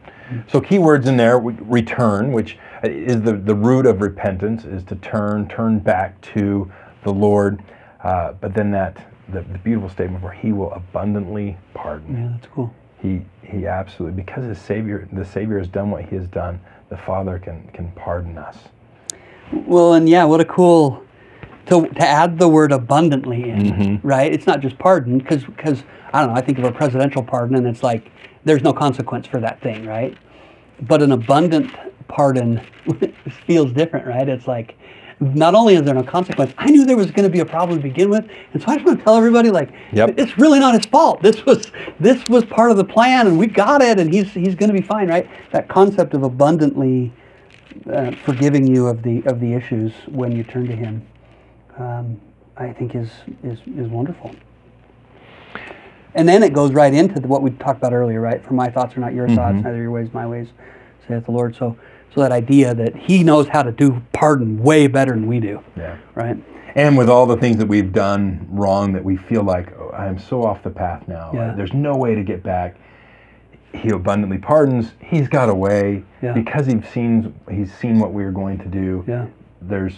So 0.48 0.60
key 0.60 0.78
words 0.78 1.06
in 1.06 1.16
there 1.16 1.38
return 1.38 2.32
which 2.32 2.58
is 2.82 3.22
the, 3.22 3.32
the 3.32 3.54
root 3.54 3.86
of 3.86 4.00
repentance 4.00 4.64
is 4.64 4.82
to 4.84 4.96
turn 4.96 5.48
turn 5.48 5.78
back 5.78 6.20
to 6.32 6.70
the 7.04 7.12
lord. 7.12 7.62
Uh, 8.02 8.32
but 8.32 8.54
then 8.54 8.70
that 8.72 8.96
the, 9.28 9.42
the 9.42 9.58
beautiful 9.58 9.88
statement 9.88 10.22
where 10.22 10.32
he 10.32 10.52
will 10.52 10.72
abundantly 10.72 11.56
pardon. 11.74 12.16
Yeah, 12.16 12.28
that's 12.32 12.46
cool. 12.52 12.74
he 13.00 13.22
he 13.42 13.66
absolutely 13.66 14.16
because 14.16 14.44
his 14.44 14.58
Savior 14.58 15.08
the 15.12 15.24
Savior 15.24 15.58
has 15.58 15.68
done 15.68 15.90
what 15.90 16.04
he 16.04 16.16
has 16.16 16.26
done, 16.28 16.60
the 16.88 16.96
Father 16.96 17.38
can 17.38 17.68
can 17.72 17.90
pardon 17.92 18.38
us. 18.38 18.58
Well, 19.52 19.94
and 19.94 20.08
yeah, 20.08 20.24
what 20.24 20.40
a 20.40 20.44
cool 20.44 21.05
to 21.66 21.86
to 21.88 22.06
add 22.06 22.38
the 22.38 22.48
word 22.48 22.72
abundantly 22.72 23.50
in, 23.50 23.58
Mm-hmm. 23.72 24.06
right? 24.06 24.32
It's 24.32 24.46
not 24.46 24.60
just 24.60 24.78
pardon, 24.78 25.18
because 25.18 25.44
because 25.44 25.82
I 26.12 26.20
don't 26.20 26.30
know. 26.32 26.36
I 26.36 26.40
think 26.42 26.58
of 26.58 26.64
a 26.64 26.72
presidential 26.72 27.22
pardon, 27.22 27.56
and 27.56 27.66
it's 27.66 27.82
like 27.82 28.10
there's 28.44 28.62
no 28.62 28.72
consequence 28.72 29.26
for 29.26 29.40
that 29.40 29.60
thing, 29.60 29.84
right? 29.86 30.16
But 30.82 31.02
an 31.02 31.12
abundant 31.12 31.74
pardon 32.08 32.60
feels 33.46 33.72
different, 33.72 34.06
right? 34.06 34.28
It's 34.28 34.46
like 34.46 34.76
not 35.18 35.54
only 35.54 35.74
is 35.74 35.82
there 35.82 35.94
no 35.94 36.02
consequence, 36.02 36.52
I 36.58 36.70
knew 36.70 36.84
there 36.84 36.96
was 36.96 37.10
going 37.10 37.24
to 37.24 37.30
be 37.30 37.40
a 37.40 37.46
problem 37.46 37.78
to 37.78 37.82
begin 37.82 38.10
with, 38.10 38.28
and 38.52 38.62
so 38.62 38.70
I 38.70 38.74
just 38.74 38.86
want 38.86 38.98
to 38.98 39.04
tell 39.04 39.16
everybody, 39.16 39.50
like, 39.50 39.70
Yep. 39.92 40.14
it's 40.18 40.36
really 40.36 40.60
not 40.60 40.74
his 40.74 40.84
fault. 40.86 41.22
This 41.22 41.44
was 41.46 41.72
this 41.98 42.28
was 42.28 42.44
part 42.44 42.70
of 42.70 42.76
the 42.76 42.84
plan, 42.84 43.26
and 43.26 43.38
we 43.38 43.46
got 43.46 43.80
it, 43.82 43.98
and 43.98 44.12
he's 44.12 44.30
he's 44.32 44.54
going 44.54 44.68
to 44.72 44.78
be 44.78 44.86
fine, 44.86 45.08
right? 45.08 45.28
That 45.52 45.68
concept 45.68 46.12
of 46.14 46.22
abundantly 46.22 47.12
uh, 47.90 48.12
forgiving 48.24 48.66
you 48.66 48.86
of 48.86 49.02
the 49.02 49.22
of 49.26 49.40
the 49.40 49.54
issues 49.54 49.92
when 50.06 50.32
you 50.36 50.44
turn 50.44 50.66
to 50.66 50.76
Him, 50.76 51.04
um, 51.78 52.20
I 52.56 52.72
think 52.72 52.94
is 52.94 53.10
is 53.42 53.58
is 53.76 53.88
wonderful. 53.88 54.34
And 56.14 56.26
then 56.26 56.42
it 56.42 56.54
goes 56.54 56.72
right 56.72 56.94
into 56.94 57.20
the, 57.20 57.28
what 57.28 57.42
we 57.42 57.50
talked 57.50 57.78
about 57.78 57.92
earlier, 57.92 58.20
right? 58.22 58.42
For 58.42 58.54
my 58.54 58.70
thoughts 58.70 58.96
are 58.96 59.00
not 59.00 59.12
your 59.12 59.28
thoughts, 59.28 59.56
neither 59.62 59.76
your 59.76 59.90
ways 59.90 60.08
my 60.14 60.26
ways, 60.26 60.48
saith 61.06 61.26
the 61.26 61.30
Lord. 61.30 61.54
So, 61.54 61.76
so 62.14 62.20
that 62.22 62.32
idea 62.32 62.74
that 62.74 62.96
He 62.96 63.22
knows 63.22 63.48
how 63.48 63.62
to 63.62 63.70
do 63.70 64.02
pardon 64.14 64.62
way 64.62 64.86
better 64.86 65.12
than 65.12 65.26
we 65.26 65.40
do, 65.40 65.62
Yeah. 65.76 65.98
right? 66.14 66.36
And 66.74 66.96
with 66.96 67.10
all 67.10 67.26
the 67.26 67.36
things 67.36 67.58
that 67.58 67.66
we've 67.68 67.92
done 67.92 68.46
wrong 68.50 68.92
that 68.94 69.04
we 69.04 69.16
feel 69.16 69.42
like 69.42 69.72
oh, 69.78 69.90
I 69.90 70.06
am 70.06 70.18
so 70.18 70.42
off 70.42 70.62
the 70.62 70.70
path 70.70 71.06
now. 71.06 71.30
Yeah. 71.34 71.52
There's 71.54 71.72
no 71.74 71.94
way 71.96 72.14
to 72.14 72.22
get 72.22 72.42
back. 72.42 72.76
He 73.74 73.90
abundantly 73.90 74.38
pardons. 74.38 74.92
He's 75.00 75.28
got 75.28 75.50
a 75.50 75.54
way 75.54 76.02
Yeah. 76.22 76.32
because 76.32 76.66
he's 76.66 76.86
seen 76.88 77.34
he's 77.50 77.74
seen 77.74 77.98
what 77.98 78.14
we 78.14 78.24
are 78.24 78.30
going 78.32 78.58
to 78.60 78.66
do. 78.68 79.04
Yeah, 79.06 79.26
There's 79.60 79.94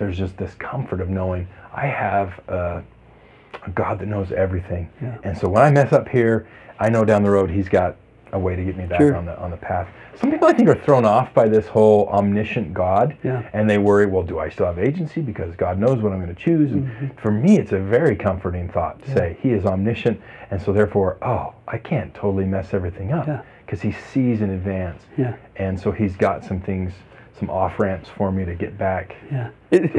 there's 0.00 0.16
just 0.18 0.36
this 0.38 0.54
comfort 0.54 1.00
of 1.00 1.10
knowing 1.10 1.46
I 1.72 1.86
have 1.86 2.40
a, 2.48 2.82
a 3.64 3.70
God 3.74 3.98
that 4.00 4.06
knows 4.08 4.32
everything. 4.32 4.88
Yeah. 5.00 5.18
And 5.22 5.36
so 5.38 5.48
when 5.48 5.62
I 5.62 5.70
mess 5.70 5.92
up 5.92 6.08
here, 6.08 6.48
I 6.80 6.88
know 6.88 7.04
down 7.04 7.22
the 7.22 7.30
road 7.30 7.50
He's 7.50 7.68
got 7.68 7.96
a 8.32 8.38
way 8.38 8.56
to 8.56 8.64
get 8.64 8.76
me 8.76 8.86
back 8.86 9.00
Sure. 9.00 9.14
on 9.16 9.26
the 9.26 9.38
on 9.38 9.50
the 9.50 9.56
path. 9.58 9.88
Some 10.14 10.30
people 10.30 10.48
I 10.48 10.52
think 10.52 10.68
are 10.68 10.80
thrown 10.80 11.04
off 11.04 11.34
by 11.34 11.48
this 11.48 11.66
whole 11.66 12.08
omniscient 12.08 12.72
God, 12.72 13.16
Yeah. 13.22 13.48
and 13.52 13.68
they 13.68 13.76
worry, 13.78 14.06
well, 14.06 14.22
do 14.22 14.38
I 14.38 14.48
still 14.48 14.66
have 14.66 14.78
agency 14.78 15.20
because 15.20 15.54
God 15.56 15.78
knows 15.78 16.00
what 16.00 16.12
I'm 16.12 16.20
going 16.22 16.34
to 16.34 16.40
choose? 16.40 16.72
And 16.72 16.84
Mm-hmm. 16.86 17.06
for 17.20 17.30
me, 17.30 17.58
it's 17.58 17.72
a 17.72 17.78
very 17.78 18.16
comforting 18.16 18.68
thought 18.70 19.02
to 19.04 19.10
say 19.12 19.36
He 19.42 19.50
is 19.50 19.66
omniscient, 19.66 20.18
and 20.50 20.60
so 20.62 20.72
therefore, 20.72 21.18
oh, 21.22 21.52
I 21.68 21.76
can't 21.78 22.14
totally 22.14 22.46
mess 22.46 22.72
everything 22.72 23.12
up 23.12 23.26
Yeah. 23.26 23.42
because 23.66 23.82
He 23.82 23.92
sees 23.92 24.40
in 24.40 24.50
advance, 24.50 25.02
yeah, 25.18 25.36
and 25.56 25.78
so 25.78 25.90
He's 25.92 26.16
got 26.16 26.42
some 26.44 26.60
things, 26.60 26.92
some 27.40 27.50
off 27.50 27.80
ramps 27.80 28.08
for 28.16 28.30
me 28.30 28.44
to 28.44 28.54
get 28.54 28.78
back. 28.78 29.16
yeah. 29.32 29.50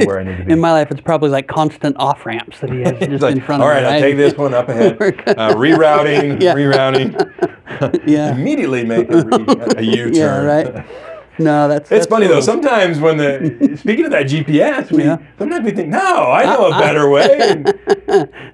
where 0.04 0.20
I 0.20 0.24
need 0.24 0.38
to 0.38 0.44
be. 0.44 0.52
In 0.52 0.60
my 0.60 0.72
life, 0.72 0.90
it's 0.90 1.00
probably 1.00 1.28
like 1.28 1.48
constant 1.48 1.96
off 1.98 2.24
ramps 2.24 2.60
that 2.60 2.70
He 2.70 2.80
has 2.82 2.98
just 3.08 3.22
like, 3.22 3.34
in 3.36 3.42
front 3.42 3.62
of 3.62 3.68
right, 3.68 3.82
me. 3.82 3.88
I'll 3.88 4.00
take 4.00 4.16
this 4.16 4.34
one 4.38 4.54
up 4.54 4.68
ahead. 4.68 4.92
uh, 5.00 5.52
rerouting, 5.54 6.40
Yeah. 6.40 6.54
rerouting. 6.54 8.06
Yeah. 8.06 8.34
Immediately 8.34 8.84
make 8.86 9.10
a, 9.10 9.24
re- 9.24 9.74
a 9.76 9.82
U-turn. 9.82 10.14
Yeah, 10.14 10.42
right. 10.42 10.86
No, 11.38 11.66
that's. 11.66 11.90
It's 11.90 11.90
that's 11.90 12.06
funny 12.06 12.26
though. 12.28 12.40
Sometimes 12.42 13.00
when 13.00 13.16
the 13.16 13.76
speaking 13.80 14.04
of 14.04 14.10
that 14.12 14.26
GPS, 14.26 14.92
we 14.92 15.04
Yeah. 15.04 15.16
sometimes 15.38 15.64
we 15.64 15.72
think, 15.72 15.88
no, 15.88 15.98
I 16.30 16.44
know 16.44 16.66
a 16.66 16.70
better 16.78 17.08
way. 17.10 17.38
And, 17.40 17.74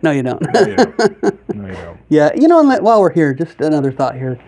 No, 0.00 0.12
you 0.12 0.22
don't. 0.22 0.40
no, 0.54 0.60
you 0.60 0.76
don't. 0.76 1.54
No, 1.56 1.66
you 1.66 1.74
don't. 1.74 1.98
Yeah, 2.08 2.30
you 2.36 2.46
know, 2.48 2.60
and 2.60 2.82
while 2.82 3.00
we're 3.00 3.12
here, 3.12 3.34
just 3.34 3.60
another 3.60 3.90
thought 3.92 4.14
here. 4.14 4.38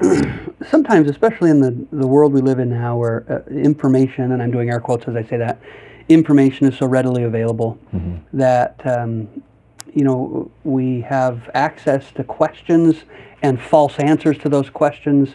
Sometimes, 0.70 1.08
especially 1.08 1.50
in 1.50 1.60
the, 1.60 1.86
the 1.92 2.06
world 2.06 2.32
we 2.32 2.40
live 2.40 2.58
in 2.58 2.70
now, 2.70 2.96
where 2.96 3.44
uh, 3.48 3.50
information, 3.50 4.32
and 4.32 4.42
I'm 4.42 4.50
doing 4.50 4.70
air 4.70 4.80
quotes 4.80 5.06
as 5.08 5.16
I 5.16 5.22
say 5.22 5.36
that, 5.38 5.60
information 6.08 6.66
is 6.66 6.78
so 6.78 6.86
readily 6.86 7.24
available 7.24 7.78
that, 8.32 8.80
um, 8.86 9.28
you 9.94 10.04
know, 10.04 10.50
we 10.64 11.00
have 11.02 11.50
access 11.54 12.12
to 12.12 12.24
questions 12.24 13.04
and 13.42 13.60
false 13.60 13.98
answers 13.98 14.38
to 14.38 14.48
those 14.48 14.70
questions. 14.70 15.30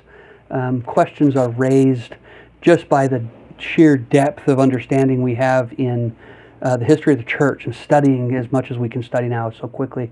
Um, 0.50 0.82
questions 0.82 1.36
are 1.36 1.50
raised 1.50 2.16
just 2.62 2.88
by 2.88 3.08
the 3.08 3.26
sheer 3.58 3.98
depth 3.98 4.48
of 4.48 4.60
understanding 4.60 5.22
we 5.22 5.36
have 5.36 5.74
in 5.78 6.16
uh, 6.62 6.78
the 6.78 6.86
history 6.86 7.14
of 7.14 7.20
the 7.20 7.26
church 7.26 7.66
and 7.66 7.76
studying 7.76 8.36
as 8.36 8.52
much 8.52 8.72
as 8.72 8.78
we 8.78 8.90
can 8.90 9.02
study 9.04 9.28
now 9.28 9.50
so 9.50 9.68
quickly 9.68 10.12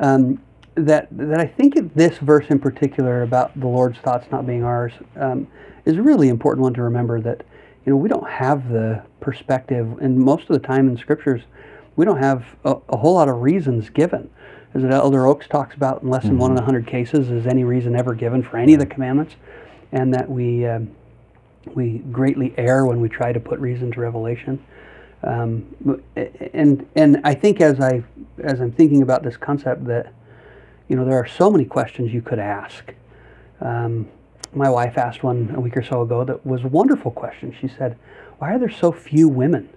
um, 0.00 0.40
that 0.76 1.08
that 1.10 1.40
I 1.40 1.46
think 1.46 1.94
this 1.94 2.18
verse 2.18 2.46
in 2.48 2.58
particular 2.58 3.22
about 3.22 3.58
the 3.58 3.66
Lord's 3.66 3.98
thoughts 3.98 4.26
not 4.30 4.46
being 4.46 4.62
ours 4.62 4.92
um, 5.18 5.48
is 5.84 5.96
a 5.96 6.02
really 6.02 6.28
important 6.28 6.62
one 6.62 6.74
to 6.74 6.82
remember. 6.82 7.20
That 7.20 7.44
you 7.84 7.92
know 7.92 7.96
we 7.96 8.08
don't 8.08 8.28
have 8.28 8.68
the 8.68 9.02
perspective, 9.20 9.98
and 10.00 10.18
most 10.18 10.42
of 10.42 10.60
the 10.60 10.66
time 10.66 10.88
in 10.88 10.96
scriptures, 10.96 11.42
we 11.96 12.04
don't 12.04 12.22
have 12.22 12.44
a, 12.64 12.76
a 12.90 12.96
whole 12.96 13.14
lot 13.14 13.28
of 13.28 13.40
reasons 13.40 13.90
given. 13.90 14.30
As 14.74 14.84
Elder 14.84 15.26
Oaks 15.26 15.48
talks 15.48 15.74
about 15.74 16.02
in 16.02 16.10
less 16.10 16.24
than 16.24 16.36
one 16.36 16.52
in 16.52 16.58
a 16.58 16.62
hundred 16.62 16.86
cases, 16.86 17.30
is 17.30 17.46
any 17.46 17.64
reason 17.64 17.96
ever 17.96 18.14
given 18.14 18.42
for 18.42 18.58
any 18.58 18.74
of 18.74 18.80
the 18.80 18.86
commandments, 18.86 19.34
and 19.92 20.12
that 20.12 20.28
we 20.28 20.66
um, 20.66 20.90
we 21.74 21.98
greatly 22.12 22.52
err 22.58 22.84
when 22.84 23.00
we 23.00 23.08
try 23.08 23.32
to 23.32 23.40
put 23.40 23.58
reason 23.58 23.90
to 23.92 24.00
revelation. 24.00 24.62
Um, 25.22 25.64
and 26.52 26.86
and 26.94 27.22
I 27.24 27.32
think 27.32 27.62
as 27.62 27.80
I 27.80 28.02
as 28.44 28.60
I'm 28.60 28.72
thinking 28.72 29.00
about 29.00 29.22
this 29.22 29.38
concept 29.38 29.86
that 29.86 30.12
you 30.88 30.96
know 30.96 31.04
there 31.04 31.18
are 31.18 31.26
so 31.26 31.50
many 31.50 31.64
questions 31.64 32.12
you 32.12 32.22
could 32.22 32.38
ask. 32.38 32.94
Um, 33.60 34.08
my 34.52 34.70
wife 34.70 34.96
asked 34.96 35.22
one 35.22 35.52
a 35.54 35.60
week 35.60 35.76
or 35.76 35.82
so 35.82 36.02
ago 36.02 36.24
that 36.24 36.46
was 36.46 36.64
a 36.64 36.68
wonderful 36.68 37.10
question. 37.10 37.54
She 37.60 37.68
said, 37.68 37.98
"Why 38.38 38.54
are 38.54 38.58
there 38.58 38.70
so 38.70 38.92
few 38.92 39.28
women 39.28 39.68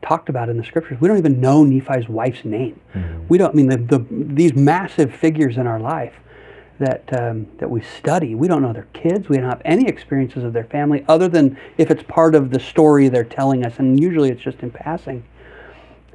talked 0.00 0.28
about 0.28 0.48
in 0.48 0.56
the 0.56 0.64
scriptures? 0.64 1.00
We 1.00 1.08
don't 1.08 1.18
even 1.18 1.40
know 1.40 1.64
Nephi's 1.64 2.08
wife's 2.08 2.44
name. 2.44 2.80
We 3.28 3.38
don't. 3.38 3.50
I 3.50 3.54
mean, 3.54 3.68
the, 3.68 3.76
the 3.76 4.06
these 4.10 4.54
massive 4.54 5.14
figures 5.14 5.56
in 5.56 5.66
our 5.66 5.80
life." 5.80 6.14
that 6.78 7.20
um, 7.20 7.46
that 7.58 7.70
we 7.70 7.80
study. 7.80 8.34
We 8.34 8.48
don't 8.48 8.62
know 8.62 8.72
their 8.72 8.88
kids. 8.92 9.28
We 9.28 9.36
don't 9.36 9.48
have 9.48 9.62
any 9.64 9.86
experiences 9.86 10.42
of 10.42 10.52
their 10.52 10.64
family 10.64 11.04
other 11.06 11.28
than 11.28 11.56
if 11.78 11.90
it's 11.90 12.02
part 12.02 12.34
of 12.34 12.50
the 12.50 12.58
story 12.58 13.08
they're 13.08 13.24
telling 13.24 13.64
us, 13.64 13.78
and 13.78 14.00
usually 14.00 14.30
it's 14.30 14.42
just 14.42 14.60
in 14.60 14.70
passing. 14.70 15.22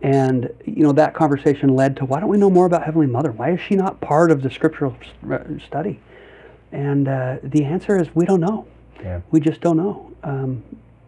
And 0.02 0.54
you 0.66 0.84
know 0.84 0.92
that 0.92 1.14
conversation 1.14 1.76
led 1.76 1.98
to 1.98 2.06
why 2.06 2.20
don't 2.20 2.30
we 2.30 2.38
know 2.38 2.50
more 2.50 2.66
about 2.66 2.84
Heavenly 2.84 3.08
Mother? 3.08 3.32
Why 3.32 3.52
is 3.52 3.60
she 3.60 3.76
not 3.76 4.00
part 4.00 4.32
of 4.32 4.44
the 4.44 4.52
scriptural 4.52 4.96
study? 5.66 6.00
And 6.72 7.08
uh, 7.08 7.38
the 7.44 7.64
answer 7.64 8.00
is 8.00 8.14
we 8.14 8.26
don't 8.26 8.42
know. 8.42 8.68
Yeah. 9.02 9.22
We 9.32 9.40
just 9.40 9.62
don't 9.62 9.78
know. 9.78 10.12
Um, 10.24 10.64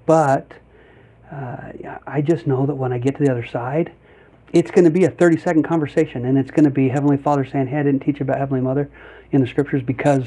but 0.05 0.51
uh, 1.31 1.71
I 2.07 2.21
just 2.21 2.47
know 2.47 2.65
that 2.65 2.75
when 2.75 2.91
I 2.91 2.97
get 2.97 3.17
to 3.17 3.23
the 3.23 3.31
other 3.31 3.45
side, 3.45 3.91
it's 4.53 4.71
going 4.71 4.85
to 4.85 4.91
be 4.91 5.03
a 5.03 5.11
30 5.11 5.37
second 5.37 5.63
conversation 5.63 6.25
and 6.25 6.37
it's 6.37 6.49
going 6.49 6.63
to 6.63 6.71
be 6.71 6.89
Heavenly 6.89 7.17
Father 7.17 7.45
saying, 7.45 7.67
Hey, 7.67 7.77
I 7.77 7.83
didn't 7.83 7.99
teach 7.99 8.19
you 8.19 8.23
about 8.23 8.39
Heavenly 8.39 8.61
Mother 8.61 8.89
in 9.31 9.41
the 9.41 9.47
scriptures 9.47 9.83
because 9.83 10.25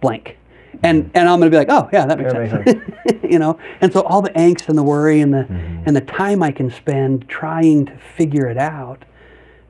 blank. 0.00 0.36
And, 0.82 1.10
and 1.14 1.28
I'm 1.28 1.38
going 1.38 1.50
to 1.52 1.54
be 1.54 1.58
like, 1.58 1.68
oh, 1.70 1.88
yeah, 1.92 2.06
that 2.06 2.18
makes 2.18 2.32
Yeah, 2.32 2.38
makes 2.38 2.72
sense. 2.72 2.90
you 3.32 3.38
know? 3.38 3.58
And 3.80 3.90
so 3.90 4.02
all 4.02 4.20
the 4.20 4.30
angst 4.30 4.68
and 4.68 4.76
the 4.76 4.82
worry 4.82 5.22
and 5.22 5.32
the, 5.32 5.46
and 5.86 5.96
the 5.96 6.02
time 6.02 6.42
I 6.42 6.52
can 6.52 6.70
spend 6.70 7.28
trying 7.28 7.86
to 7.86 7.96
figure 7.96 8.46
it 8.46 8.58
out 8.58 9.06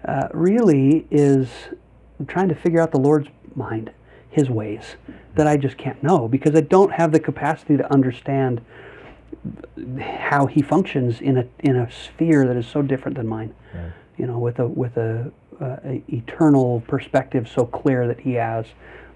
uh, 0.05 0.29
really 0.35 1.07
is 1.13 1.49
trying 2.27 2.49
to 2.49 2.57
figure 2.57 2.81
out 2.81 2.91
the 2.91 2.99
Lord's 2.99 3.29
mind, 3.55 3.93
His 4.31 4.51
ways, 4.51 4.97
that 5.37 5.47
I 5.47 5.57
just 5.57 5.77
can't 5.79 6.03
know 6.03 6.27
because 6.27 6.57
I 6.57 6.61
don't 6.63 6.93
have 6.93 7.13
the 7.13 7.21
capacity 7.21 7.77
to 7.77 7.93
understand 7.93 8.61
how 10.01 10.47
He 10.47 10.61
functions 10.61 11.21
in 11.21 11.39
a 11.39 11.47
in 11.61 11.77
a 11.77 11.91
sphere 11.91 12.47
that 12.49 12.57
is 12.57 12.67
so 12.67 12.83
different 12.83 13.17
than 13.17 13.29
mine. 13.29 13.55
You 14.19 14.27
know, 14.27 14.39
with 14.39 14.59
a 14.59 14.67
with 14.67 14.97
a, 14.97 15.31
uh, 15.61 15.77
a 15.85 16.03
eternal 16.09 16.81
perspective 16.89 17.49
so 17.49 17.65
clear 17.65 18.09
that 18.09 18.21
He 18.21 18.35
has, 18.35 18.67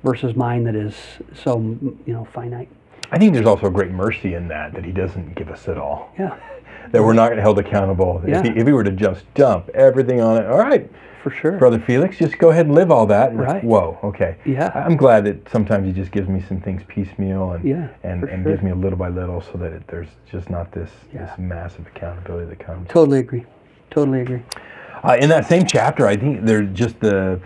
versus 0.05 0.37
mine 0.37 0.65
that 0.65 0.77
is 0.77 0.95
so 1.35 1.59
you 2.07 2.13
know 2.13 2.25
finite. 2.33 2.69
I 3.13 3.19
think 3.19 3.33
there's 3.35 3.47
also 3.47 3.67
a 3.67 3.71
great 3.71 3.91
mercy 3.91 4.35
in 4.35 4.49
that 4.49 4.73
that 4.75 4.85
He 4.85 4.93
doesn't 4.93 5.35
give 5.35 5.49
us 5.49 5.69
it 5.69 5.79
all. 5.79 6.13
Yeah, 6.19 6.37
That 6.91 7.03
we're 7.03 7.15
not 7.15 7.37
held 7.37 7.59
accountable. 7.59 8.23
Yeah. 8.27 8.39
If, 8.41 8.45
he, 8.55 8.61
if 8.61 8.67
He 8.67 8.73
were 8.73 8.85
to 8.85 8.91
just 8.93 9.33
dump 9.35 9.69
everything 9.71 10.21
on 10.21 10.37
it, 10.43 10.47
all 10.47 10.59
right, 10.59 10.91
for 11.23 11.31
sure. 11.31 11.59
Brother 11.59 11.81
Felix, 11.81 12.17
just 12.19 12.39
go 12.39 12.51
ahead 12.51 12.67
and 12.67 12.75
live 12.75 12.91
all 12.93 13.07
that. 13.07 13.35
Right. 13.35 13.63
Whoa, 13.65 13.99
okay. 14.05 14.37
Yeah. 14.45 14.71
I'm 14.75 14.97
glad 14.97 15.25
that 15.25 15.49
sometimes 15.51 15.87
He 15.87 15.93
just 15.93 16.13
gives 16.13 16.29
me 16.29 16.43
some 16.49 16.61
things 16.61 16.83
piecemeal 16.89 17.53
and 17.53 17.65
Yeah, 17.65 17.89
and, 18.05 18.25
and 18.25 18.43
sure. 18.45 18.53
gives 18.53 18.63
me 18.63 18.71
a 18.71 18.75
little 18.77 18.99
by 18.99 19.09
little 19.09 19.41
so 19.41 19.59
that 19.59 19.73
it, 19.73 19.87
there's 19.89 20.09
just 20.31 20.51
not 20.51 20.71
this 20.73 20.91
Yeah. 21.13 21.27
this 21.27 21.39
massive 21.39 21.87
accountability 21.89 22.47
that 22.51 22.59
comes. 22.61 22.89
Totally 22.89 23.19
agree. 23.21 23.45
Totally 23.91 24.21
agree. 24.23 24.43
Uh, 25.03 25.17
in 25.21 25.29
that 25.29 25.47
same 25.47 25.67
chapter, 25.67 26.07
I 26.07 26.17
think 26.17 26.45
there's 26.45 26.73
just 26.73 26.99
the 27.01 27.41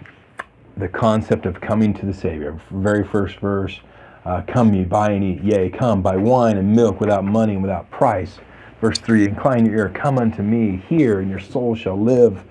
the 0.76 0.88
concept 0.88 1.44
of 1.46 1.60
coming 1.60 1.92
to 1.94 2.06
the 2.06 2.14
Savior. 2.14 2.58
Very 2.70 3.04
first 3.06 3.38
verse, 3.40 3.80
uh, 4.24 4.42
"Come 4.46 4.74
ye, 4.74 4.84
buy 4.84 5.12
and 5.12 5.24
eat; 5.24 5.42
yea, 5.42 5.70
come, 5.70 6.02
buy 6.02 6.16
wine 6.16 6.56
and 6.56 6.74
milk 6.74 7.00
without 7.00 7.24
money 7.24 7.54
and 7.54 7.62
without 7.62 7.90
price." 7.90 8.38
Verse 8.80 8.98
three, 8.98 9.26
"Incline 9.26 9.66
your 9.66 9.76
ear, 9.76 9.88
come 9.88 10.18
unto 10.18 10.42
me; 10.42 10.82
hear, 10.88 11.20
and 11.20 11.30
your 11.30 11.40
soul 11.40 11.74
shall 11.74 12.00
live." 12.00 12.44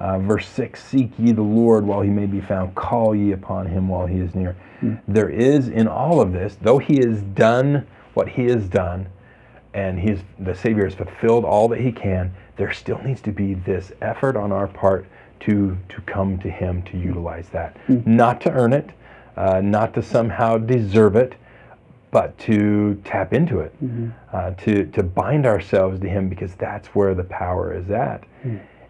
Uh, 0.00 0.18
verse 0.18 0.46
6 0.50 0.82
Seek 0.82 1.10
ye 1.18 1.32
the 1.32 1.42
Lord 1.42 1.84
while 1.84 2.02
he 2.02 2.10
may 2.10 2.26
be 2.26 2.40
found, 2.40 2.74
call 2.74 3.14
ye 3.14 3.32
upon 3.32 3.66
him 3.66 3.88
while 3.88 4.06
he 4.06 4.20
is 4.20 4.34
near. 4.34 4.56
There 5.08 5.28
is 5.28 5.68
in 5.68 5.88
all 5.88 6.20
of 6.20 6.32
this, 6.32 6.56
though 6.62 6.78
he 6.78 6.98
has 6.98 7.20
done 7.22 7.84
what 8.14 8.28
he 8.28 8.44
has 8.44 8.68
done, 8.68 9.08
and 9.74 9.98
he's 9.98 10.20
the 10.38 10.54
Savior 10.54 10.84
has 10.84 10.94
fulfilled 10.94 11.44
all 11.44 11.68
that 11.68 11.80
he 11.80 11.90
can, 11.90 12.32
there 12.56 12.72
still 12.72 12.98
needs 13.02 13.20
to 13.22 13.32
be 13.32 13.54
this 13.54 13.92
effort 14.00 14.36
on 14.36 14.52
our 14.52 14.68
part 14.68 15.06
to 15.40 15.76
to 15.88 16.00
come 16.02 16.38
to 16.38 16.50
him 16.50 16.82
to 16.82 16.96
utilize 16.96 17.48
that. 17.50 17.76
Not 17.88 18.40
to 18.42 18.52
earn 18.52 18.72
it, 18.72 18.90
uh, 19.38 19.60
not 19.62 19.94
to 19.94 20.02
somehow 20.02 20.58
deserve 20.58 21.14
it, 21.16 21.34
but 22.10 22.36
to 22.38 23.00
tap 23.04 23.32
into 23.32 23.60
it, 23.60 23.72
uh, 24.32 24.50
to, 24.52 24.84
to 24.86 25.02
bind 25.02 25.46
ourselves 25.46 26.00
to 26.00 26.08
Him 26.08 26.28
because 26.28 26.54
that's 26.56 26.88
where 26.88 27.14
the 27.14 27.24
power 27.24 27.72
is 27.72 27.88
at. 27.90 28.24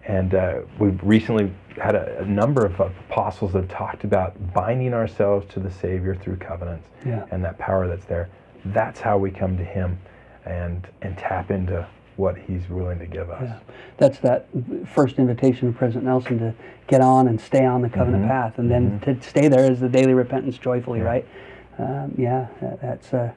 And 0.06 0.34
uh, 0.34 0.60
we've 0.78 0.98
recently 1.02 1.52
had 1.76 1.94
a, 1.94 2.20
a 2.20 2.24
number 2.24 2.64
of 2.64 2.80
apostles 2.80 3.52
that 3.52 3.60
have 3.62 3.70
talked 3.70 4.04
about 4.04 4.32
binding 4.54 4.94
ourselves 4.94 5.46
to 5.52 5.60
the 5.60 5.70
Savior 5.70 6.14
through 6.14 6.36
covenants 6.36 6.88
Yeah. 7.04 7.26
and 7.30 7.44
that 7.44 7.58
power 7.58 7.86
that's 7.86 8.06
there. 8.06 8.28
That's 8.66 9.00
how 9.00 9.18
we 9.18 9.30
come 9.30 9.58
to 9.58 9.64
Him 9.64 9.98
and, 10.46 10.86
and 11.02 11.18
tap 11.18 11.50
into 11.50 11.86
what 12.18 12.36
He's 12.36 12.68
willing 12.68 12.98
to 12.98 13.06
give 13.06 13.30
us. 13.30 13.42
Yeah. 13.44 13.58
That's 13.96 14.18
that 14.18 14.46
first 14.86 15.18
invitation 15.18 15.68
of 15.68 15.76
President 15.76 16.04
Nelson 16.04 16.38
to 16.40 16.54
get 16.88 17.00
on 17.00 17.28
and 17.28 17.40
stay 17.40 17.64
on 17.64 17.80
the 17.80 17.88
covenant 17.88 18.24
Mm-hmm. 18.24 18.30
path, 18.32 18.58
and 18.58 18.70
then 18.70 18.98
to 19.00 19.20
stay 19.22 19.48
there 19.48 19.70
is 19.70 19.78
the 19.80 19.88
daily 19.88 20.14
repentance 20.14 20.58
joyfully, 20.58 21.00
right? 21.00 21.26
Um, 21.78 22.12
yeah, 22.18 22.48
that, 22.60 22.82
that's 22.82 23.14
uh, 23.14 23.32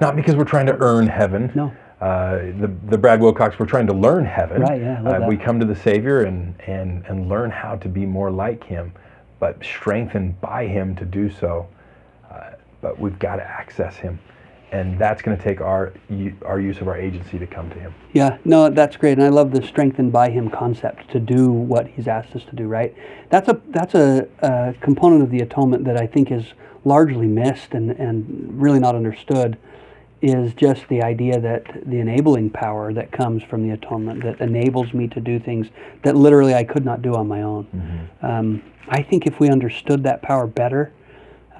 Not 0.00 0.16
because 0.16 0.36
we're 0.36 0.44
trying 0.44 0.66
to 0.66 0.76
earn 0.80 1.06
heaven. 1.06 1.50
no, 1.54 1.72
uh, 2.00 2.36
the, 2.60 2.70
the 2.90 2.98
Brad 2.98 3.20
Wilcox, 3.20 3.58
we're 3.58 3.66
trying 3.66 3.86
to 3.86 3.94
learn 3.94 4.24
heaven. 4.24 4.60
Right, 4.60 4.80
yeah, 4.80 5.02
uh. 5.02 5.26
We 5.26 5.36
come 5.38 5.58
to 5.58 5.66
the 5.66 5.74
Savior 5.74 6.22
and, 6.24 6.54
and, 6.66 7.04
and 7.06 7.28
learn 7.28 7.50
how 7.50 7.76
to 7.76 7.88
be 7.88 8.04
more 8.04 8.30
like 8.30 8.62
Him, 8.64 8.92
but 9.40 9.64
strengthened 9.64 10.38
by 10.42 10.66
Him 10.66 10.94
to 10.96 11.04
do 11.06 11.30
so. 11.30 11.66
Uh, 12.30 12.50
but 12.82 12.98
we've 13.00 13.18
got 13.18 13.36
to 13.36 13.42
access 13.44 13.96
Him. 13.96 14.18
And 14.70 14.98
that's 14.98 15.22
going 15.22 15.36
to 15.36 15.42
take 15.42 15.60
our, 15.60 15.94
our 16.44 16.60
use 16.60 16.80
of 16.80 16.88
our 16.88 16.96
agency 16.96 17.38
to 17.38 17.46
come 17.46 17.70
to 17.70 17.78
Him. 17.78 17.94
Yeah, 18.12 18.36
no, 18.44 18.68
that's 18.68 18.96
great, 18.96 19.12
and 19.12 19.24
I 19.24 19.30
love 19.30 19.52
the 19.52 19.62
strengthened 19.62 20.12
by 20.12 20.30
Him 20.30 20.50
concept 20.50 21.10
to 21.12 21.20
do 21.20 21.50
what 21.50 21.86
He's 21.86 22.06
asked 22.06 22.36
us 22.36 22.44
to 22.44 22.56
do. 22.56 22.66
Right? 22.68 22.94
That's 23.30 23.48
a 23.48 23.60
that's 23.68 23.94
a, 23.94 24.28
a 24.40 24.74
component 24.80 25.22
of 25.22 25.30
the 25.30 25.40
atonement 25.40 25.84
that 25.84 25.96
I 25.96 26.06
think 26.06 26.30
is 26.30 26.52
largely 26.84 27.26
missed 27.26 27.72
and 27.72 27.90
and 27.92 28.60
really 28.60 28.78
not 28.78 28.94
understood. 28.94 29.56
Is 30.20 30.52
just 30.54 30.88
the 30.88 31.00
idea 31.00 31.40
that 31.40 31.64
the 31.86 32.00
enabling 32.00 32.50
power 32.50 32.92
that 32.92 33.12
comes 33.12 33.44
from 33.44 33.62
the 33.62 33.70
atonement 33.70 34.24
that 34.24 34.40
enables 34.40 34.92
me 34.92 35.06
to 35.06 35.20
do 35.20 35.38
things 35.38 35.68
that 36.02 36.16
literally 36.16 36.54
I 36.54 36.64
could 36.64 36.84
not 36.84 37.02
do 37.02 37.14
on 37.14 37.28
my 37.28 37.42
own. 37.42 38.08
Um, 38.20 38.62
I 38.88 39.00
think 39.00 39.26
if 39.28 39.38
we 39.38 39.48
understood 39.48 40.02
that 40.02 40.20
power 40.22 40.48
better, 40.48 40.92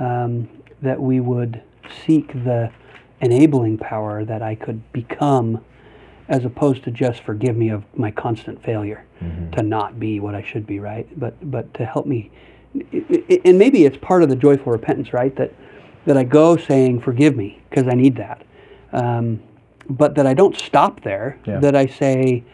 um, 0.01 0.49
that 0.83 1.01
we 1.01 1.21
would 1.21 1.63
seek 2.05 2.33
the 2.33 2.73
enabling 3.21 3.79
power 3.79 4.25
that 4.25 4.43
I 4.43 4.55
could 4.55 4.93
become 4.93 5.65
as 6.29 6.45
opposed 6.45 6.85
to 6.85 6.91
just 6.91 7.23
forgive 7.23 7.57
me 7.57 7.71
of 7.71 7.85
my 7.97 8.11
constant 8.11 8.63
failure 8.63 9.05
to 9.53 9.63
not 9.63 9.99
be 9.99 10.21
what 10.21 10.35
I 10.35 10.43
should 10.43 10.67
be, 10.67 10.79
right? 10.79 11.09
But 11.19 11.51
but 11.51 11.73
to 11.75 11.85
help 11.85 12.07
me, 12.07 12.31
and 13.45 13.59
maybe 13.59 13.85
it's 13.85 13.97
part 13.97 14.23
of 14.23 14.29
the 14.29 14.37
joyful 14.37 14.71
repentance, 14.73 15.13
right? 15.13 15.35
That 15.37 15.53
that 16.05 16.17
I 16.17 16.25
go 16.25 16.57
saying, 16.57 17.01
"Forgive 17.01 17.37
me," 17.37 17.61
because 17.69 17.89
I 17.89 17.95
need 17.95 18.17
that, 18.17 18.45
um, 18.93 19.41
but 19.89 20.15
that 20.15 20.27
I 20.27 20.35
don't 20.35 20.57
stop 20.57 21.03
there. 21.03 21.39
Yeah. 21.47 21.59
That 21.61 21.75
I 21.75 21.87
say, 21.87 22.45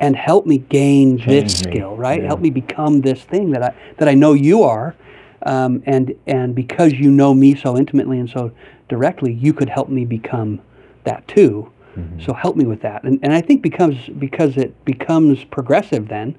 "And 0.00 0.16
help 0.16 0.46
me 0.46 0.58
gain 0.58 1.18
this 1.18 1.64
me. 1.64 1.72
skill, 1.72 1.96
right? 1.96 2.22
Yeah. 2.22 2.28
Help 2.28 2.40
me 2.40 2.50
become 2.50 3.02
this 3.02 3.22
thing 3.22 3.50
that 3.50 3.62
I 3.62 3.74
that 3.98 4.08
I 4.08 4.14
know 4.14 4.32
you 4.32 4.62
are." 4.62 4.94
Um, 5.42 5.82
and 5.84 6.14
and 6.26 6.54
because 6.54 6.94
you 6.94 7.10
know 7.10 7.34
me 7.34 7.54
so 7.54 7.76
intimately 7.76 8.18
and 8.18 8.30
so 8.30 8.52
directly, 8.94 9.32
you 9.32 9.52
could 9.52 9.68
help 9.68 9.88
me 9.88 10.04
become 10.04 10.60
that 11.02 11.26
too. 11.26 11.70
Mm-hmm. 11.96 12.20
So 12.20 12.32
help 12.32 12.56
me 12.56 12.64
with 12.64 12.82
that. 12.82 13.02
And 13.02 13.18
and 13.22 13.32
I 13.32 13.40
think 13.40 13.62
becomes 13.62 14.08
because 14.08 14.56
it 14.56 14.84
becomes 14.84 15.44
progressive 15.44 16.08
then, 16.08 16.36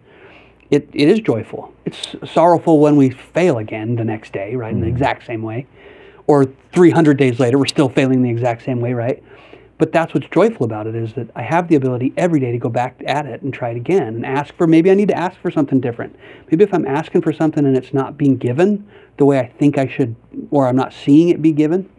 it, 0.72 0.89
it 0.93 1.08
is 1.08 1.20
joyful. 1.20 1.74
It's 1.86 2.16
sorrowful 2.26 2.80
when 2.80 2.95
we 2.95 3.10
fail 3.10 3.58
again 3.58 3.95
the 3.95 4.03
next 4.03 4.34
day, 4.34 4.56
right, 4.56 4.74
in 4.74 4.80
the 4.80 4.88
mm-hmm. 4.88 4.95
exact 4.95 5.26
same 5.26 5.41
way. 5.41 5.68
Or 6.28 6.45
300 6.74 7.18
days 7.18 7.39
later, 7.39 7.60
we're 7.60 7.68
still 7.68 7.89
failing 7.89 8.24
the 8.24 8.30
exact 8.30 8.64
same 8.64 8.82
way, 8.82 8.93
right? 8.93 9.22
But 9.78 9.91
that's 9.91 10.14
what's 10.14 10.28
joyful 10.28 10.66
about 10.66 10.88
it 10.88 10.95
is 10.95 11.14
that 11.14 11.30
I 11.36 11.41
have 11.43 11.68
the 11.68 11.76
ability 11.76 12.14
every 12.16 12.39
day 12.39 12.51
to 12.51 12.58
go 12.58 12.70
back 12.70 13.01
at 13.06 13.26
it 13.26 13.41
and 13.41 13.53
try 13.53 13.72
it 13.72 13.78
again 13.78 14.16
and 14.16 14.26
ask 14.26 14.56
for 14.56 14.66
maybe 14.66 14.89
I 14.89 14.95
need 14.95 15.10
to 15.10 15.18
ask 15.18 15.38
for 15.41 15.51
something 15.51 15.82
different. 15.82 16.16
Maybe 16.49 16.64
if 16.64 16.74
I'm 16.74 16.88
asking 16.88 17.22
for 17.22 17.34
something 17.34 17.66
and 17.66 17.76
it's 17.76 17.93
not 17.93 18.18
being 18.18 18.38
given 18.38 18.88
the 19.18 19.26
way 19.26 19.39
I 19.39 19.47
think 19.47 19.78
I 19.78 19.88
should, 19.88 20.16
or 20.49 20.68
I'm 20.68 20.78
not 20.78 20.93
seeing 20.93 21.30
it 21.30 21.41
be 21.41 21.51
given, 21.51 21.89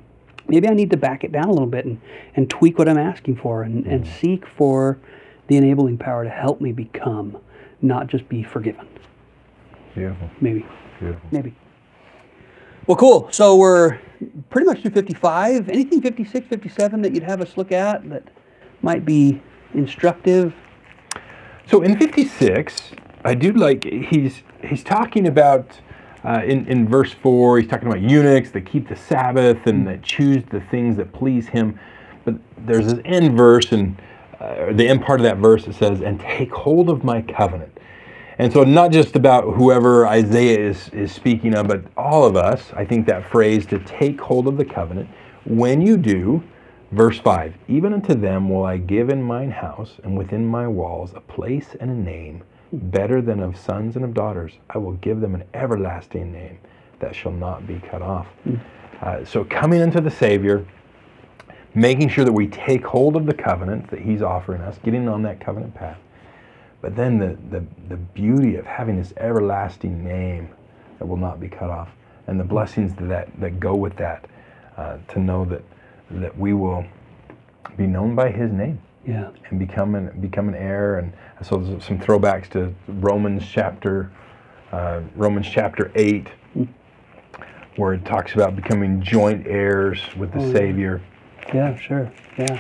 maybe 0.49 0.69
I 0.69 0.75
need 0.75 0.91
to 0.91 0.97
back 0.97 1.25
it 1.25 1.33
down 1.33 1.47
a 1.47 1.53
little 1.53 1.67
bit 1.67 1.85
and, 1.85 2.01
and 2.35 2.49
tweak 2.49 2.79
what 2.79 2.89
I'm 2.89 2.99
asking 2.99 3.37
for 3.37 3.63
and, 3.63 3.87
and 3.87 4.05
mm-hmm. 4.05 4.21
seek 4.21 4.47
for 4.47 4.99
the 5.49 5.57
enabling 5.57 5.99
power 5.99 6.25
to 6.25 6.31
help 6.31 6.61
me 6.61 6.73
become, 6.73 7.39
not 7.83 8.09
just 8.09 8.29
be 8.29 8.43
forgiven. 8.43 8.89
Beautiful. 9.95 10.31
Maybe. 10.41 10.67
Beautiful. 10.99 11.29
Maybe. 11.31 11.55
Well, 12.87 12.97
cool. 12.97 13.29
So 13.33 13.57
we're 13.57 13.99
pretty 14.51 14.67
much 14.67 14.83
through 14.83 14.93
55. 14.93 15.69
Anything 15.69 16.01
56, 16.01 16.47
57 16.47 17.03
that 17.03 17.15
you'd 17.15 17.23
have 17.23 17.41
us 17.41 17.57
look 17.57 17.73
at 17.73 18.09
that 18.11 18.25
might 18.83 19.05
be 19.05 19.43
instructive? 19.75 20.55
So 21.67 21.83
in 21.83 21.99
56, 21.99 22.93
I 23.25 23.35
do 23.35 23.53
like 23.53 23.85
he's 23.85 24.43
he's 24.65 24.85
talking 24.85 25.27
about 25.27 25.81
uh, 26.27 26.43
in 26.45 26.67
in 26.67 26.89
verse 26.89 27.13
four. 27.13 27.59
He's 27.59 27.69
talking 27.69 27.89
about 27.89 28.01
eunuchs 28.01 28.51
that 28.51 28.67
keep 28.67 28.89
the 28.89 28.97
Sabbath 28.97 29.67
and 29.67 29.87
that 29.87 30.03
choose 30.03 30.43
the 30.51 30.61
things 30.61 30.97
that 30.97 31.13
please 31.13 31.49
him. 31.49 31.79
But 32.25 32.35
there's 32.59 32.87
this 32.87 33.01
end 33.05 33.37
verse 33.37 33.73
and 33.73 33.97
uh, 34.41 34.73
the 34.73 34.89
end 34.89 35.03
part 35.03 35.21
of 35.21 35.25
that 35.25 35.39
verse 35.39 35.65
that 35.67 35.75
says, 35.75 36.01
"And 36.01 36.19
take 36.21 36.53
hold 36.53 36.91
of 36.91 37.05
my 37.05 37.23
covenant." 37.23 37.79
And 38.39 38.53
so, 38.53 38.65
not 38.65 38.91
just 38.93 39.17
about 39.17 39.55
whoever 39.55 40.07
Isaiah 40.07 40.59
is, 40.59 40.91
is 40.91 41.11
speaking 41.11 41.55
of, 41.55 41.69
but 41.69 41.85
all 41.97 42.25
of 42.25 42.37
us, 42.37 42.71
I 42.75 42.85
think 42.85 43.07
that 43.07 43.31
phrase 43.31 43.65
to 43.67 43.79
take 43.79 44.21
hold 44.21 44.47
of 44.47 44.59
the 44.59 44.65
covenant. 44.65 45.09
When 45.47 45.81
you 45.81 45.97
do, 45.97 46.43
verse 46.93 47.19
5 47.19 47.55
Even 47.69 47.95
unto 47.95 48.15
them 48.15 48.51
will 48.51 48.65
I 48.65 48.77
give 48.77 49.09
in 49.09 49.23
mine 49.23 49.53
house 49.53 49.93
and 50.05 50.19
within 50.19 50.47
my 50.47 50.69
walls 50.69 51.13
a 51.15 51.21
place 51.21 51.77
and 51.81 51.91
a 51.91 51.95
name 51.95 52.43
better 52.73 53.23
than 53.23 53.41
of 53.41 53.57
sons 53.57 53.97
and 53.97 54.05
of 54.05 54.15
daughters. 54.15 54.53
I 54.71 54.79
will 54.79 54.93
give 54.95 55.21
them 55.21 55.35
an 55.35 55.45
everlasting 55.55 56.33
name 56.33 56.59
that 56.99 57.15
shall 57.15 57.33
not 57.33 57.67
be 57.67 57.81
cut 57.81 58.03
off. 58.03 58.27
Uh, 59.01 59.25
so, 59.25 59.45
coming 59.45 59.81
into 59.81 60.01
the 60.01 60.11
Savior, 60.11 60.67
making 61.75 62.09
sure 62.09 62.25
that 62.25 62.33
we 62.33 62.47
take 62.47 62.85
hold 62.85 63.17
of 63.17 63.27
the 63.27 63.35
covenant 63.35 63.91
that 63.91 64.01
He's 64.01 64.23
offering 64.23 64.63
us, 64.63 64.79
getting 64.83 65.09
on 65.09 65.23
that 65.23 65.41
covenant 65.41 65.75
path. 65.75 65.99
But 66.81 66.97
then 66.97 67.19
the, 67.19 67.37
the, 67.51 67.65
the 67.89 67.97
beauty 67.97 68.57
of 68.57 68.65
having 68.65 68.97
this 68.97 69.13
everlasting 69.19 70.03
name 70.03 70.49
that 70.99 71.07
will 71.07 71.17
not 71.17 71.41
be 71.41 71.49
cut 71.49 71.71
off, 71.71 71.91
and 72.27 72.41
the 72.41 72.45
blessings 72.45 72.95
that, 73.09 73.29
that 73.41 73.61
go 73.61 73.75
with 73.75 73.97
that, 73.97 74.27
uh, 74.77 74.99
to 75.09 75.19
know 75.19 75.45
that, 75.45 75.63
that 76.11 76.37
we 76.39 76.55
will 76.55 76.85
be 77.77 77.87
known 77.87 78.15
by 78.15 78.31
His 78.31 78.51
name 78.53 78.81
Yeah. 79.07 79.31
and 79.51 79.59
become 79.59 79.95
an, 79.95 80.19
become 80.21 80.49
an 80.49 80.55
heir. 80.57 80.99
And 80.99 81.13
so 81.43 81.59
there's 81.59 81.85
some 81.85 81.99
throwbacks 81.99 82.49
to 82.51 82.75
Romans 82.89 83.45
chapter, 83.49 84.11
uh, 84.73 85.01
Romans 85.15 85.47
chapter 85.49 85.93
8, 85.95 86.27
where 87.77 87.93
it 87.95 88.05
talks 88.05 88.35
about 88.35 88.57
becoming 88.57 89.01
joint 89.01 89.47
heirs 89.47 90.01
with 90.17 90.33
the 90.33 90.41
Oh. 90.41 90.53
Savior. 90.53 91.01
Yeah, 91.55 91.77
sure. 91.77 92.11
Yeah. 92.37 92.59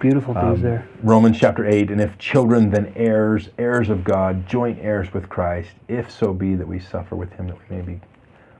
Beautiful 0.00 0.32
things 0.32 0.56
Um, 0.56 0.62
there. 0.62 0.86
Romans 1.02 1.38
chapter 1.38 1.66
8, 1.66 1.90
and 1.90 2.00
if 2.00 2.16
children, 2.16 2.70
then 2.70 2.90
heirs, 2.96 3.50
heirs 3.58 3.90
of 3.90 4.02
God, 4.02 4.46
joint 4.46 4.78
heirs 4.80 5.12
with 5.12 5.28
Christ, 5.28 5.72
if 5.88 6.10
so 6.10 6.32
be 6.32 6.54
that 6.54 6.66
we 6.66 6.78
suffer 6.78 7.16
with 7.16 7.30
him, 7.34 7.48
that 7.48 7.56
we 7.68 7.76
may 7.76 7.82
be 7.82 8.00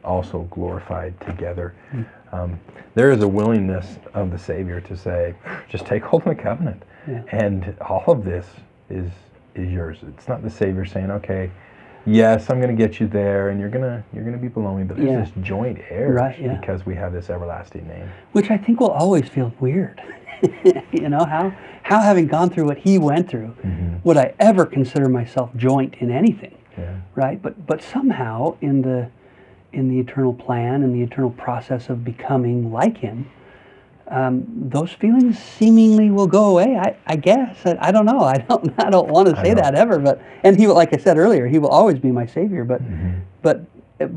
also 0.05 0.41
glorified 0.51 1.19
together. 1.21 1.73
Hmm. 1.91 2.03
Um, 2.33 2.59
there 2.95 3.11
is 3.11 3.23
a 3.23 3.29
willingness 3.29 3.99
of 4.15 4.31
the 4.31 4.39
Savior 4.39 4.81
to 4.83 4.97
say, 4.97 5.35
just 5.69 5.87
take 5.87 6.03
hold 6.03 6.23
of 6.27 6.37
the 6.37 6.43
covenant. 6.43 6.83
Yeah. 7.09 7.23
And 7.33 7.77
all 7.81 8.05
of 8.09 8.25
this 8.25 8.47
is 8.89 9.11
is 9.55 9.71
yours. 9.73 9.99
It's 10.07 10.29
not 10.29 10.43
the 10.43 10.51
Savior 10.51 10.85
saying, 10.85 11.11
okay, 11.11 11.51
yes, 12.07 12.51
I'm 12.51 12.61
going 12.61 12.75
to 12.77 12.87
get 12.87 13.01
you 13.01 13.09
there, 13.09 13.49
and 13.49 13.59
you're 13.61 13.69
gonna 13.71 14.05
you're 14.13 14.25
gonna 14.25 14.37
be 14.39 14.49
below 14.49 14.75
me, 14.77 14.85
but 14.85 14.97
there's 14.97 15.11
Yeah. 15.11 15.21
this 15.21 15.31
joint 15.43 15.79
heirs 15.91 16.15
Right, 16.15 16.39
yeah. 16.41 16.55
because 16.61 16.87
we 16.87 16.95
have 16.95 17.13
this 17.13 17.31
everlasting 17.31 17.87
name. 17.89 18.09
Which 18.33 18.51
I 18.51 18.57
think 18.59 18.81
will 18.81 18.91
always 18.91 19.29
feel 19.29 19.53
weird. 19.61 20.01
you 20.93 21.09
know, 21.09 21.25
how, 21.25 21.53
how 21.83 22.01
having 22.01 22.27
gone 22.27 22.49
through 22.49 22.65
what 22.65 22.79
he 22.79 22.99
went 22.99 23.29
through, 23.29 23.55
would 24.05 24.17
I 24.17 24.35
ever 24.39 24.65
consider 24.65 25.09
myself 25.09 25.51
joint 25.57 25.97
in 25.99 26.11
anything? 26.11 26.57
Yeah. 26.79 26.97
right? 27.15 27.43
But 27.43 27.67
but 27.67 27.83
somehow 27.83 28.57
in 28.61 28.83
the 28.83 29.11
in 29.73 29.89
the 29.89 29.99
eternal 29.99 30.33
plan 30.33 30.83
and 30.83 30.95
the 30.95 31.03
eternal 31.03 31.31
process 31.31 31.89
of 31.89 32.05
becoming 32.05 32.73
like 32.73 32.99
Him, 32.99 33.31
um, 34.09 34.45
those 34.49 34.91
feelings 34.93 35.39
seemingly 35.39 36.11
will 36.11 36.27
go 36.27 36.47
away. 36.47 36.77
I, 36.77 36.97
I 37.07 37.17
guess 37.17 37.57
I, 37.65 37.79
I 37.81 37.93
don't 37.93 38.07
know. 38.07 38.21
I 38.25 38.39
don't 38.39 38.75
I 38.79 38.91
don't 38.91 39.09
want 39.09 39.29
to 39.29 39.37
say 39.41 39.55
that 39.55 39.75
ever. 39.75 39.99
But 39.99 40.21
and 40.43 40.59
he 40.59 40.67
will, 40.67 40.75
like 40.75 40.93
I 40.93 40.97
said 40.97 41.17
earlier, 41.17 41.47
he 41.47 41.59
will 41.59 41.69
always 41.69 41.99
be 41.99 42.11
my 42.11 42.27
savior. 42.27 42.65
But 42.65 42.83
but 43.43 43.65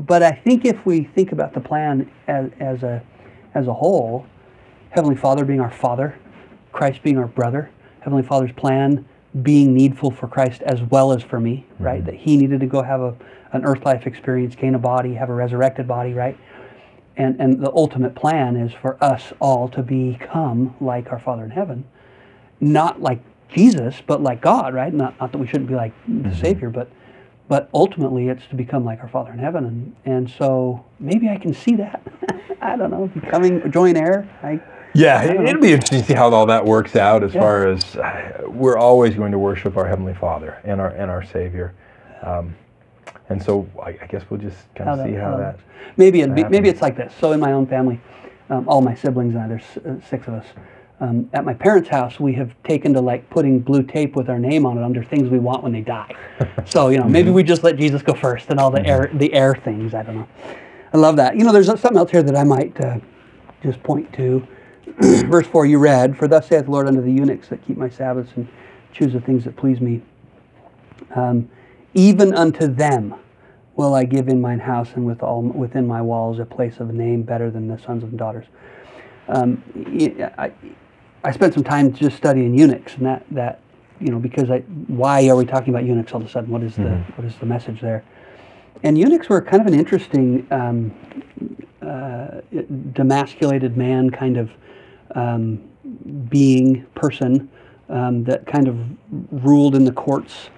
but 0.06 0.22
I 0.22 0.32
think 0.32 0.64
if 0.64 0.84
we 0.84 1.04
think 1.04 1.32
about 1.32 1.54
the 1.54 1.60
plan 1.60 2.10
as, 2.26 2.50
as 2.58 2.82
a 2.82 3.02
as 3.54 3.68
a 3.68 3.74
whole, 3.74 4.26
Heavenly 4.90 5.16
Father 5.16 5.44
being 5.44 5.60
our 5.60 5.70
Father, 5.70 6.18
Christ 6.72 7.02
being 7.02 7.18
our 7.18 7.28
brother, 7.28 7.70
Heavenly 8.00 8.24
Father's 8.24 8.52
plan 8.52 9.06
being 9.42 9.74
needful 9.74 10.10
for 10.10 10.28
Christ 10.28 10.62
as 10.62 10.80
well 10.82 11.12
as 11.12 11.22
for 11.22 11.40
me, 11.40 11.66
right? 11.78 11.98
Mm-hmm. 11.98 12.06
That 12.06 12.14
He 12.14 12.36
needed 12.36 12.60
to 12.60 12.66
go 12.66 12.82
have 12.82 13.00
a, 13.00 13.16
an 13.52 13.64
earth 13.64 13.84
life 13.84 14.06
experience, 14.06 14.54
gain 14.54 14.74
a 14.74 14.78
body, 14.78 15.14
have 15.14 15.30
a 15.30 15.34
resurrected 15.34 15.88
body, 15.88 16.12
right? 16.12 16.38
And, 17.16 17.40
and 17.40 17.62
the 17.62 17.70
ultimate 17.72 18.14
plan 18.14 18.56
is 18.56 18.72
for 18.72 19.02
us 19.02 19.32
all 19.40 19.68
to 19.68 19.82
become 19.82 20.74
like 20.80 21.10
our 21.12 21.18
Father 21.18 21.44
in 21.44 21.50
heaven. 21.50 21.84
Not 22.60 23.00
like 23.00 23.22
Jesus, 23.48 24.02
but 24.04 24.22
like 24.22 24.40
God, 24.40 24.74
right? 24.74 24.92
Not, 24.92 25.18
not 25.20 25.32
that 25.32 25.38
we 25.38 25.46
shouldn't 25.46 25.68
be 25.68 25.74
like 25.74 25.92
the 26.06 26.12
mm-hmm. 26.12 26.40
Savior, 26.40 26.70
but 26.70 26.90
but 27.46 27.68
ultimately 27.74 28.28
it's 28.28 28.46
to 28.46 28.54
become 28.54 28.84
like 28.84 29.00
our 29.00 29.08
Father 29.08 29.30
in 29.30 29.38
heaven. 29.38 29.66
And, 29.66 29.96
and 30.06 30.30
so 30.30 30.84
maybe 30.98 31.28
I 31.28 31.36
can 31.36 31.52
see 31.52 31.76
that. 31.76 32.02
I 32.62 32.76
don't 32.76 32.90
know, 32.90 33.08
becoming 33.08 33.70
joint 33.70 33.98
heir. 33.98 34.28
I, 34.42 34.60
Yeah, 34.94 35.22
it- 35.22 35.40
it'll 35.40 35.60
be 35.60 35.72
interesting 35.72 36.00
to 36.00 36.04
see 36.06 36.14
how 36.14 36.30
all 36.30 36.46
that 36.46 36.64
works 36.64 36.94
out. 36.96 37.22
As 37.24 37.34
Yeah. 37.34 37.40
far 37.40 37.66
as 37.66 37.96
uh, 37.96 38.42
we're 38.48 38.78
always 38.78 39.14
going 39.14 39.32
to 39.32 39.38
worship 39.38 39.76
our 39.76 39.86
heavenly 39.86 40.14
Father 40.14 40.56
and 40.64 40.80
our 40.80 40.88
and 40.90 41.10
our 41.10 41.22
Savior, 41.24 41.72
um, 42.22 42.54
and 43.28 43.42
so 43.42 43.66
I, 43.82 43.90
I 44.00 44.06
guess 44.08 44.22
we'll 44.30 44.40
just 44.40 44.72
kind 44.74 44.90
of 44.90 44.98
how 44.98 45.04
see 45.04 45.12
that, 45.12 45.20
how 45.22 45.30
how 45.32 45.36
that. 45.38 45.56
maybe 45.96 46.24
be, 46.26 46.44
maybe 46.44 46.68
it's 46.68 46.80
like 46.82 46.96
this. 46.96 47.12
So 47.20 47.32
in 47.32 47.40
my 47.40 47.52
own 47.52 47.66
family, 47.66 48.00
um, 48.50 48.68
all 48.68 48.80
my 48.82 48.94
siblings 48.94 49.34
and 49.34 49.42
I, 49.44 49.48
there's 49.48 49.78
uh, 49.84 49.94
six 50.08 50.28
of 50.28 50.34
us. 50.34 50.46
Um, 51.00 51.28
at 51.32 51.44
my 51.44 51.54
parents' 51.54 51.88
house, 51.88 52.20
we 52.20 52.32
have 52.34 52.54
taken 52.62 52.94
to 52.94 53.00
like 53.00 53.28
putting 53.28 53.58
blue 53.58 53.82
tape 53.82 54.14
with 54.14 54.30
our 54.30 54.38
name 54.38 54.64
on 54.64 54.78
it 54.78 54.84
under 54.84 55.02
things 55.02 55.28
we 55.28 55.40
want 55.40 55.62
when 55.64 55.72
they 55.72 55.80
die. 55.80 56.14
So 56.66 56.88
you 56.88 56.98
know, 56.98 57.04
maybe 57.08 57.30
we 57.30 57.42
just 57.42 57.62
let 57.64 57.76
Jesus 57.76 58.00
go 58.00 58.14
first 58.14 58.48
and 58.50 58.58
all 58.60 58.70
the 58.70 58.84
heir 58.86 59.10
the 59.12 59.32
heir 59.34 59.54
things. 59.56 59.92
I 59.92 60.02
don't 60.04 60.14
know. 60.16 60.28
I 60.92 60.96
love 60.98 61.16
that. 61.16 61.36
You 61.36 61.44
know, 61.44 61.52
there's 61.52 61.66
something 61.66 61.96
else 61.96 62.12
here 62.12 62.22
that 62.22 62.36
I 62.36 62.44
might 62.44 62.80
uh, 62.80 62.98
just 63.62 63.82
point 63.82 64.12
to. 64.14 64.46
Verse 64.98 65.46
four, 65.46 65.66
you 65.66 65.78
read, 65.78 66.16
"For 66.16 66.28
thus 66.28 66.48
saith 66.48 66.66
the 66.66 66.70
Lord 66.70 66.86
unto 66.86 67.00
the 67.00 67.12
eunuchs 67.12 67.48
that 67.48 67.64
keep 67.66 67.76
my 67.76 67.88
Sabbaths 67.88 68.30
and 68.36 68.48
choose 68.92 69.12
the 69.12 69.20
things 69.20 69.44
that 69.44 69.56
please 69.56 69.80
me." 69.80 70.02
Um, 71.14 71.48
even 71.94 72.34
unto 72.34 72.66
them 72.66 73.14
will 73.76 73.94
I 73.94 74.04
give 74.04 74.28
in 74.28 74.40
mine 74.40 74.60
house 74.60 74.90
and 74.94 75.04
with 75.06 75.22
all 75.22 75.42
within 75.42 75.86
my 75.86 76.00
walls 76.00 76.38
a 76.38 76.44
place 76.44 76.80
of 76.80 76.92
name 76.92 77.22
better 77.22 77.50
than 77.50 77.68
the 77.68 77.78
sons 77.78 78.02
and 78.02 78.18
daughters. 78.18 78.46
Um, 79.28 79.62
I, 80.38 80.52
I 81.22 81.32
spent 81.32 81.54
some 81.54 81.64
time 81.64 81.92
just 81.92 82.16
studying 82.16 82.56
eunuchs 82.56 82.94
and 82.96 83.06
that, 83.06 83.24
that 83.30 83.60
you 84.00 84.08
know 84.08 84.18
because 84.18 84.50
I 84.50 84.60
why 84.88 85.26
are 85.28 85.36
we 85.36 85.46
talking 85.46 85.70
about 85.70 85.84
eunuchs 85.84 86.12
all 86.12 86.20
of 86.20 86.26
a 86.26 86.30
sudden? 86.30 86.50
What 86.50 86.62
is 86.62 86.76
the 86.76 87.02
what 87.16 87.26
is 87.26 87.34
the 87.36 87.46
message 87.46 87.80
there? 87.80 88.04
And 88.82 88.98
eunuchs 88.98 89.28
were 89.28 89.40
kind 89.40 89.62
of 89.62 89.66
an 89.66 89.74
interesting 89.78 90.46
um, 90.50 90.92
uh, 91.80 92.42
demasculated 92.92 93.76
man 93.76 94.10
kind 94.10 94.36
of 94.36 94.50
um, 95.14 95.62
being 96.28 96.86
person 96.94 97.50
um, 97.88 98.24
that 98.24 98.46
kind 98.46 98.68
of 98.68 98.78
ruled 99.30 99.74
in 99.74 99.84
the 99.84 99.92
courts, 99.92 100.50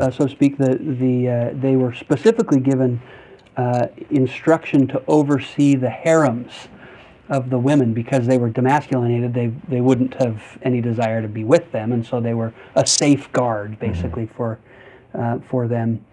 uh, 0.00 0.10
so 0.10 0.26
to 0.26 0.30
speak. 0.30 0.58
The 0.58 0.76
the 0.76 1.28
uh, 1.28 1.50
they 1.54 1.76
were 1.76 1.92
specifically 1.92 2.60
given 2.60 3.00
uh, 3.56 3.88
instruction 4.10 4.86
to 4.88 5.02
oversee 5.08 5.74
the 5.74 5.90
harems 5.90 6.68
of 7.28 7.48
the 7.48 7.58
women 7.58 7.94
because 7.94 8.26
they 8.26 8.38
were 8.38 8.50
demasculinated. 8.50 9.32
They 9.32 9.48
they 9.68 9.80
wouldn't 9.80 10.14
have 10.22 10.58
any 10.62 10.80
desire 10.80 11.22
to 11.22 11.28
be 11.28 11.44
with 11.44 11.72
them, 11.72 11.92
and 11.92 12.04
so 12.04 12.20
they 12.20 12.34
were 12.34 12.52
a 12.74 12.86
safeguard 12.86 13.78
basically 13.78 14.26
for 14.26 14.58
uh, 15.14 15.38
for 15.40 15.66
them. 15.68 16.04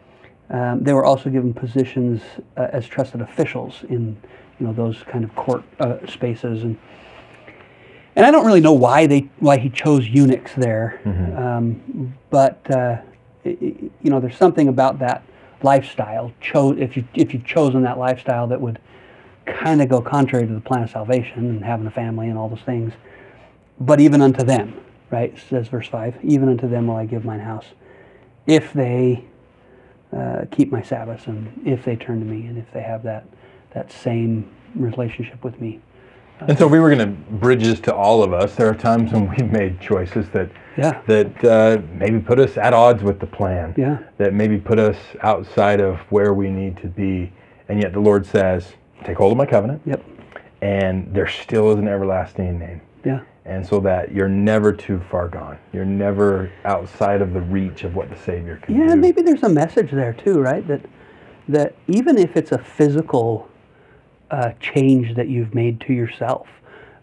Um, 0.50 0.84
they 0.84 0.94
were 0.94 1.06
also 1.06 1.30
given 1.30 1.54
positions 1.54 2.22
uh, 2.58 2.68
as 2.74 2.86
trusted 2.86 3.22
officials 3.22 3.84
in 3.90 4.18
you 4.60 4.68
know 4.68 4.74
those 4.74 5.04
kind 5.04 5.24
of 5.24 5.34
court 5.36 5.64
uh, 5.80 6.06
spaces 6.08 6.64
and 6.64 6.78
and 8.16 8.26
I 8.26 8.32
don't 8.32 8.46
really 8.46 8.62
know 8.62 8.74
why 8.74 9.08
they 9.08 9.30
why 9.40 9.58
he 9.58 9.70
chose 9.70 10.08
eunuchs 10.08 10.52
there, 10.56 11.00
um, 11.38 12.14
but 12.30 12.60
uh, 12.70 12.98
i- 13.46 13.50
i- 13.50 13.56
you 14.02 14.10
know 14.10 14.20
there's 14.20 14.36
something 14.38 14.68
about 14.68 15.00
that 15.00 15.24
lifestyle. 15.64 16.32
Cho- 16.42 16.74
if 16.78 16.98
you 16.98 17.04
if 17.16 17.34
you've 17.34 17.46
chosen 17.46 17.84
that 17.84 17.98
lifestyle 17.98 18.48
that 18.48 18.60
would 18.62 18.80
kind 19.46 19.82
of 19.82 19.90
go 19.90 20.02
contrary 20.02 20.46
to 20.48 20.54
the 20.54 20.60
plan 20.62 20.84
of 20.84 20.90
salvation 20.90 21.50
and 21.50 21.64
having 21.66 21.88
a 21.88 21.92
family 21.92 22.28
and 22.30 22.38
all 22.38 22.50
those 22.50 22.62
things. 22.62 22.94
But 23.80 24.00
even 24.00 24.22
unto 24.22 24.44
them, 24.44 24.76
right? 25.10 25.36
Says 25.50 25.68
verse 25.68 25.88
five. 25.88 26.16
Even 26.24 26.50
unto 26.50 26.68
them 26.68 26.88
will 26.88 26.96
I 26.98 27.06
give 27.06 27.26
mine 27.26 27.40
house, 27.40 27.66
if 28.46 28.72
they 28.74 29.24
uh, 30.16 30.46
keep 30.52 30.72
my 30.72 30.82
Sabbaths 30.82 31.26
and 31.28 31.62
if 31.66 31.84
they 31.86 31.96
turn 31.96 32.20
to 32.20 32.26
me 32.26 32.46
and 32.46 32.58
if 32.58 32.72
they 32.74 32.82
have 32.82 33.02
that 33.04 33.26
that 33.74 33.92
same 33.92 34.50
relationship 34.76 35.44
with 35.44 35.60
me. 35.62 35.80
And 36.48 36.58
so 36.58 36.68
we 36.68 36.80
were 36.80 36.94
going 36.94 37.00
to 37.16 37.22
bridge 37.34 37.64
this 37.64 37.80
to 37.82 37.94
all 37.94 38.24
of 38.24 38.34
us. 38.34 38.56
There 38.56 38.68
are 38.68 38.74
times 38.76 39.12
when 39.12 39.30
we've 39.30 39.52
made 39.52 39.80
choices 39.80 40.28
that 40.30 40.50
Yeah. 40.78 41.02
that 41.08 41.44
uh, 41.46 41.82
maybe 41.94 42.20
put 42.20 42.40
us 42.40 42.58
at 42.58 42.74
odds 42.74 43.04
with 43.04 43.20
the 43.20 43.28
plan. 43.28 43.74
Yeah. 43.78 44.00
That 44.18 44.34
maybe 44.34 44.58
put 44.58 44.80
us 44.80 44.98
outside 45.22 45.80
of 45.82 46.00
where 46.10 46.34
we 46.34 46.50
need 46.50 46.78
to 46.78 46.88
be, 46.88 47.32
and 47.70 47.82
yet 47.82 47.94
the 47.94 48.00
Lord 48.00 48.26
says, 48.26 48.74
"Take 49.04 49.18
hold 49.18 49.32
of 49.34 49.38
my 49.38 49.46
covenant." 49.46 49.82
Yep. 49.86 50.04
And 50.62 51.14
there 51.14 51.28
still 51.28 51.72
is 51.72 51.78
an 51.80 51.88
everlasting 51.88 52.58
name. 52.60 52.82
Yeah. 53.04 53.22
and 53.46 53.66
so 53.66 53.80
that 53.80 54.12
you're 54.14 54.30
never 54.30 54.72
too 54.72 55.02
far 55.10 55.28
gone. 55.28 55.58
You're 55.74 55.84
never 55.84 56.52
outside 56.64 57.24
of 57.24 57.34
the 57.34 57.42
reach 57.42 57.84
of 57.84 57.96
what 57.96 58.08
the 58.12 58.16
Savior 58.16 58.58
can 58.62 58.76
Yeah, 58.78 58.86
do. 58.86 58.92
and 58.92 59.02
maybe 59.02 59.24
there's 59.24 59.42
a 59.42 59.50
message 59.50 59.90
there 59.90 60.14
too, 60.14 60.40
right? 60.40 60.66
That 60.68 60.82
that 61.50 61.74
even 61.88 62.20
if 62.20 62.38
it's 62.38 62.52
a 62.52 62.60
physical 62.60 63.48
uh, 64.32 64.52
change 64.60 65.16
that 65.16 65.28
you've 65.28 65.54
made 65.54 65.80
to 65.82 65.94
yourself, 65.94 66.48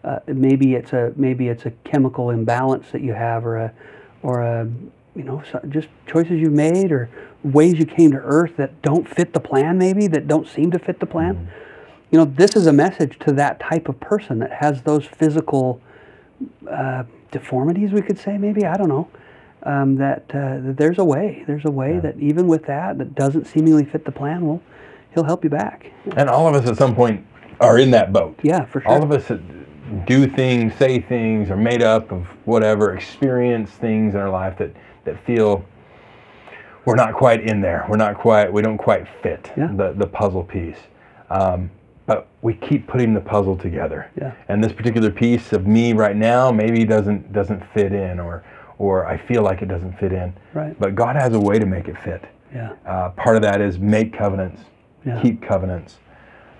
uh, 0.03 0.19
maybe 0.27 0.75
it's 0.75 0.93
a 0.93 1.13
maybe 1.15 1.47
it's 1.47 1.65
a 1.65 1.71
chemical 1.83 2.29
imbalance 2.31 2.91
that 2.91 3.01
you 3.01 3.13
have, 3.13 3.45
or 3.45 3.57
a 3.57 3.73
or 4.23 4.41
a 4.41 4.67
you 5.15 5.23
know 5.23 5.41
just 5.69 5.87
choices 6.07 6.39
you've 6.39 6.51
made, 6.51 6.91
or 6.91 7.09
ways 7.43 7.79
you 7.79 7.85
came 7.85 8.11
to 8.11 8.17
Earth 8.17 8.57
that 8.57 8.81
don't 8.81 9.07
fit 9.07 9.33
the 9.33 9.39
plan, 9.39 9.77
maybe 9.77 10.07
that 10.07 10.27
don't 10.27 10.47
seem 10.47 10.71
to 10.71 10.79
fit 10.79 10.99
the 10.99 11.05
plan. 11.05 11.49
You 12.11 12.17
know, 12.17 12.25
this 12.25 12.55
is 12.55 12.65
a 12.65 12.73
message 12.73 13.19
to 13.19 13.31
that 13.33 13.59
type 13.59 13.87
of 13.87 13.99
person 13.99 14.39
that 14.39 14.51
has 14.51 14.81
those 14.81 15.05
physical 15.05 15.79
uh, 16.69 17.03
deformities, 17.31 17.91
we 17.91 18.01
could 18.01 18.17
say, 18.17 18.37
maybe 18.37 18.65
I 18.65 18.75
don't 18.75 18.89
know. 18.89 19.09
Um, 19.63 19.97
that, 19.97 20.23
uh, 20.29 20.59
that 20.61 20.75
there's 20.77 20.99
a 20.99 21.03
way. 21.03 21.43
There's 21.45 21.65
a 21.65 21.71
way 21.71 21.99
that 21.99 22.17
even 22.17 22.47
with 22.47 22.65
that, 22.67 22.97
that 22.97 23.13
doesn't 23.13 23.45
seemingly 23.45 23.83
fit 23.83 24.05
the 24.05 24.11
plan, 24.11 24.45
well, 24.45 24.61
he'll 25.13 25.23
help 25.23 25.43
you 25.43 25.49
back. 25.49 25.91
And 26.17 26.29
all 26.29 26.47
of 26.47 26.55
us 26.61 26.69
at 26.69 26.77
some 26.77 26.95
point 26.95 27.25
are 27.59 27.77
in 27.77 27.91
that 27.91 28.11
boat. 28.13 28.39
Yeah, 28.43 28.65
for 28.65 28.81
sure. 28.81 28.91
All 28.91 29.03
of 29.03 29.11
us 29.11 29.27
do 30.05 30.27
things, 30.27 30.75
say 30.75 30.99
things, 31.01 31.49
are 31.49 31.57
made 31.57 31.81
up 31.81 32.11
of 32.11 32.25
whatever, 32.45 32.95
experience 32.95 33.71
things 33.71 34.13
in 34.13 34.19
our 34.19 34.29
life 34.29 34.57
that, 34.59 34.71
that 35.05 35.23
feel 35.25 35.65
we're 36.85 36.95
not 36.95 37.13
quite 37.13 37.41
in 37.41 37.61
there. 37.61 37.85
We're 37.89 37.97
not 37.97 38.17
quite, 38.17 38.51
we 38.51 38.61
don't 38.61 38.77
quite 38.77 39.07
fit 39.21 39.51
Yeah. 39.57 39.69
the, 39.73 39.93
the 39.93 40.07
puzzle 40.07 40.43
piece. 40.43 40.77
Um, 41.29 41.69
but 42.05 42.27
we 42.41 42.55
keep 42.55 42.87
putting 42.87 43.13
the 43.13 43.21
puzzle 43.21 43.55
together. 43.55 44.09
Yeah. 44.19 44.33
And 44.47 44.63
this 44.63 44.73
particular 44.73 45.11
piece 45.11 45.53
of 45.53 45.67
me 45.67 45.93
right 45.93 46.15
now 46.15 46.51
maybe 46.51 46.83
doesn't 46.83 47.31
doesn't 47.31 47.61
fit 47.71 47.93
in 47.93 48.19
or 48.19 48.43
or 48.79 49.05
I 49.05 49.15
feel 49.17 49.43
like 49.43 49.61
it 49.61 49.67
doesn't 49.67 49.93
fit 49.99 50.11
in. 50.11 50.33
Right. 50.55 50.75
But 50.79 50.95
God 50.95 51.15
has 51.15 51.33
a 51.35 51.39
way 51.39 51.59
to 51.59 51.67
make 51.67 51.87
it 51.87 51.95
fit. 51.99 52.25
yeah, 52.51 52.71
Uh, 52.87 53.09
part 53.09 53.35
of 53.35 53.43
that 53.43 53.61
is 53.61 53.77
make 53.77 54.11
covenants, 54.17 54.63
Yeah. 55.09 55.21
keep 55.21 55.41
covenants. 55.41 55.97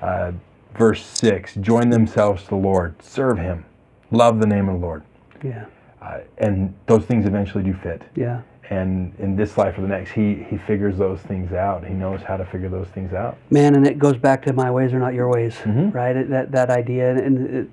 Uh, 0.01 0.31
verse 0.77 1.05
6 1.05 1.55
join 1.55 1.89
themselves 1.89 2.43
to 2.43 2.49
the 2.49 2.55
Lord, 2.55 3.01
serve 3.01 3.37
Him, 3.37 3.65
love 4.11 4.39
the 4.39 4.47
name 4.47 4.69
of 4.69 4.79
the 4.79 4.85
Lord. 4.85 5.03
yeah, 5.43 5.65
Uh, 6.01 6.19
and 6.37 6.73
those 6.87 7.05
things 7.05 7.25
eventually 7.25 7.63
do 7.63 7.73
fit. 7.73 8.01
yeah, 8.15 8.41
And 8.69 9.13
in 9.19 9.35
this 9.35 9.57
life 9.57 9.77
or 9.77 9.81
the 9.81 9.87
next, 9.87 10.11
he, 10.11 10.35
he 10.49 10.57
figures 10.57 10.97
those 10.97 11.19
things 11.21 11.51
out. 11.53 11.83
He 11.85 11.93
knows 11.93 12.21
how 12.21 12.37
to 12.37 12.45
figure 12.45 12.69
those 12.69 12.87
things 12.89 13.13
out. 13.13 13.35
man. 13.51 13.75
And 13.75 13.85
it 13.85 13.97
goes 13.99 14.15
back 14.17 14.41
to 14.45 14.53
my 14.53 14.69
ways 14.71 14.93
are 14.93 14.99
not 14.99 15.13
your 15.13 15.27
ways, 15.29 15.55
Mhm. 15.65 15.93
right? 15.93 16.15
It, 16.15 16.29
that 16.29 16.51
that 16.53 16.69
idea, 16.69 17.11
and 17.15 17.37
it, 17.55 17.67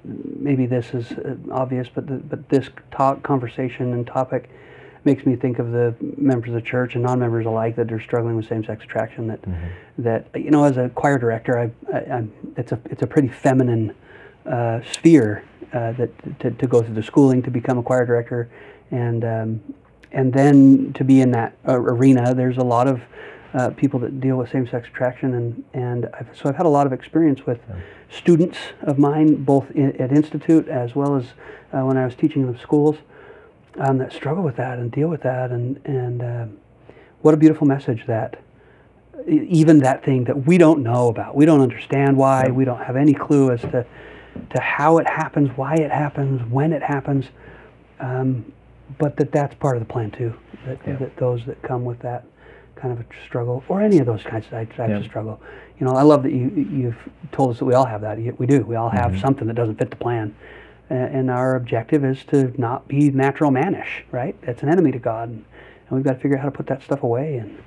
maybe 0.49 0.67
this 0.67 0.93
is 0.95 1.13
uh, 1.13 1.37
obvious, 1.53 1.89
but 1.95 2.07
the, 2.07 2.15
but 2.15 2.49
this 2.49 2.71
talk, 2.91 3.23
conversation, 3.23 3.93
and 3.93 4.07
topic 4.07 4.49
makes 5.07 5.25
me 5.25 5.37
think 5.37 5.59
of 5.59 5.71
the 5.71 5.95
members 6.01 6.49
of 6.49 6.55
the 6.55 6.61
church 6.61 6.95
and 6.95 7.05
non-members 7.05 7.47
alike 7.47 7.77
that 7.77 7.91
are 7.93 8.01
struggling 8.01 8.37
with 8.37 8.47
same-sex 8.47 8.85
attraction. 8.85 9.29
That 9.29 9.41
that 9.99 10.27
you 10.35 10.51
know, 10.51 10.65
as 10.65 10.77
a 10.77 10.91
choir 10.91 11.19
director, 11.19 11.59
I, 11.59 11.97
I, 11.97 12.17
I'm, 12.17 12.33
it's 12.57 12.73
a 12.73 12.81
it's 12.87 13.03
a 13.03 13.07
pretty 13.07 13.29
feminine 13.29 13.95
uh, 14.45 14.81
sphere 14.93 15.45
uh, 15.73 15.93
that 15.93 16.41
to, 16.41 16.51
to 16.51 16.67
go 16.67 16.83
through 16.83 16.95
the 16.95 17.03
schooling 17.03 17.43
to 17.45 17.51
become 17.51 17.79
a 17.79 17.83
choir 17.83 18.05
director, 18.05 18.51
and 18.91 19.25
um, 19.25 19.75
and 20.13 20.33
then 20.33 20.93
to 20.95 21.05
be 21.05 21.21
in 21.21 21.31
that 21.31 21.57
uh, 21.67 21.81
arena. 21.81 22.35
There's 22.35 22.59
a 22.59 22.65
lot 22.65 22.89
of 22.89 23.01
uh, 23.55 23.71
people 23.71 24.01
that 24.01 24.21
deal 24.21 24.37
with 24.37 24.51
same-sex 24.51 24.89
attraction, 24.89 25.35
and 25.35 25.65
and 25.73 26.07
I've, 26.13 26.29
so 26.35 26.49
I've 26.49 26.57
had 26.57 26.67
a 26.67 26.71
lot 26.71 26.87
of 26.87 26.93
experience 26.93 27.47
with 27.47 27.61
students 28.11 28.59
of 28.83 28.99
mine, 28.99 29.45
both 29.45 29.71
in, 29.71 30.01
at 30.01 30.11
institute 30.13 30.69
as 30.69 30.95
well 30.95 31.17
as 31.17 31.25
uh, 31.73 31.85
when 31.85 31.97
I 31.97 32.05
was 32.05 32.15
teaching 32.15 32.43
in 32.43 32.53
the 32.53 32.59
schools, 32.59 32.97
um, 33.79 33.99
that 33.99 34.13
struggle 34.13 34.43
with 34.43 34.57
that 34.57 34.79
and 34.79 34.91
deal 34.91 35.09
with 35.09 35.23
that, 35.23 35.51
and 35.51 35.81
and 35.85 36.23
uh, 36.23 36.47
what 37.23 37.35
a 37.35 37.37
beautiful 37.37 37.67
message 37.67 38.05
that 38.07 38.39
even 39.27 39.79
that 39.81 40.05
thing 40.05 40.25
that 40.25 40.47
we 40.47 40.57
don't 40.59 40.83
know 40.83 41.09
about, 41.09 41.35
we 41.35 41.45
don't 41.47 41.61
understand 41.61 42.17
why, 42.17 42.49
we 42.51 42.65
don't 42.65 42.83
have 42.83 42.97
any 42.97 43.13
clue 43.15 43.51
as 43.51 43.61
to 43.63 43.85
to 44.51 44.61
how 44.61 44.99
it 44.99 45.09
happens, 45.09 45.49
why 45.57 45.75
it 45.75 45.91
happens, 45.91 46.41
when 46.51 46.73
it 46.73 46.83
happens, 46.83 47.25
um, 48.01 48.45
but 48.99 49.17
that 49.17 49.33
that's 49.33 49.55
part 49.57 49.77
of 49.77 49.81
the 49.87 49.91
plan 49.93 50.11
too. 50.11 50.33
That, 50.67 50.79
Yeah. 50.87 50.97
that 50.97 51.17
those 51.17 51.45
that 51.47 51.61
come 51.63 51.85
with 51.85 51.99
that 52.01 52.25
kind 52.77 52.93
of 52.93 53.01
a 53.01 53.05
struggle, 53.27 53.65
or 53.69 53.81
any 53.81 53.99
of 53.99 54.07
those 54.07 54.23
kinds 54.23 54.45
of 54.47 54.51
types 54.53 54.75
Yeah. 54.79 54.99
of 54.99 55.05
struggle, 55.05 55.41
you 55.81 55.87
know, 55.87 55.95
I 55.95 56.03
love 56.03 56.23
that 56.25 56.33
you 56.33 56.51
you've 56.71 56.99
told 57.33 57.51
us 57.51 57.59
that 57.59 57.65
we 57.65 57.75
all 57.75 57.87
have 57.87 58.03
that. 58.03 58.19
We 58.39 58.47
do. 58.47 58.61
We 58.63 58.77
all 58.77 58.91
have 58.91 59.13
Mm-hmm. 59.13 59.21
something 59.21 59.47
that 59.49 59.55
doesn't 59.55 59.77
fit 59.77 59.91
the 59.91 59.97
plan, 59.97 60.35
and 60.91 61.31
our 61.31 61.57
objective 61.57 62.05
is 62.05 62.25
to 62.25 62.53
not 62.61 62.87
be 62.89 63.11
natural 63.11 63.51
mannish, 63.51 64.05
right? 64.13 64.41
That's 64.43 64.63
an 64.63 64.69
enemy 64.69 64.93
to 64.93 64.99
God, 64.99 65.31
and, 65.31 65.45
we've 65.91 66.03
got 66.03 66.15
to 66.15 66.19
figure 66.19 66.37
out 66.37 66.43
how 66.43 66.49
to 66.49 66.57
put 66.57 66.67
that 66.67 66.83
stuff 66.83 67.03
away. 67.05 67.37
And 67.37 67.63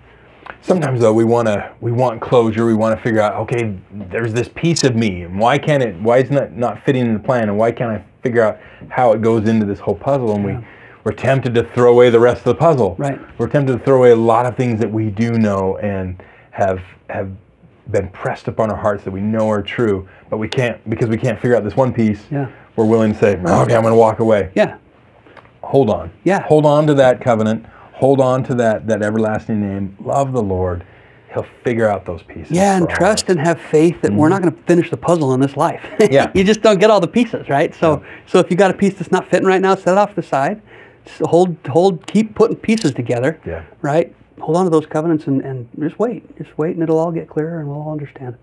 Sometimes 0.61 0.99
though 0.99 1.13
we 1.13 1.23
want 1.23 1.47
to 1.47 1.71
we 1.79 1.91
want 1.91 2.21
closure. 2.21 2.65
We 2.65 2.73
want 2.73 2.97
to 2.97 3.01
figure 3.01 3.21
out 3.21 3.35
okay, 3.43 3.77
there's 3.91 4.33
this 4.33 4.49
piece 4.49 4.83
of 4.83 4.95
me, 4.95 5.21
and 5.21 5.39
why 5.39 5.57
can't 5.57 5.83
it? 5.83 5.95
Why 6.01 6.17
is 6.17 6.31
it 6.31 6.57
not 6.57 6.83
fitting 6.83 7.05
in 7.05 7.13
the 7.13 7.19
plan? 7.19 7.43
And 7.43 7.57
why 7.57 7.71
can't 7.71 7.91
I 7.91 8.03
figure 8.21 8.43
out 8.43 8.59
how 8.89 9.13
it 9.13 9.21
goes 9.21 9.47
into 9.47 9.65
this 9.65 9.79
whole 9.79 9.95
puzzle? 9.95 10.35
And 10.35 10.43
we 10.43 10.57
we're 11.03 11.13
tempted 11.13 11.53
to 11.55 11.63
throw 11.63 11.91
away 11.91 12.09
the 12.09 12.19
rest 12.19 12.39
of 12.39 12.45
the 12.45 12.55
puzzle. 12.55 12.95
Right. 12.97 13.19
We're 13.37 13.47
tempted 13.47 13.77
to 13.77 13.83
throw 13.83 13.97
away 13.97 14.11
a 14.11 14.15
lot 14.15 14.45
of 14.45 14.57
things 14.57 14.79
that 14.79 14.91
we 14.91 15.09
do 15.09 15.31
know 15.31 15.77
and 15.77 16.21
have 16.51 16.81
have 17.09 17.31
been 17.89 18.09
pressed 18.09 18.47
upon 18.47 18.69
our 18.69 18.77
hearts 18.77 19.03
that 19.03 19.11
we 19.11 19.21
know 19.21 19.49
are 19.49 19.63
true, 19.63 20.07
but 20.29 20.37
we 20.37 20.47
can't 20.47 20.87
because 20.89 21.09
we 21.09 21.17
can't 21.17 21.39
figure 21.39 21.55
out 21.55 21.63
this 21.63 21.75
one 21.75 21.93
piece. 21.93 22.21
Yeah. 22.29 22.51
We're 22.75 22.85
willing 22.85 23.13
to 23.13 23.19
say, 23.19 23.37
okay, 23.37 23.75
I'm 23.75 23.81
going 23.81 23.85
to 23.85 23.95
walk 23.95 24.19
away. 24.19 24.51
yeah, 24.55 24.77
Hold 25.69 25.89
on. 25.89 26.11
Yeah. 26.23 26.41
Hold 26.43 26.65
on 26.65 26.87
to 26.87 26.93
that 26.95 27.21
covenant. 27.21 27.65
Hold 27.93 28.21
on 28.21 28.43
to 28.45 28.55
that 28.55 28.87
that 28.87 29.03
everlasting 29.03 29.61
name. 29.61 29.97
Love 30.03 30.31
the 30.31 30.41
Lord. 30.41 30.85
He'll 31.33 31.45
figure 31.63 31.87
out 31.87 32.05
those 32.05 32.23
pieces. 32.23 32.49
Yeah, 32.49 32.75
and 32.75 32.85
for 32.85 32.89
all 32.89 32.93
of 32.93 32.97
trust 32.97 33.25
us. 33.25 33.29
and 33.31 33.39
have 33.39 33.61
faith 33.61 34.01
that 34.01 34.11
we're 34.11 34.29
not 34.29 34.41
mm-hmm. 34.41 34.49
going 34.49 34.57
to 34.57 34.63
finish 34.63 34.89
the 34.89 34.97
puzzle 34.97 35.33
in 35.35 35.39
this 35.39 35.55
life. 35.55 35.85
Yeah. 36.11 36.31
you 36.33 36.43
just 36.43 36.61
don't 36.61 36.79
get 36.79 36.89
all 36.89 36.99
the 36.99 37.07
pieces, 37.07 37.49
right? 37.49 37.75
So, 37.75 38.03
so 38.25 38.39
if 38.39 38.49
you 38.49 38.57
got 38.57 38.71
a 38.71 38.73
piece 38.73 38.95
that's 38.95 39.11
not 39.11 39.29
fitting 39.29 39.47
right 39.47 39.61
now, 39.61 39.75
set 39.75 39.89
it 39.89 39.97
off 39.99 40.09
to 40.09 40.15
the 40.15 40.23
side. 40.23 40.59
Just 41.05 41.21
hold, 41.21 41.55
hold, 41.67 42.07
keep 42.07 42.33
putting 42.33 42.57
pieces 42.57 42.93
together. 42.93 43.39
Yeah. 43.45 43.63
Right. 43.83 44.15
Hold 44.39 44.57
on 44.57 44.63
to 44.63 44.71
those 44.71 44.87
covenants 44.87 45.27
and, 45.27 45.41
and 45.41 45.69
just 45.77 45.99
wait, 45.99 46.35
just 46.37 46.57
wait, 46.57 46.73
and 46.73 46.81
it'll 46.81 46.97
all 46.97 47.11
get 47.11 47.27
clearer, 47.29 47.59
and 47.59 47.67
we'll 47.67 47.81
all 47.81 47.91
understand. 47.91 48.37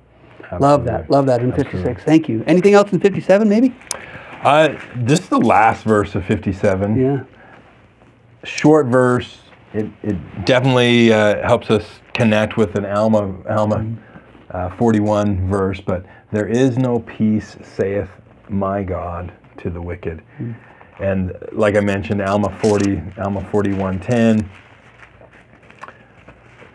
Love 0.61 0.85
that. 0.85 1.11
Love 1.11 1.27
that 1.27 1.41
in 1.43 1.53
Absolutely. 1.53 1.83
56. 1.83 2.05
Thank 2.05 2.29
you. 2.29 2.45
Anything 2.47 2.75
else 2.75 2.93
in 2.93 3.01
57, 3.01 3.49
maybe? 3.49 3.75
Uh, 4.43 4.77
this 4.97 5.21
is 5.21 5.29
the 5.29 5.39
last 5.41 5.85
verse 5.85 6.15
of 6.15 6.25
57. 6.25 6.97
Yeah. 6.97 7.25
Short 8.45 8.87
verse. 8.87 9.39
It, 9.75 9.91
it 10.03 10.45
definitely 10.45 11.13
uh, 11.13 11.47
helps 11.47 11.71
us 11.71 11.85
connect 12.15 12.57
with 12.57 12.77
an 12.77 12.87
Alma 12.87 13.35
Alma 13.49 13.77
Mm-hmm. 13.77 13.97
uh, 14.57 14.77
41 14.77 15.49
verse. 15.51 15.81
But 15.81 16.07
there 16.31 16.47
is 16.47 16.79
no 16.79 17.01
peace, 17.01 17.57
saith 17.63 18.09
my 18.49 18.83
God, 18.85 19.33
to 19.59 19.71
the 19.71 19.83
wicked. 19.83 20.23
Mm. 20.39 20.55
And 21.01 21.33
like 21.53 21.77
I 21.77 21.81
mentioned, 21.81 22.23
Alma 22.23 22.57
40, 22.63 23.03
Alma 23.19 23.41
41:10, 23.53 24.49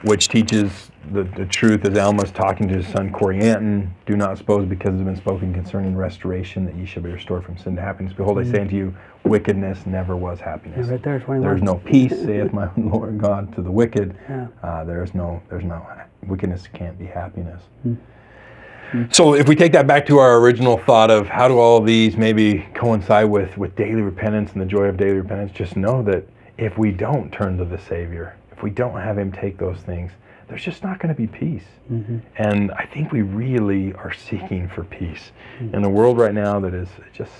which 0.04 0.28
teaches 0.28 0.91
the, 1.12 1.24
the 1.24 1.46
truth 1.46 1.84
as 1.86 1.98
Alma's 1.98 2.32
talking 2.32 2.68
to 2.68 2.76
his 2.76 2.88
son 2.88 3.12
Corianton, 3.12 3.90
do 4.06 4.16
not 4.16 4.38
suppose 4.38 4.68
because 4.68 4.94
it 4.94 4.98
has 4.98 5.06
been 5.06 5.16
spoken 5.16 5.54
concerning 5.54 5.96
restoration 5.96 6.66
that 6.66 6.76
ye 6.76 6.86
shall 6.86 7.04
be 7.04 7.12
restored 7.12 7.44
from 7.44 7.58
sin 7.58 7.76
to 7.76 7.82
happiness. 7.82 8.14
Behold, 8.14 8.40
I 8.40 8.44
say 8.44 8.62
unto 8.62 8.76
you, 8.76 8.96
wickedness 9.24 9.86
never 9.86 10.16
was 10.16 10.40
happiness. 10.40 10.86
Yeah, 10.86 10.94
right 10.94 11.04
there, 11.04 11.20
21. 11.20 11.42
There 11.42 11.56
is 11.56 11.64
no 11.64 11.76
peace, 11.76 12.12
saith 12.24 12.54
my 12.54 12.70
Lord 12.78 13.20
God, 13.20 13.54
to 13.56 13.62
the 13.62 13.72
wicked. 13.72 14.16
Yeah. 14.30 14.48
Uh, 14.64 14.84
there 14.84 15.04
is 15.04 15.14
no, 15.14 15.42
there's 15.50 15.66
no 15.66 15.86
wickedness 16.28 16.68
can't 16.74 16.98
be 16.98 17.06
happiness. 17.06 17.64
Hmm. 17.84 17.96
So 19.10 19.36
if 19.36 19.48
we 19.48 19.56
take 19.56 19.72
that 19.72 19.88
back 19.88 20.06
to 20.08 20.18
our 20.18 20.40
original 20.40 20.78
thought 20.78 21.10
of 21.10 21.28
how 21.28 21.48
do 21.48 21.58
all 21.58 21.82
these 21.82 22.18
maybe 22.18 22.68
coincide 22.74 23.30
with, 23.30 23.58
with 23.58 23.76
daily 23.76 24.02
repentance 24.02 24.52
and 24.52 24.62
the 24.62 24.66
joy 24.66 24.84
of 24.84 24.98
daily 24.98 25.14
repentance, 25.14 25.52
just 25.54 25.78
know 25.78 26.04
that 26.04 26.26
if 26.58 26.78
we 26.78 26.92
don't 26.92 27.32
turn 27.32 27.58
to 27.58 27.66
the 27.66 27.78
Savior, 27.78 28.36
if 28.52 28.62
we 28.62 28.70
don't 28.70 29.00
have 29.00 29.18
Him 29.18 29.32
take 29.32 29.58
those 29.58 29.80
things, 29.80 30.12
there's 30.52 30.66
just 30.66 30.84
not 30.84 31.00
going 31.00 31.16
to 31.16 31.20
be 31.20 31.28
peace. 31.28 31.64
And 32.36 32.72
I 32.74 32.86
think 32.86 33.14
we 33.14 33.22
really 33.22 33.94
are 33.94 34.12
seeking 34.12 34.68
for 34.68 34.84
peace 34.84 35.32
in 35.78 35.86
a 35.86 35.90
world 35.90 36.18
right 36.18 36.34
now 36.34 36.60
that 36.60 36.74
is 36.74 36.90
just 37.14 37.32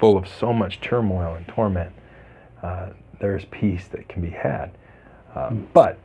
full 0.00 0.16
of 0.16 0.26
so 0.26 0.52
much 0.52 0.80
turmoil 0.80 1.34
and 1.36 1.46
torment. 1.46 1.92
Uh, 2.60 2.88
there 3.20 3.36
is 3.36 3.44
peace 3.52 3.86
that 3.92 4.08
can 4.08 4.22
be 4.22 4.30
had, 4.30 4.72
uh, 5.36 5.50
but 5.72 5.98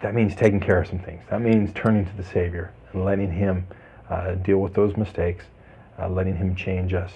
that 0.00 0.14
means 0.14 0.34
taking 0.34 0.58
care 0.58 0.80
of 0.80 0.88
some 0.88 1.00
things. 1.00 1.22
That 1.28 1.42
means 1.42 1.70
turning 1.74 2.06
to 2.06 2.16
the 2.16 2.24
Savior 2.24 2.72
and 2.94 3.04
letting 3.04 3.30
Him 3.30 3.66
uh, 4.08 4.36
deal 4.36 4.58
with 4.58 4.72
those 4.72 4.96
mistakes, 4.96 5.44
uh, 5.98 6.08
letting 6.08 6.34
Him 6.36 6.56
change 6.56 6.94
us, 6.94 7.12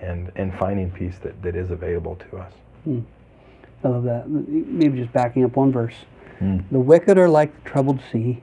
and 0.00 0.32
and 0.36 0.54
finding 0.58 0.90
peace 0.90 1.16
that, 1.22 1.42
that 1.42 1.54
is 1.54 1.70
available 1.70 2.16
to 2.30 2.38
us. 2.38 2.52
I 3.84 3.88
love 3.88 4.04
that. 4.04 4.26
Maybe 4.28 4.98
just 4.98 5.12
backing 5.12 5.44
up 5.44 5.56
one 5.56 5.70
verse. 5.70 5.94
Hmm. 6.38 6.58
The 6.70 6.80
wicked 6.80 7.18
are 7.18 7.28
like 7.28 7.62
the 7.62 7.70
troubled 7.70 8.00
sea 8.12 8.42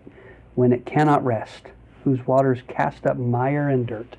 when 0.56 0.72
it 0.72 0.86
cannot 0.86 1.24
rest, 1.24 1.68
whose 2.04 2.26
waters 2.26 2.60
cast 2.68 3.06
up 3.06 3.18
mire 3.18 3.70
and 3.70 3.86
dirt. 3.86 4.18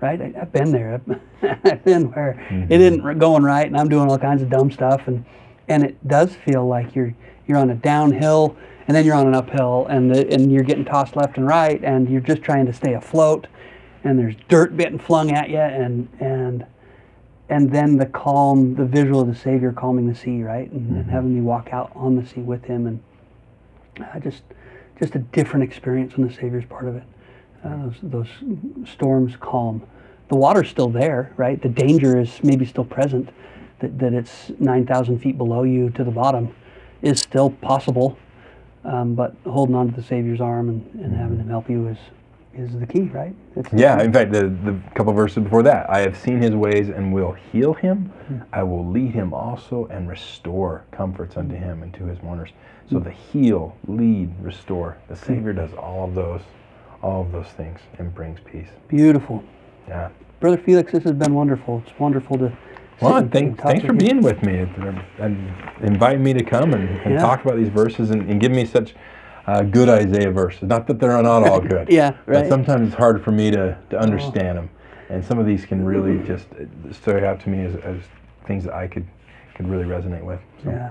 Right? 0.00 0.20
I, 0.20 0.32
I've 0.40 0.52
been 0.52 0.70
there. 0.70 1.00
I've, 1.42 1.84
been 1.84 2.10
where 2.12 2.30
it 2.30 2.36
mm-hmm. 2.38 2.72
isn't 2.72 3.18
going 3.18 3.42
right, 3.42 3.66
and 3.66 3.76
I'm 3.76 3.88
doing 3.88 4.08
all 4.08 4.18
kinds 4.18 4.42
of 4.42 4.50
dumb 4.50 4.70
stuff, 4.70 5.08
and 5.08 5.24
and 5.68 5.84
it 5.84 6.06
does 6.06 6.34
feel 6.34 6.66
like 6.66 6.94
you're 6.94 7.14
you're 7.46 7.58
on 7.58 7.70
a 7.70 7.74
downhill, 7.74 8.56
and 8.86 8.96
then 8.96 9.04
you're 9.04 9.14
on 9.14 9.26
an 9.26 9.34
uphill, 9.34 9.86
and 9.88 10.14
the, 10.14 10.32
and 10.32 10.52
you're 10.52 10.62
getting 10.62 10.84
tossed 10.84 11.16
left 11.16 11.36
and 11.36 11.46
right, 11.46 11.82
and 11.82 12.08
you're 12.08 12.20
just 12.20 12.42
trying 12.42 12.66
to 12.66 12.72
stay 12.72 12.94
afloat, 12.94 13.46
and 14.04 14.18
there's 14.18 14.34
dirt 14.48 14.76
getting 14.76 14.98
flung 14.98 15.32
at 15.32 15.50
you, 15.50 15.58
and 15.58 16.08
and 16.20 16.66
and 17.48 17.70
then 17.70 17.96
the 17.96 18.06
calm, 18.06 18.74
the 18.74 18.84
visual 18.84 19.20
of 19.20 19.28
the 19.28 19.34
Savior 19.34 19.72
calming 19.72 20.06
the 20.06 20.14
sea, 20.14 20.42
right, 20.42 20.70
and, 20.70 20.96
and 20.96 21.10
having 21.10 21.34
me 21.34 21.40
walk 21.40 21.70
out 21.72 21.90
on 21.94 22.16
the 22.16 22.26
sea 22.26 22.40
with 22.40 22.64
Him, 22.64 22.86
and 22.86 23.02
uh, 24.00 24.20
just 24.20 24.42
just 24.98 25.14
a 25.14 25.18
different 25.18 25.62
experience 25.62 26.16
when 26.16 26.26
the 26.26 26.34
Savior's 26.34 26.64
part 26.66 26.86
of 26.86 26.96
it. 26.96 27.04
Uh, 27.64 27.86
those 27.86 27.94
those 28.02 28.88
storms 28.90 29.36
calm. 29.40 29.82
The 30.28 30.36
water's 30.36 30.68
still 30.68 30.90
there, 30.90 31.32
right? 31.36 31.60
The 31.60 31.70
danger 31.70 32.18
is 32.18 32.42
maybe 32.42 32.66
still 32.66 32.84
present. 32.84 33.30
That 33.80 33.98
that 33.98 34.12
it's 34.12 34.50
nine 34.58 34.86
thousand 34.86 35.20
feet 35.20 35.38
below 35.38 35.62
you 35.62 35.90
to 35.90 36.04
the 36.04 36.10
bottom 36.10 36.54
is 37.00 37.20
still 37.20 37.50
possible, 37.50 38.18
um, 38.84 39.14
but 39.14 39.34
holding 39.46 39.74
on 39.74 39.90
to 39.90 39.96
the 39.96 40.02
Savior's 40.02 40.40
arm 40.40 40.68
and, 40.68 41.04
and 41.04 41.16
having 41.16 41.38
Him 41.38 41.48
help 41.48 41.70
you 41.70 41.88
is 41.88 41.98
is 42.54 42.76
the 42.78 42.86
key, 42.86 43.02
right? 43.02 43.34
Yeah, 43.72 43.98
key. 43.98 44.04
in 44.04 44.12
fact, 44.12 44.32
the, 44.32 44.48
the 44.48 44.78
couple 44.94 45.12
verses 45.12 45.42
before 45.42 45.62
that, 45.62 45.88
I 45.90 46.00
have 46.00 46.16
seen 46.16 46.40
his 46.40 46.54
ways 46.54 46.88
and 46.88 47.12
will 47.12 47.32
heal 47.32 47.74
him. 47.74 48.06
Hmm. 48.26 48.38
I 48.52 48.62
will 48.62 48.86
lead 48.86 49.12
him 49.12 49.32
also 49.32 49.86
and 49.86 50.08
restore 50.08 50.84
comforts 50.90 51.36
unto 51.36 51.54
him 51.54 51.82
and 51.82 51.92
to 51.94 52.04
his 52.04 52.22
mourners. 52.22 52.50
So 52.90 52.98
hmm. 52.98 53.04
the 53.04 53.10
heal, 53.10 53.76
lead, 53.86 54.34
restore. 54.40 54.98
The 55.08 55.14
hmm. 55.14 55.26
Savior 55.26 55.52
does 55.52 55.72
all 55.74 56.04
of 56.04 56.14
those, 56.14 56.40
all 57.02 57.22
of 57.22 57.32
those 57.32 57.48
things 57.48 57.80
and 57.98 58.14
brings 58.14 58.40
peace. 58.40 58.68
beautiful. 58.88 59.42
Yeah. 59.86 60.10
Brother 60.40 60.58
Felix, 60.58 60.92
this 60.92 61.04
has 61.04 61.12
been 61.12 61.34
wonderful. 61.34 61.82
It's 61.86 61.98
wonderful 61.98 62.38
to. 62.38 62.56
Well, 63.00 63.16
and- 63.16 63.32
thank, 63.32 63.60
thanks 63.60 63.84
for 63.84 63.92
you. 63.92 63.98
being 63.98 64.20
with 64.22 64.42
me 64.42 64.58
and, 64.58 65.02
and 65.18 65.52
inviting 65.82 66.22
me 66.22 66.32
to 66.32 66.44
come 66.44 66.74
and, 66.74 66.88
and 67.00 67.14
Yeah. 67.14 67.20
talk 67.20 67.44
about 67.44 67.56
these 67.56 67.68
verses 67.68 68.10
and, 68.10 68.28
and 68.28 68.40
give 68.40 68.52
me 68.52 68.64
such 68.64 68.94
uh, 69.48 69.62
good 69.62 69.88
Isaiah 69.88 70.30
verses. 70.30 70.62
Not 70.64 70.86
that 70.88 71.00
they're 71.00 71.22
not 71.22 71.48
all 71.48 71.60
good. 71.60 71.88
Yeah, 71.90 72.14
right. 72.26 72.44
Oh. 72.44 72.48
sometimes 72.48 72.88
it's 72.88 72.96
hard 72.96 73.24
for 73.24 73.32
me 73.32 73.50
to, 73.50 73.78
to 73.90 73.98
understand 73.98 74.58
them. 74.58 74.70
And 75.08 75.24
some 75.24 75.38
of 75.38 75.46
these 75.46 75.64
can 75.64 75.86
really 75.86 76.22
just 76.26 76.46
uh, 76.52 76.92
stood 76.92 77.24
out 77.24 77.40
to 77.40 77.48
me 77.48 77.64
as, 77.64 77.74
as 77.76 77.98
things 78.46 78.64
that 78.64 78.74
I 78.74 78.86
could, 78.86 79.06
could 79.54 79.66
really 79.66 79.84
resonate 79.84 80.22
with. 80.22 80.38
So, 80.62 80.70
Yeah. 80.70 80.90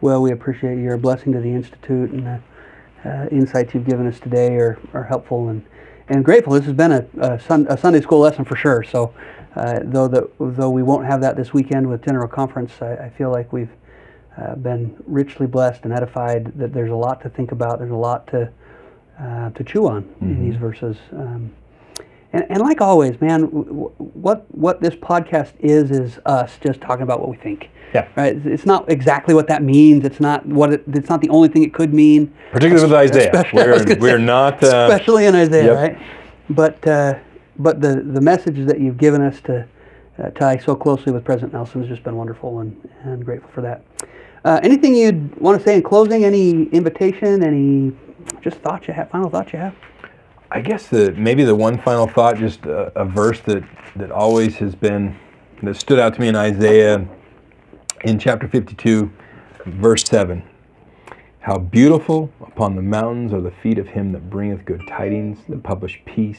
Well, 0.00 0.20
we 0.20 0.32
appreciate 0.32 0.78
your 0.78 0.96
blessing 0.96 1.32
to 1.32 1.38
the 1.38 1.50
Institute 1.50 2.10
and 2.10 2.26
the 2.26 3.08
uh, 3.08 3.28
insights 3.30 3.72
you've 3.72 3.86
given 3.86 4.08
us 4.08 4.18
today 4.18 4.56
are, 4.56 4.80
are 4.94 5.04
helpful 5.04 5.48
and, 5.48 5.64
and 6.08 6.24
grateful. 6.24 6.54
This 6.54 6.64
has 6.64 6.74
been 6.74 6.90
a, 6.90 7.06
a, 7.20 7.38
sun, 7.38 7.68
a 7.70 7.78
Sunday 7.78 8.00
school 8.00 8.18
lesson 8.18 8.44
for 8.44 8.56
sure. 8.56 8.82
So, 8.82 9.14
uh, 9.54 9.78
though, 9.84 10.08
the, 10.08 10.28
though 10.40 10.70
we 10.70 10.82
won't 10.82 11.06
have 11.06 11.20
that 11.20 11.36
this 11.36 11.54
weekend 11.54 11.88
with 11.88 12.02
General 12.04 12.26
Conference, 12.26 12.72
I, 12.80 12.94
I 12.94 13.10
feel 13.10 13.30
like 13.30 13.52
we've 13.52 13.70
uh, 14.38 14.54
been 14.56 14.96
richly 15.06 15.46
blessed 15.46 15.84
and 15.84 15.92
edified 15.92 16.52
that 16.58 16.72
there's 16.72 16.90
a 16.90 16.94
lot 16.96 17.20
to 17.22 17.28
think 17.28 17.52
about, 17.52 17.78
there's 17.78 17.90
a 17.90 17.94
lot 17.94 18.26
to, 18.28 18.50
uh, 19.20 19.50
to 19.50 19.64
chew 19.64 19.86
on 19.86 20.08
in 20.20 20.48
these 20.48 20.56
verses. 20.58 20.96
Um, 21.12 21.52
And, 22.34 22.46
and 22.48 22.60
like 22.60 22.80
always, 22.80 23.20
man, 23.20 23.40
w- 23.42 23.90
what 23.98 24.46
what 24.64 24.80
this 24.80 24.94
podcast 24.94 25.52
is 25.60 25.90
is 25.90 26.18
us 26.24 26.56
just 26.66 26.80
talking 26.80 27.02
about 27.02 27.20
what 27.20 27.28
we 27.28 27.36
think. 27.36 27.68
Yeah. 27.94 28.08
Right. 28.16 28.34
It's- 28.36 28.46
It's 28.54 28.64
not 28.64 28.90
exactly 28.90 29.34
what 29.34 29.46
that 29.48 29.62
means. 29.62 30.04
It's 30.06 30.18
not 30.18 30.46
what 30.46 30.72
it, 30.72 30.82
it's 30.98 31.10
not 31.10 31.20
the 31.20 31.28
only 31.28 31.48
thing 31.52 31.62
it 31.62 31.74
could 31.74 31.92
mean. 31.92 32.32
Particularly 32.50 32.84
with 32.88 32.94
Isaiah. 33.06 33.30
Especially- 33.32 33.62
We're, 33.66 34.00
we're 34.00 34.18
say, 34.18 34.24
not. 34.24 34.54
Uh, 34.64 34.88
especially 34.90 35.26
in 35.26 35.34
Isaiah, 35.34 35.64
yep. 35.72 35.76
right? 35.82 35.96
But 36.48 36.86
uh, 36.86 37.14
but 37.58 37.82
the 37.82 37.92
the 38.16 38.22
message 38.22 38.58
that 38.68 38.80
you've 38.80 38.96
given 39.06 39.20
us 39.20 39.40
to 39.42 39.66
uh, 40.18 40.30
tie 40.30 40.58
so 40.58 40.74
closely 40.74 41.12
with 41.12 41.24
President 41.24 41.52
Nelson 41.52 41.80
has 41.80 41.88
just 41.88 42.02
been 42.02 42.16
wonderful, 42.16 42.60
and 42.60 42.88
and 43.04 43.24
grateful 43.24 43.50
for 43.54 43.62
that. 43.62 43.84
Uh, 44.44 44.60
anything 44.62 44.94
you'd 44.94 45.34
want 45.40 45.58
to 45.58 45.64
say 45.64 45.76
in 45.76 45.82
closing? 45.82 46.24
Any 46.24 46.64
invitation? 46.64 47.42
Any 47.42 47.92
just 48.40 48.58
thoughts 48.58 48.88
you 48.88 48.94
have? 48.94 49.10
Final 49.10 49.30
thoughts 49.30 49.52
you 49.52 49.58
have? 49.58 49.74
I 50.50 50.60
guess 50.60 50.88
the 50.88 51.12
maybe 51.12 51.44
the 51.44 51.54
one 51.54 51.78
final 51.80 52.06
thought, 52.06 52.36
just 52.36 52.66
a, 52.66 52.92
a 52.98 53.04
verse 53.04 53.40
that 53.40 53.64
that 53.96 54.10
always 54.10 54.56
has 54.56 54.74
been 54.74 55.16
that 55.62 55.76
stood 55.76 55.98
out 55.98 56.14
to 56.14 56.20
me 56.20 56.28
in 56.28 56.36
Isaiah, 56.36 57.06
in 58.04 58.18
chapter 58.18 58.48
fifty-two, 58.48 59.10
verse 59.66 60.04
seven. 60.04 60.42
How 61.40 61.58
beautiful 61.58 62.30
upon 62.40 62.76
the 62.76 62.82
mountains 62.82 63.32
are 63.32 63.40
the 63.40 63.50
feet 63.50 63.78
of 63.78 63.88
him 63.88 64.12
that 64.12 64.30
bringeth 64.30 64.64
good 64.64 64.86
tidings, 64.86 65.38
that 65.48 65.62
publish 65.62 66.00
peace, 66.04 66.38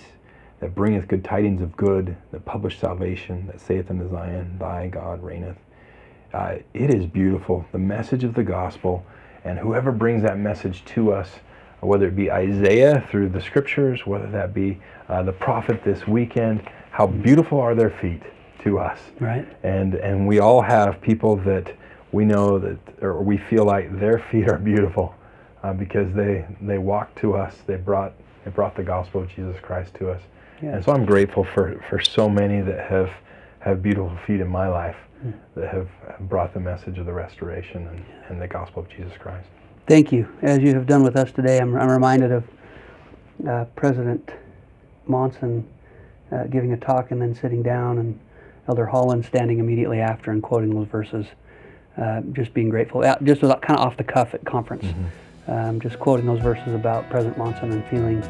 that 0.63 0.73
bringeth 0.73 1.09
good 1.09 1.25
tidings 1.25 1.61
of 1.61 1.75
good, 1.75 2.15
that 2.31 2.45
publish 2.45 2.79
salvation, 2.79 3.45
that 3.47 3.59
saith 3.59 3.91
unto 3.91 4.09
Zion, 4.09 4.57
Thy 4.57 4.87
God 4.87 5.21
reigneth. 5.21 5.57
Uh, 6.33 6.55
it 6.73 6.89
is 6.89 7.05
beautiful, 7.05 7.65
the 7.73 7.77
message 7.77 8.23
of 8.23 8.33
the 8.33 8.43
gospel, 8.43 9.05
and 9.43 9.59
whoever 9.59 9.91
brings 9.91 10.23
that 10.23 10.39
message 10.39 10.85
to 10.85 11.11
us, 11.11 11.29
whether 11.81 12.07
it 12.07 12.15
be 12.15 12.31
Isaiah 12.31 13.05
through 13.11 13.27
the 13.27 13.41
scriptures, 13.41 14.07
whether 14.07 14.31
that 14.31 14.53
be 14.53 14.79
uh, 15.09 15.21
the 15.23 15.33
prophet 15.33 15.83
this 15.83 16.07
weekend, 16.07 16.61
how 16.91 17.07
beautiful 17.07 17.59
are 17.59 17.75
their 17.75 17.89
feet 17.89 18.23
to 18.59 18.79
us. 18.79 18.99
Right. 19.19 19.45
And 19.63 19.95
and 19.95 20.25
we 20.25 20.39
all 20.39 20.61
have 20.61 21.01
people 21.01 21.35
that 21.43 21.75
we 22.13 22.23
know 22.23 22.57
that, 22.57 22.77
or 23.01 23.21
we 23.21 23.37
feel 23.37 23.65
like 23.65 23.99
their 23.99 24.19
feet 24.31 24.47
are 24.47 24.59
beautiful 24.59 25.13
uh, 25.61 25.73
because 25.73 26.13
they 26.13 26.45
they 26.61 26.77
walked 26.77 27.17
to 27.17 27.35
us. 27.35 27.57
They 27.67 27.75
brought 27.75 28.13
they 28.45 28.51
brought 28.51 28.77
the 28.77 28.83
gospel 28.83 29.23
of 29.23 29.27
Jesus 29.27 29.57
Christ 29.61 29.93
to 29.95 30.09
us. 30.09 30.21
Yeah. 30.61 30.75
And 30.75 30.85
so 30.85 30.93
I'm 30.93 31.05
grateful 31.05 31.43
for 31.43 31.83
for 31.89 31.99
so 31.99 32.29
many 32.29 32.61
that 32.61 32.79
have 32.89 33.09
have 33.59 33.81
beautiful 33.81 34.17
feet 34.27 34.39
in 34.39 34.47
my 34.47 34.67
life 34.67 34.95
that 35.55 35.69
have 35.73 35.87
brought 36.29 36.53
the 36.53 36.59
message 36.59 36.97
of 36.97 37.05
the 37.05 37.13
restoration 37.13 37.87
and, 37.87 38.05
and 38.29 38.41
the 38.41 38.47
gospel 38.47 38.81
of 38.83 38.89
Jesus 38.89 39.13
Christ. 39.17 39.47
Thank 39.87 40.11
you. 40.11 40.27
As 40.41 40.59
you 40.59 40.73
have 40.73 40.85
done 40.85 41.01
with 41.01 41.15
us 41.15 41.31
today, 41.31 41.59
I'm, 41.59 41.75
I'm 41.75 41.89
reminded 41.89 42.31
of 42.33 42.43
uh, 43.47 43.65
President 43.75 44.31
Monson 45.07 45.65
uh, 46.31 46.43
giving 46.45 46.73
a 46.73 46.77
talk 46.77 47.11
and 47.11 47.21
then 47.21 47.33
sitting 47.35 47.63
down, 47.63 47.99
and 47.99 48.19
Elder 48.67 48.85
Holland 48.85 49.25
standing 49.25 49.59
immediately 49.59 49.99
after 50.01 50.31
and 50.31 50.43
quoting 50.43 50.73
those 50.75 50.87
verses. 50.87 51.25
Uh, 51.95 52.21
just 52.31 52.53
being 52.55 52.69
grateful. 52.69 53.03
Uh, 53.05 53.15
Just 53.23 53.41
kind 53.41 53.53
of 53.69 53.77
off 53.79 53.97
the 53.97 54.03
cuff 54.03 54.33
at 54.33 54.43
conference. 54.45 54.83
Um, 55.47 55.79
just 55.79 55.99
quoting 55.99 56.25
those 56.25 56.41
verses 56.41 56.73
about 56.73 57.07
President 57.09 57.37
Monson 57.37 57.71
and 57.71 57.85
feeling 57.85 58.23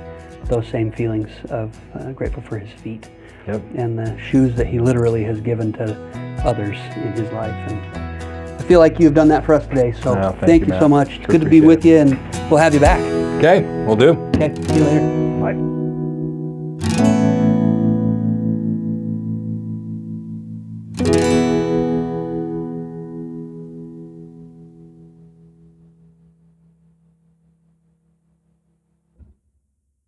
those 0.48 0.68
same 0.68 0.92
feelings 0.92 1.30
of 1.50 1.78
uh, 1.96 2.12
grateful 2.12 2.44
for 2.44 2.58
his 2.60 2.72
feet 2.82 3.10
Yep. 3.48 3.62
and 3.76 4.00
the 4.00 4.18
shoes 4.20 4.56
that 4.56 4.68
he 4.68 4.80
literally 4.80 5.24
has 5.26 5.42
given 5.42 5.74
to 5.74 5.94
others 6.46 6.78
in 6.96 7.12
his 7.14 7.30
life. 7.34 7.54
And 7.72 8.54
I 8.62 8.64
feel 8.64 8.80
like 8.80 9.00
you've 9.00 9.14
done 9.14 9.28
that 9.30 9.44
for 9.46 9.54
us 9.54 9.68
today. 9.68 9.92
So 9.92 10.18
Oh, 10.18 10.30
thank 10.32 10.40
thank, 10.40 10.62
you, 10.64 10.68
Matt. 10.70 10.82
so 10.82 10.88
much. 10.88 11.18
It's 11.18 11.26
good 11.26 11.42
to 11.42 11.50
be 11.50 11.60
with 11.60 11.86
it. 11.86 11.90
you, 11.90 11.98
and 11.98 12.50
we'll 12.50 12.60
have 12.62 12.74
you 12.74 12.80
back. 12.80 13.02
Okay, 13.40 13.64
we'll 13.86 13.98
do. 13.98 14.12
Okay, 14.36 14.54
see 14.68 14.78
you 14.78 14.84
later. 14.86 15.40
Bye. 15.42 15.83